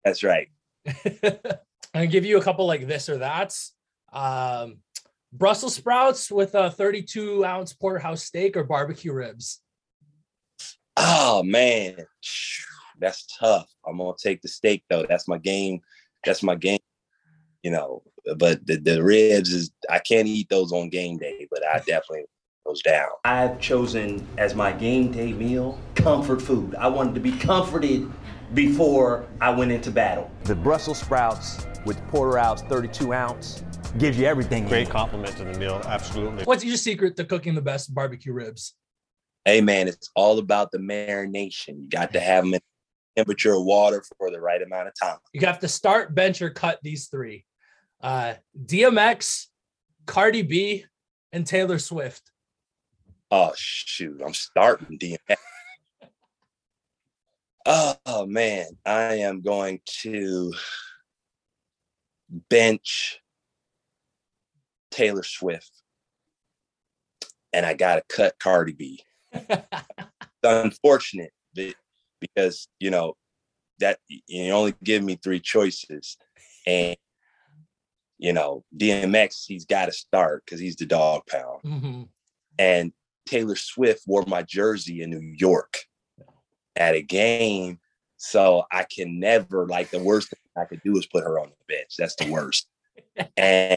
that's 0.04 0.22
right. 0.22 0.48
and 1.94 2.10
give 2.10 2.24
you 2.24 2.38
a 2.38 2.42
couple 2.42 2.66
like 2.66 2.86
this 2.86 3.08
or 3.08 3.18
that's. 3.18 3.72
Um, 4.12 4.78
Brussels 5.32 5.74
sprouts 5.74 6.30
with 6.30 6.54
a 6.54 6.70
32 6.70 7.44
ounce 7.44 7.72
porterhouse 7.72 8.22
steak 8.22 8.56
or 8.56 8.64
barbecue 8.64 9.12
ribs. 9.12 9.60
Oh 10.96 11.42
man, 11.42 11.96
that's 13.00 13.26
tough. 13.38 13.68
I'm 13.86 13.98
gonna 13.98 14.12
take 14.18 14.42
the 14.42 14.48
steak 14.48 14.84
though. 14.88 15.04
That's 15.08 15.28
my 15.28 15.38
game. 15.38 15.80
That's 16.24 16.42
my 16.42 16.54
game. 16.54 16.78
You 17.62 17.70
know, 17.70 18.02
but 18.36 18.66
the, 18.66 18.76
the 18.76 19.02
ribs 19.02 19.52
is 19.52 19.70
I 19.90 19.98
can't 19.98 20.28
eat 20.28 20.48
those 20.48 20.72
on 20.72 20.90
game 20.90 21.18
day, 21.18 21.46
but 21.50 21.64
I 21.66 21.78
definitely 21.78 22.24
goes 22.66 22.82
down. 22.82 23.08
I've 23.24 23.60
chosen 23.60 24.26
as 24.38 24.54
my 24.54 24.72
game 24.72 25.12
day 25.12 25.32
meal 25.32 25.78
comfort 25.94 26.40
food. 26.40 26.74
I 26.76 26.88
wanted 26.88 27.14
to 27.14 27.20
be 27.20 27.32
comforted 27.32 28.10
before 28.52 29.26
I 29.40 29.50
went 29.50 29.72
into 29.72 29.90
battle. 29.90 30.30
The 30.44 30.54
Brussels 30.54 30.98
sprouts 30.98 31.66
with 31.84 32.00
porterhouse 32.08 32.62
32 32.62 33.12
ounce 33.12 33.64
gives 33.98 34.18
you 34.18 34.26
everything. 34.26 34.66
Great 34.66 34.90
compliment 34.90 35.36
to 35.36 35.44
the 35.44 35.58
meal. 35.58 35.80
Absolutely. 35.84 36.44
What's 36.44 36.64
your 36.64 36.76
secret 36.76 37.16
to 37.16 37.24
cooking 37.24 37.54
the 37.54 37.62
best 37.62 37.94
barbecue 37.94 38.32
ribs? 38.32 38.74
Hey 39.44 39.60
man, 39.60 39.88
it's 39.88 40.10
all 40.14 40.38
about 40.38 40.70
the 40.70 40.78
marination. 40.78 41.82
You 41.82 41.88
got 41.88 42.12
to 42.14 42.20
have 42.20 42.44
them 42.44 42.54
in 42.54 42.60
temperature 43.16 43.54
of 43.54 43.64
water 43.64 44.02
for 44.16 44.30
the 44.30 44.40
right 44.40 44.62
amount 44.62 44.88
of 44.88 44.94
time. 45.00 45.18
You 45.32 45.46
have 45.46 45.60
to 45.60 45.68
start, 45.68 46.14
bench, 46.14 46.40
or 46.40 46.50
cut 46.50 46.78
these 46.82 47.08
three: 47.08 47.44
uh, 48.00 48.34
DMX, 48.64 49.46
Cardi 50.06 50.42
B, 50.42 50.86
and 51.32 51.46
Taylor 51.46 51.78
Swift. 51.78 52.30
Oh 53.30 53.52
shoot, 53.56 54.22
I'm 54.24 54.34
starting 54.34 54.98
DMX. 54.98 55.36
Oh 57.66 58.26
man, 58.26 58.66
I 58.84 59.14
am 59.16 59.40
going 59.40 59.80
to 60.02 60.52
bench 62.50 63.20
Taylor 64.90 65.22
Swift. 65.22 65.70
And 67.52 67.64
I 67.64 67.74
gotta 67.74 68.02
cut 68.08 68.38
Cardi 68.38 68.72
B. 68.72 69.02
it's 69.34 70.42
unfortunate 70.42 71.32
because 72.20 72.68
you 72.80 72.90
know 72.90 73.14
that 73.80 73.98
you 74.08 74.52
only 74.52 74.74
give 74.82 75.02
me 75.02 75.18
three 75.22 75.40
choices. 75.40 76.16
And 76.66 76.96
you 78.18 78.32
know, 78.32 78.64
DMX, 78.76 79.44
he's 79.46 79.64
got 79.64 79.86
to 79.86 79.92
start 79.92 80.44
because 80.44 80.60
he's 80.60 80.76
the 80.76 80.86
dog 80.86 81.22
pound. 81.26 81.62
Mhm. 81.64 82.08
And 82.58 82.92
Taylor 83.26 83.56
Swift 83.56 84.02
wore 84.06 84.24
my 84.26 84.42
jersey 84.42 85.02
in 85.02 85.10
New 85.10 85.34
York 85.36 85.78
at 86.76 86.94
a 86.94 87.02
game. 87.02 87.80
So 88.16 88.64
I 88.70 88.84
can 88.84 89.18
never 89.18 89.66
like 89.66 89.90
the 89.90 89.98
worst 89.98 90.30
thing 90.30 90.38
I 90.56 90.64
could 90.64 90.80
do 90.84 90.96
is 90.96 91.06
put 91.06 91.24
her 91.24 91.38
on 91.38 91.50
the 91.50 91.74
bench. 91.74 91.96
That's 91.98 92.14
the 92.16 92.30
worst. 92.30 92.68
and 93.36 93.76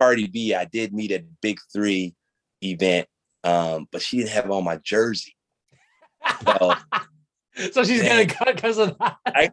Cardi 0.00 0.26
B, 0.26 0.54
I 0.54 0.66
did 0.66 0.92
meet 0.92 1.10
at 1.12 1.24
Big 1.40 1.58
Three 1.72 2.14
event, 2.62 3.08
um, 3.44 3.86
but 3.92 4.02
she 4.02 4.18
didn't 4.18 4.30
have 4.30 4.50
on 4.50 4.64
my 4.64 4.76
jersey. 4.78 5.36
So 6.44 6.74
So 7.72 7.84
she's 7.84 8.02
Man. 8.02 8.10
gonna 8.10 8.26
cut 8.26 8.56
because 8.56 8.78
of 8.78 8.96
that. 8.98 9.16
I, 9.26 9.50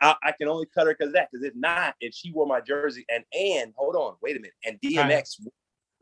I 0.00 0.14
I 0.22 0.32
can 0.32 0.48
only 0.48 0.66
cut 0.74 0.86
her 0.86 0.94
because 0.94 1.08
of 1.08 1.14
that. 1.14 1.28
Because 1.30 1.44
if 1.44 1.54
not, 1.54 1.94
if 2.00 2.14
she 2.14 2.32
wore 2.32 2.46
my 2.46 2.60
jersey 2.60 3.04
and 3.10 3.24
and 3.38 3.74
hold 3.76 3.94
on, 3.94 4.14
wait 4.22 4.36
a 4.36 4.40
minute, 4.40 4.54
and 4.64 4.80
DMX 4.80 5.36
my 5.44 5.50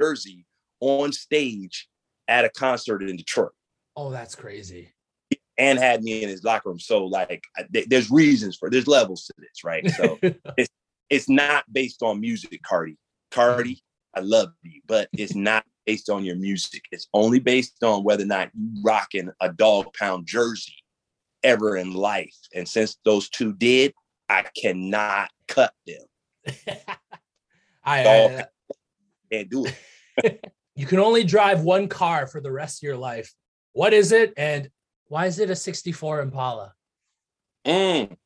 jersey 0.00 0.46
on 0.80 1.12
stage 1.12 1.88
at 2.28 2.44
a 2.44 2.48
concert 2.50 3.02
in 3.02 3.16
Detroit 3.16 3.50
Oh, 3.96 4.10
that's 4.10 4.34
crazy. 4.36 4.92
and 5.58 5.78
had 5.78 6.02
me 6.02 6.22
in 6.22 6.28
his 6.28 6.44
locker 6.44 6.68
room. 6.68 6.78
So 6.78 7.04
like, 7.06 7.42
th- 7.72 7.88
there's 7.88 8.10
reasons 8.10 8.56
for 8.56 8.70
there's 8.70 8.86
levels 8.86 9.24
to 9.26 9.34
this, 9.38 9.64
right? 9.64 9.88
So 9.90 10.18
it's 10.56 10.70
it's 11.10 11.28
not 11.28 11.64
based 11.72 12.02
on 12.02 12.20
music, 12.20 12.62
Cardi. 12.62 12.96
Cardi, 13.32 13.82
I 14.14 14.20
love 14.20 14.52
you, 14.62 14.80
but 14.86 15.08
it's 15.12 15.34
not 15.34 15.64
based 15.86 16.10
on 16.10 16.24
your 16.24 16.36
music. 16.36 16.82
It's 16.92 17.08
only 17.12 17.40
based 17.40 17.82
on 17.82 18.04
whether 18.04 18.22
or 18.22 18.26
not 18.26 18.50
you 18.54 18.82
rocking 18.82 19.30
a 19.40 19.52
dog 19.52 19.92
pound 19.94 20.26
jersey 20.26 20.74
ever 21.42 21.76
in 21.76 21.92
life. 21.92 22.36
And 22.54 22.68
since 22.68 22.98
those 23.04 23.28
two 23.28 23.52
did, 23.54 23.94
I 24.28 24.44
cannot 24.56 25.30
cut 25.48 25.72
them. 25.86 26.02
I, 27.84 28.02
Dog 28.02 28.30
I- 28.30 28.46
can't 29.32 29.50
do 29.50 29.66
it. 29.66 30.54
you 30.74 30.86
can 30.86 30.98
only 30.98 31.24
drive 31.24 31.62
one 31.62 31.88
car 31.88 32.26
for 32.26 32.40
the 32.40 32.52
rest 32.52 32.82
of 32.82 32.86
your 32.86 32.96
life. 32.96 33.32
What 33.72 33.92
is 33.92 34.12
it, 34.12 34.32
and 34.36 34.68
why 35.06 35.26
is 35.26 35.38
it 35.38 35.50
a 35.50 35.56
'64 35.56 36.20
Impala? 36.20 36.74
Mm. 37.64 38.16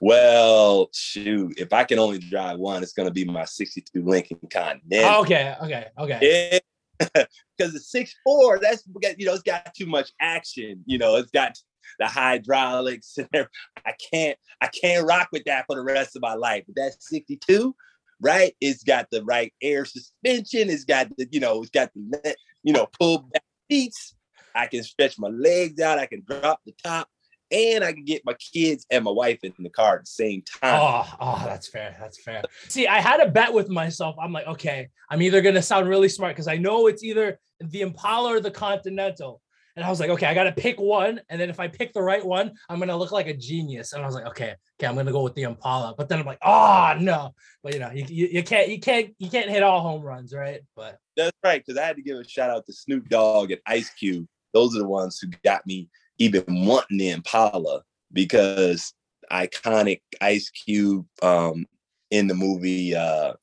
Well, 0.00 0.90
shoot, 0.92 1.58
if 1.58 1.72
I 1.72 1.84
can 1.84 1.98
only 1.98 2.18
drive 2.18 2.58
one, 2.58 2.82
it's 2.82 2.92
gonna 2.92 3.10
be 3.10 3.24
my 3.24 3.44
62 3.44 4.02
Lincoln 4.02 4.38
Continental. 4.52 5.10
Oh, 5.10 5.20
okay, 5.22 5.54
okay, 5.62 5.86
okay. 5.98 6.60
Because 7.58 7.72
the 7.72 7.80
six 7.80 8.14
four, 8.22 8.58
that's 8.58 8.82
you 9.18 9.26
know, 9.26 9.32
it's 9.32 9.42
got 9.42 9.74
too 9.74 9.86
much 9.86 10.12
action. 10.20 10.82
You 10.84 10.98
know, 10.98 11.16
it's 11.16 11.30
got 11.30 11.58
the 11.98 12.06
hydraulics 12.06 13.16
and. 13.18 13.48
I 13.86 13.92
can't 14.12 14.38
I 14.60 14.68
can't 14.68 15.06
rock 15.06 15.28
with 15.32 15.44
that 15.44 15.66
for 15.66 15.76
the 15.76 15.82
rest 15.82 16.16
of 16.16 16.22
my 16.22 16.34
life. 16.34 16.64
But 16.66 16.76
that's 16.76 17.08
62, 17.08 17.74
right? 18.20 18.54
It's 18.60 18.82
got 18.82 19.08
the 19.10 19.24
right 19.24 19.52
air 19.62 19.84
suspension. 19.84 20.68
It's 20.68 20.84
got 20.84 21.08
the 21.16 21.28
you 21.30 21.40
know, 21.40 21.62
it's 21.62 21.70
got 21.70 21.92
the 21.94 22.36
you 22.62 22.72
know 22.72 22.88
pull 22.98 23.28
back 23.32 23.44
seats. 23.70 24.14
I 24.54 24.66
can 24.66 24.82
stretch 24.82 25.18
my 25.18 25.28
legs 25.28 25.80
out. 25.80 25.98
I 25.98 26.06
can 26.06 26.24
drop 26.26 26.60
the 26.66 26.72
top 26.82 27.08
and 27.50 27.84
I 27.84 27.92
can 27.92 28.04
get 28.04 28.22
my 28.24 28.34
kids 28.34 28.86
and 28.90 29.04
my 29.04 29.10
wife 29.10 29.38
in 29.42 29.52
the 29.58 29.70
car 29.70 29.96
at 29.96 30.00
the 30.02 30.06
same 30.06 30.42
time. 30.42 30.80
Oh, 30.80 31.16
oh, 31.20 31.42
that's 31.44 31.68
fair. 31.68 31.96
That's 32.00 32.22
fair. 32.22 32.42
See, 32.68 32.86
I 32.86 33.00
had 33.00 33.20
a 33.20 33.30
bet 33.30 33.52
with 33.52 33.68
myself. 33.68 34.16
I'm 34.20 34.32
like, 34.32 34.46
okay, 34.46 34.88
I'm 35.10 35.22
either 35.22 35.40
gonna 35.40 35.62
sound 35.62 35.88
really 35.88 36.08
smart 36.08 36.34
because 36.34 36.48
I 36.48 36.56
know 36.56 36.86
it's 36.86 37.04
either 37.04 37.38
the 37.60 37.82
Impala 37.82 38.34
or 38.34 38.40
the 38.40 38.50
Continental. 38.50 39.40
And 39.76 39.84
I 39.84 39.90
was 39.90 40.00
like, 40.00 40.08
okay, 40.08 40.24
I 40.24 40.32
gotta 40.32 40.52
pick 40.52 40.80
one. 40.80 41.20
And 41.28 41.38
then 41.38 41.50
if 41.50 41.60
I 41.60 41.68
pick 41.68 41.92
the 41.92 42.00
right 42.00 42.24
one, 42.24 42.52
I'm 42.68 42.78
gonna 42.78 42.96
look 42.96 43.12
like 43.12 43.26
a 43.26 43.34
genius. 43.36 43.92
And 43.92 44.02
I 44.02 44.06
was 44.06 44.14
like, 44.14 44.26
okay, 44.26 44.54
okay, 44.80 44.86
I'm 44.86 44.96
gonna 44.96 45.12
go 45.12 45.22
with 45.22 45.34
the 45.34 45.42
Impala. 45.42 45.94
But 45.96 46.08
then 46.08 46.18
I'm 46.18 46.24
like, 46.24 46.38
oh 46.42 46.94
no. 46.98 47.34
But 47.62 47.74
you 47.74 47.80
know, 47.80 47.90
you, 47.90 48.06
you, 48.08 48.26
you 48.32 48.42
can't 48.42 48.68
you 48.68 48.80
can't 48.80 49.14
you 49.18 49.28
can't 49.28 49.50
hit 49.50 49.62
all 49.62 49.82
home 49.82 50.02
runs, 50.02 50.32
right? 50.32 50.62
But 50.74 50.98
that's 51.16 51.36
right, 51.44 51.62
because 51.64 51.78
I 51.78 51.84
had 51.84 51.96
to 51.96 52.02
give 52.02 52.18
a 52.18 52.26
shout 52.26 52.50
out 52.50 52.64
to 52.66 52.72
Snoop 52.72 53.08
Dogg 53.08 53.50
and 53.50 53.60
Ice 53.66 53.90
Cube. 53.90 54.26
Those 54.56 54.74
are 54.74 54.78
the 54.78 54.88
ones 54.88 55.18
who 55.18 55.28
got 55.44 55.66
me 55.66 55.90
even 56.18 56.44
wanting 56.48 56.96
the 56.96 57.10
Impala 57.10 57.82
because 58.10 58.94
iconic 59.30 60.00
Ice 60.22 60.48
Cube 60.48 61.06
um, 61.20 61.66
in 62.10 62.26
the 62.26 62.32
movie, 62.32 62.96
uh, 62.96 63.34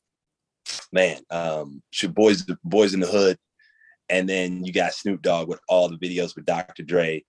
man, 0.92 1.22
um, 1.30 1.84
boys 2.10 2.48
boys 2.64 2.96
in 2.96 3.00
the 3.00 3.06
hood, 3.06 3.38
and 4.10 4.28
then 4.28 4.66
you 4.66 4.74
got 4.74 4.94
Snoop 4.94 5.22
Dogg 5.22 5.50
with 5.50 5.60
all 5.70 5.88
the 5.88 6.00
videos 6.00 6.36
with 6.36 6.46
Dr. 6.46 6.82
Dre, 6.82 7.24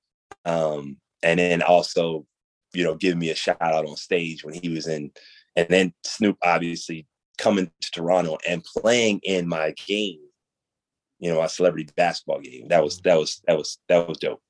um, 0.47 0.97
and 1.23 1.39
then 1.39 1.61
also, 1.61 2.25
you 2.73 2.85
know, 2.85 2.95
giving 2.95 3.19
me 3.19 3.29
a 3.29 3.35
shout 3.35 3.61
out 3.61 3.85
on 3.85 3.97
stage 3.97 4.45
when 4.45 4.55
he 4.55 4.71
was 4.71 4.87
in, 4.87 5.11
and 5.57 5.69
then 5.69 5.93
Snoop 6.05 6.39
obviously 6.43 7.07
coming 7.37 7.71
to 7.83 7.91
Toronto 7.91 8.39
and 8.49 8.65
playing 8.65 9.21
in 9.25 9.47
my 9.47 9.75
game, 9.87 10.24
you 11.25 11.33
know, 11.33 11.41
my 11.41 11.47
celebrity 11.47 11.91
basketball 11.97 12.39
game. 12.41 12.69
That 12.69 12.85
was 12.85 13.01
that 13.01 13.19
was 13.19 13.41
that 13.47 13.57
was 13.57 13.79
that 13.89 14.07
was 14.07 14.19
dope. 14.19 14.43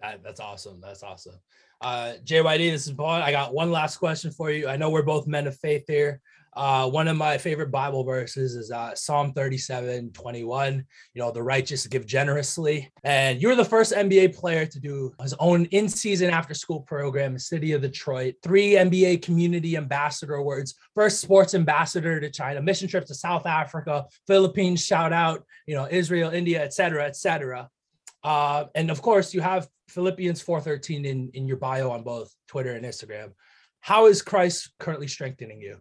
That, 0.00 0.22
that's 0.24 0.40
awesome. 0.40 0.80
That's 0.80 1.02
awesome. 1.02 1.34
Uh, 1.82 2.14
JYD, 2.24 2.70
this 2.70 2.86
is 2.86 2.94
Paul. 2.94 3.10
I 3.10 3.30
got 3.30 3.52
one 3.52 3.70
last 3.70 3.98
question 3.98 4.30
for 4.30 4.50
you. 4.50 4.66
I 4.66 4.78
know 4.78 4.88
we're 4.88 5.02
both 5.02 5.26
men 5.26 5.46
of 5.46 5.58
faith 5.58 5.84
here. 5.86 6.22
Uh, 6.54 6.88
one 6.88 7.08
of 7.08 7.16
my 7.16 7.38
favorite 7.38 7.70
Bible 7.70 8.04
verses 8.04 8.56
is 8.56 8.70
uh, 8.70 8.94
Psalm 8.94 9.32
37 9.32 10.12
21. 10.12 10.84
You 11.14 11.20
know, 11.20 11.30
the 11.30 11.42
righteous 11.42 11.86
give 11.86 12.04
generously. 12.06 12.92
And 13.04 13.40
you're 13.40 13.54
the 13.54 13.64
first 13.64 13.92
NBA 13.92 14.36
player 14.36 14.66
to 14.66 14.80
do 14.80 15.14
his 15.20 15.32
own 15.34 15.64
in 15.66 15.88
season 15.88 16.28
after 16.28 16.52
school 16.52 16.80
program, 16.80 17.38
City 17.38 17.72
of 17.72 17.80
Detroit, 17.80 18.34
three 18.42 18.72
NBA 18.72 19.22
Community 19.22 19.76
Ambassador 19.76 20.34
Awards, 20.34 20.74
first 20.94 21.20
sports 21.20 21.54
ambassador 21.54 22.20
to 22.20 22.30
China, 22.30 22.60
mission 22.60 22.88
trip 22.88 23.06
to 23.06 23.14
South 23.14 23.46
Africa, 23.46 24.04
Philippines, 24.26 24.84
shout 24.84 25.12
out, 25.12 25.44
you 25.66 25.74
know, 25.74 25.88
Israel, 25.90 26.30
India, 26.30 26.62
et 26.62 26.74
cetera, 26.74 27.06
et 27.06 27.16
cetera. 27.16 27.70
Uh, 28.22 28.66
and 28.74 28.90
of 28.90 29.00
course, 29.00 29.32
you 29.32 29.40
have 29.40 29.68
Philippians 29.88 30.42
4:13 30.42 31.06
in 31.06 31.30
in 31.32 31.46
your 31.46 31.56
bio 31.56 31.90
on 31.90 32.02
both 32.02 32.34
Twitter 32.46 32.72
and 32.72 32.84
Instagram. 32.84 33.32
How 33.80 34.06
is 34.06 34.20
Christ 34.22 34.70
currently 34.78 35.08
strengthening 35.08 35.60
you? 35.60 35.78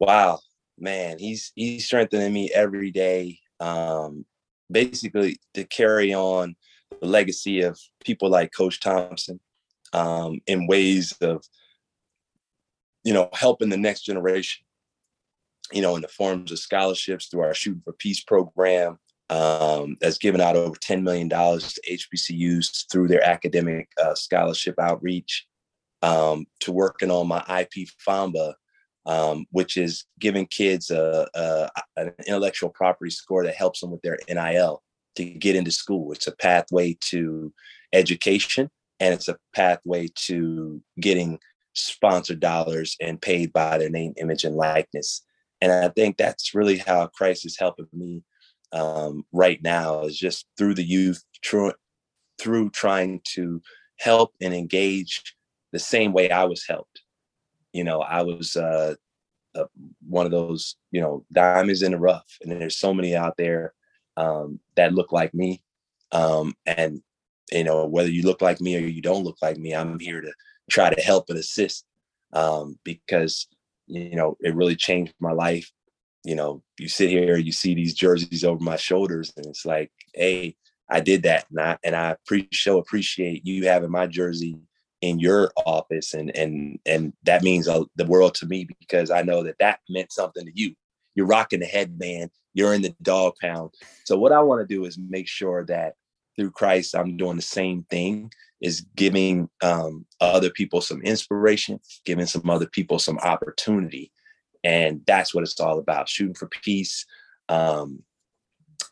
Wow, 0.00 0.40
man, 0.78 1.18
he's 1.18 1.52
he's 1.54 1.84
strengthening 1.84 2.32
me 2.32 2.50
every 2.52 2.90
day. 2.90 3.38
Um, 3.60 4.24
basically 4.70 5.38
to 5.54 5.64
carry 5.64 6.14
on 6.14 6.56
the 7.00 7.06
legacy 7.06 7.60
of 7.60 7.78
people 8.04 8.30
like 8.30 8.52
Coach 8.56 8.80
Thompson 8.80 9.40
um, 9.92 10.40
in 10.46 10.66
ways 10.66 11.12
of 11.20 11.44
you 13.04 13.12
know 13.12 13.28
helping 13.34 13.68
the 13.68 13.76
next 13.76 14.02
generation. 14.02 14.64
You 15.72 15.82
know, 15.82 15.94
in 15.94 16.02
the 16.02 16.08
forms 16.08 16.50
of 16.50 16.58
scholarships 16.58 17.26
through 17.26 17.42
our 17.42 17.54
Shooting 17.54 17.82
for 17.84 17.92
Peace 17.92 18.24
program, 18.24 18.98
um, 19.28 19.96
that's 20.00 20.18
given 20.18 20.40
out 20.40 20.56
over 20.56 20.74
$10 20.74 21.02
million 21.02 21.28
to 21.28 21.36
HBCUs 21.36 22.90
through 22.90 23.06
their 23.06 23.24
academic 23.24 23.88
uh, 24.02 24.16
scholarship 24.16 24.74
outreach, 24.80 25.46
um, 26.02 26.46
to 26.58 26.72
working 26.72 27.12
on 27.12 27.28
my 27.28 27.38
IP 27.48 27.88
FAMBA, 28.04 28.54
um, 29.10 29.44
which 29.50 29.76
is 29.76 30.04
giving 30.20 30.46
kids 30.46 30.88
a, 30.88 31.26
a, 31.34 31.68
an 31.96 32.12
intellectual 32.28 32.70
property 32.70 33.10
score 33.10 33.42
that 33.42 33.56
helps 33.56 33.80
them 33.80 33.90
with 33.90 34.00
their 34.02 34.18
NIL 34.28 34.84
to 35.16 35.24
get 35.24 35.56
into 35.56 35.72
school. 35.72 36.12
It's 36.12 36.28
a 36.28 36.36
pathway 36.36 36.96
to 37.08 37.52
education 37.92 38.70
and 39.00 39.12
it's 39.12 39.26
a 39.26 39.36
pathway 39.52 40.06
to 40.26 40.80
getting 41.00 41.40
sponsored 41.74 42.38
dollars 42.38 42.96
and 43.00 43.20
paid 43.20 43.52
by 43.52 43.78
their 43.78 43.90
name, 43.90 44.14
image, 44.16 44.44
and 44.44 44.54
likeness. 44.54 45.22
And 45.60 45.72
I 45.72 45.88
think 45.88 46.16
that's 46.16 46.54
really 46.54 46.78
how 46.78 47.08
Christ 47.08 47.44
is 47.44 47.58
helping 47.58 47.88
me 47.92 48.22
um, 48.72 49.24
right 49.32 49.60
now 49.60 50.04
is 50.04 50.16
just 50.16 50.46
through 50.56 50.74
the 50.74 50.84
youth, 50.84 51.20
through, 51.44 51.72
through 52.40 52.70
trying 52.70 53.22
to 53.34 53.60
help 53.98 54.34
and 54.40 54.54
engage 54.54 55.34
the 55.72 55.80
same 55.80 56.12
way 56.12 56.30
I 56.30 56.44
was 56.44 56.64
helped. 56.68 56.99
You 57.72 57.84
know, 57.84 58.00
I 58.00 58.22
was 58.22 58.56
uh, 58.56 58.94
uh, 59.54 59.64
one 60.06 60.26
of 60.26 60.32
those, 60.32 60.76
you 60.90 61.00
know, 61.00 61.24
diamonds 61.32 61.82
in 61.82 61.92
the 61.92 61.98
rough, 61.98 62.38
and 62.42 62.52
there's 62.52 62.78
so 62.78 62.92
many 62.92 63.14
out 63.14 63.36
there 63.36 63.74
um, 64.16 64.60
that 64.76 64.94
look 64.94 65.12
like 65.12 65.34
me. 65.34 65.62
Um, 66.12 66.54
and 66.66 67.02
you 67.52 67.64
know, 67.64 67.86
whether 67.86 68.10
you 68.10 68.22
look 68.22 68.42
like 68.42 68.60
me 68.60 68.76
or 68.76 68.80
you 68.80 69.02
don't 69.02 69.24
look 69.24 69.38
like 69.42 69.56
me, 69.56 69.74
I'm 69.74 69.98
here 69.98 70.20
to 70.20 70.32
try 70.70 70.92
to 70.92 71.00
help 71.00 71.30
and 71.30 71.38
assist 71.38 71.84
um, 72.32 72.78
because 72.84 73.48
you 73.86 74.16
know 74.16 74.36
it 74.40 74.54
really 74.54 74.76
changed 74.76 75.14
my 75.20 75.32
life 75.32 75.70
you 76.24 76.34
know, 76.34 76.62
you 76.78 76.88
sit 76.88 77.10
here, 77.10 77.36
you 77.36 77.52
see 77.52 77.74
these 77.74 77.94
jerseys 77.94 78.44
over 78.44 78.62
my 78.62 78.76
shoulders, 78.76 79.32
and 79.36 79.46
it's 79.46 79.64
like, 79.64 79.90
hey, 80.14 80.56
I 80.88 81.00
did 81.00 81.22
that, 81.22 81.46
and 81.50 81.60
I 81.60 81.78
and 81.84 81.96
I 81.96 82.16
pre- 82.26 82.48
show 82.52 82.78
appreciate 82.78 83.46
you 83.46 83.66
having 83.66 83.90
my 83.90 84.06
jersey 84.06 84.58
in 85.00 85.18
your 85.18 85.52
office, 85.66 86.14
and 86.14 86.34
and 86.36 86.78
and 86.86 87.12
that 87.24 87.42
means 87.42 87.66
the 87.66 88.06
world 88.06 88.34
to 88.36 88.46
me 88.46 88.68
because 88.80 89.10
I 89.10 89.22
know 89.22 89.42
that 89.42 89.58
that 89.58 89.80
meant 89.88 90.12
something 90.12 90.44
to 90.44 90.52
you. 90.54 90.74
You're 91.14 91.26
rocking 91.26 91.60
the 91.60 91.66
headband, 91.66 92.30
you're 92.54 92.74
in 92.74 92.82
the 92.82 92.94
dog 93.02 93.34
pound. 93.40 93.70
So 94.04 94.16
what 94.18 94.32
I 94.32 94.40
want 94.40 94.60
to 94.60 94.74
do 94.74 94.84
is 94.84 94.98
make 94.98 95.28
sure 95.28 95.64
that 95.66 95.94
through 96.36 96.52
Christ, 96.52 96.94
I'm 96.94 97.16
doing 97.16 97.36
the 97.36 97.42
same 97.42 97.84
thing 97.90 98.30
is 98.60 98.86
giving 98.94 99.48
um, 99.62 100.04
other 100.20 100.50
people 100.50 100.80
some 100.80 101.00
inspiration, 101.02 101.80
giving 102.04 102.26
some 102.26 102.48
other 102.48 102.66
people 102.66 102.98
some 102.98 103.18
opportunity 103.18 104.12
and 104.64 105.02
that's 105.06 105.34
what 105.34 105.42
it's 105.42 105.58
all 105.60 105.78
about 105.78 106.08
shooting 106.08 106.34
for 106.34 106.48
peace 106.48 107.06
um, 107.48 108.02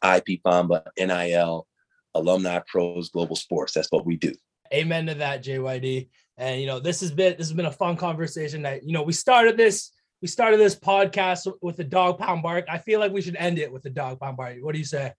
ip 0.04 0.26
famba 0.44 0.84
nil 0.98 1.66
alumni 2.14 2.60
pros 2.66 3.10
global 3.10 3.36
sports 3.36 3.72
that's 3.72 3.90
what 3.90 4.06
we 4.06 4.16
do 4.16 4.32
amen 4.72 5.06
to 5.06 5.14
that 5.14 5.42
jyd 5.42 6.08
and 6.36 6.60
you 6.60 6.66
know 6.66 6.80
this 6.80 7.00
has 7.00 7.10
been 7.10 7.36
this 7.36 7.48
has 7.48 7.54
been 7.54 7.66
a 7.66 7.72
fun 7.72 7.96
conversation 7.96 8.62
that 8.62 8.84
you 8.84 8.92
know 8.92 9.02
we 9.02 9.12
started 9.12 9.56
this 9.56 9.92
we 10.20 10.28
started 10.28 10.58
this 10.58 10.74
podcast 10.74 11.50
with 11.62 11.76
the 11.76 11.84
dog 11.84 12.18
pound 12.18 12.42
bark 12.42 12.64
i 12.70 12.78
feel 12.78 13.00
like 13.00 13.12
we 13.12 13.22
should 13.22 13.36
end 13.36 13.58
it 13.58 13.72
with 13.72 13.82
the 13.82 13.90
dog 13.90 14.18
pound 14.20 14.36
bark 14.36 14.56
what 14.60 14.72
do 14.72 14.78
you 14.78 14.84
say 14.84 15.12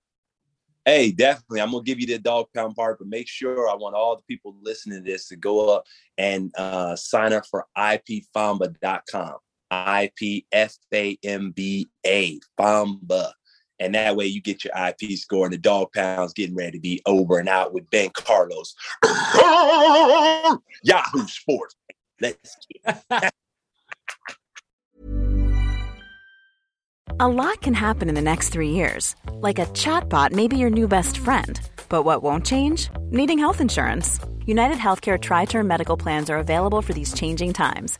Hey, 0.85 1.11
definitely. 1.11 1.61
I'm 1.61 1.71
gonna 1.71 1.83
give 1.83 1.99
you 1.99 2.07
the 2.07 2.17
dog 2.17 2.47
pound 2.55 2.75
part, 2.75 2.97
but 2.97 3.07
make 3.07 3.27
sure 3.27 3.69
I 3.69 3.75
want 3.75 3.95
all 3.95 4.15
the 4.15 4.23
people 4.23 4.55
listening 4.61 5.03
to 5.03 5.11
this 5.11 5.27
to 5.27 5.35
go 5.35 5.69
up 5.75 5.85
and 6.17 6.51
uh, 6.57 6.95
sign 6.95 7.31
up 7.31 7.45
for 7.45 7.67
ipfamba.com. 7.77 9.35
I 9.69 10.09
P 10.15 10.47
F 10.51 10.75
A 10.93 11.17
M 11.23 11.51
B 11.51 11.89
A, 12.07 12.39
Famba. 12.57 13.33
And 13.79 13.95
that 13.95 14.15
way 14.15 14.25
you 14.25 14.41
get 14.41 14.63
your 14.63 14.73
IP 14.75 15.17
score 15.17 15.45
and 15.45 15.53
the 15.53 15.57
dog 15.57 15.93
pounds 15.93 16.33
getting 16.33 16.55
ready 16.55 16.71
to 16.71 16.79
be 16.79 17.01
over 17.05 17.39
and 17.39 17.47
out 17.47 17.73
with 17.73 17.89
Ben 17.89 18.09
Carlos. 18.13 18.75
Yahoo 20.83 21.27
Sports. 21.27 21.75
Let's 22.21 22.57
get 22.85 23.33
A 27.21 27.27
lot 27.27 27.59
can 27.61 27.73
happen 27.73 28.07
in 28.07 28.15
the 28.15 28.21
next 28.21 28.49
three 28.49 28.69
years. 28.69 29.15
Like 29.33 29.59
a 29.59 29.65
chatbot 29.67 30.31
may 30.31 30.47
be 30.47 30.57
your 30.57 30.69
new 30.69 30.87
best 30.87 31.17
friend. 31.17 31.59
But 31.89 32.03
what 32.03 32.23
won't 32.23 32.45
change? 32.45 32.89
Needing 33.09 33.39
health 33.39 33.59
insurance. 33.59 34.19
United 34.45 34.77
Healthcare 34.77 35.19
Tri 35.19 35.45
Term 35.45 35.67
Medical 35.67 35.97
Plans 35.97 36.29
are 36.29 36.37
available 36.37 36.81
for 36.81 36.93
these 36.93 37.13
changing 37.13 37.53
times 37.53 37.99